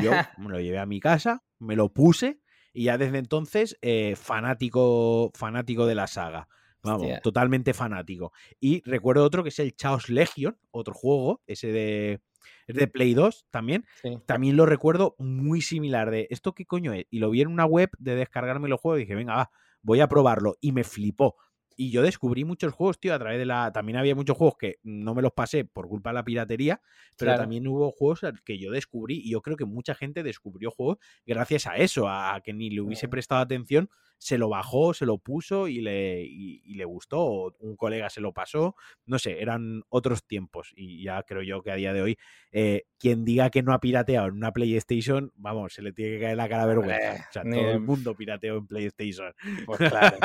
[0.02, 2.40] yo me lo llevé a mi casa, me lo puse
[2.72, 6.48] Y ya desde entonces, eh, fanático, fanático de la saga.
[6.82, 8.32] Vamos, totalmente fanático.
[8.62, 12.22] Y recuerdo otro que es el Chaos Legion, otro juego, ese de,
[12.68, 13.86] es de Play 2 también.
[14.26, 17.06] También lo recuerdo muy similar de esto qué coño es.
[17.10, 19.52] Y lo vi en una web de descargarme los juegos y dije, venga, va,
[19.82, 20.56] voy a probarlo.
[20.62, 21.36] Y me flipó.
[21.76, 23.72] Y yo descubrí muchos juegos, tío, a través de la.
[23.72, 26.82] También había muchos juegos que no me los pasé por culpa de la piratería,
[27.18, 30.98] pero también hubo juegos que yo descubrí y yo creo que mucha gente descubrió juegos
[31.26, 35.18] gracias a eso, a que ni le hubiese prestado atención, se lo bajó, se lo
[35.18, 38.76] puso y le, y, le gustó, o un colega se lo pasó,
[39.06, 42.18] no sé, eran otros tiempos y ya creo yo que a día de hoy,
[42.52, 46.22] eh, quien diga que no ha pirateado en una PlayStation, vamos, se le tiene que
[46.22, 47.28] caer la cara vergüenza.
[47.30, 49.34] O sea, todo el mundo pirateó en PlayStation.
[49.66, 50.18] Pues claro.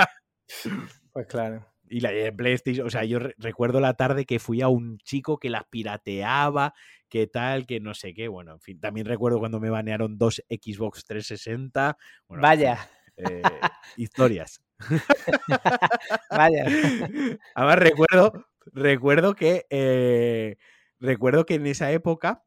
[1.12, 1.66] Pues claro.
[1.88, 5.50] Y la PlayStation, o sea, yo recuerdo la tarde que fui a un chico que
[5.50, 6.72] las pirateaba,
[7.08, 8.28] que tal, que no sé qué.
[8.28, 11.98] Bueno, en fin, también recuerdo cuando me banearon dos Xbox 360.
[12.28, 12.78] Vaya.
[13.16, 13.42] Eh,
[13.96, 14.62] historias.
[16.30, 16.64] Vaya.
[17.56, 20.56] Además, recuerdo, recuerdo que eh,
[21.00, 22.44] recuerdo que en esa época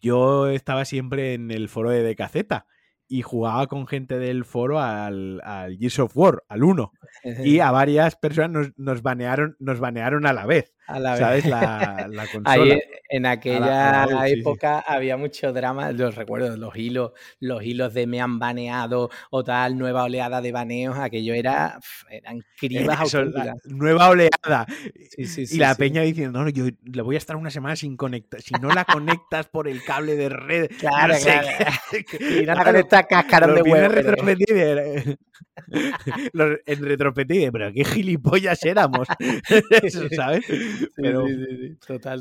[0.00, 2.66] yo estaba siempre en el foro de Decaceta
[3.10, 6.92] y jugaba con gente del foro al, al Gears of War, al 1.
[7.44, 10.72] y a varias personas nos, banearon, nos banearon a la vez.
[10.94, 11.44] ¿Sabes?
[12.10, 12.78] La, consola.
[13.08, 18.38] en aquella época había mucho drama, los recuerdo, los hilos, los hilos de me han
[18.38, 21.78] baneado o tal, nueva oleada de baneos, aquello era,
[22.10, 23.14] eran cribas
[23.64, 24.66] Nueva oleada.
[25.16, 28.54] y la peña diciendo, no, yo le voy a estar una semana sin conectar, si
[28.54, 31.48] no la conectas por el cable de red, claro, claro.
[32.20, 33.90] y no la conectas cascarón de huevo.
[36.66, 39.06] en retrospectiva, pero qué gilipollas éramos,
[40.16, 40.44] ¿sabes?
[40.96, 41.24] pero,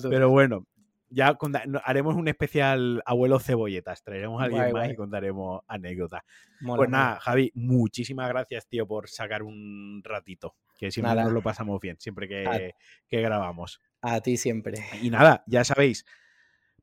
[0.09, 0.65] pero bueno,
[1.09, 1.37] ya
[1.83, 4.03] haremos un especial abuelo cebolletas.
[4.03, 6.21] Traeremos a alguien más y contaremos anécdotas.
[6.63, 10.55] pues nada, Javi, muchísimas gracias, tío, por sacar un ratito.
[10.77, 12.73] Que siempre nos lo pasamos bien, siempre que,
[13.09, 13.81] grabamos.
[14.01, 14.85] A ti siempre.
[15.01, 16.05] Y nada, ya sabéis,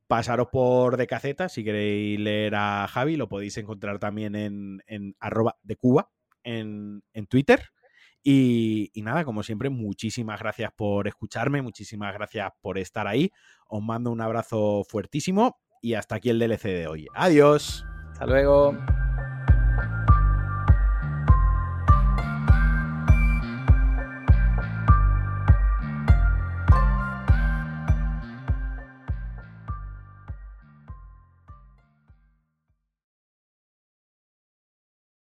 [0.06, 1.48] pasaros por de caceta.
[1.48, 6.10] Si queréis leer a Javi, lo podéis encontrar también en, en arroba de Cuba
[6.42, 7.70] en, en Twitter.
[8.28, 13.30] Y, nada, como siempre, muchísimas gracias por escucharme, muchísimas gracias por estar ahí.
[13.68, 17.06] Os mando un abrazo fuertísimo y hasta aquí el DLC de hoy.
[17.14, 17.86] Adiós.
[18.10, 18.76] Hasta luego.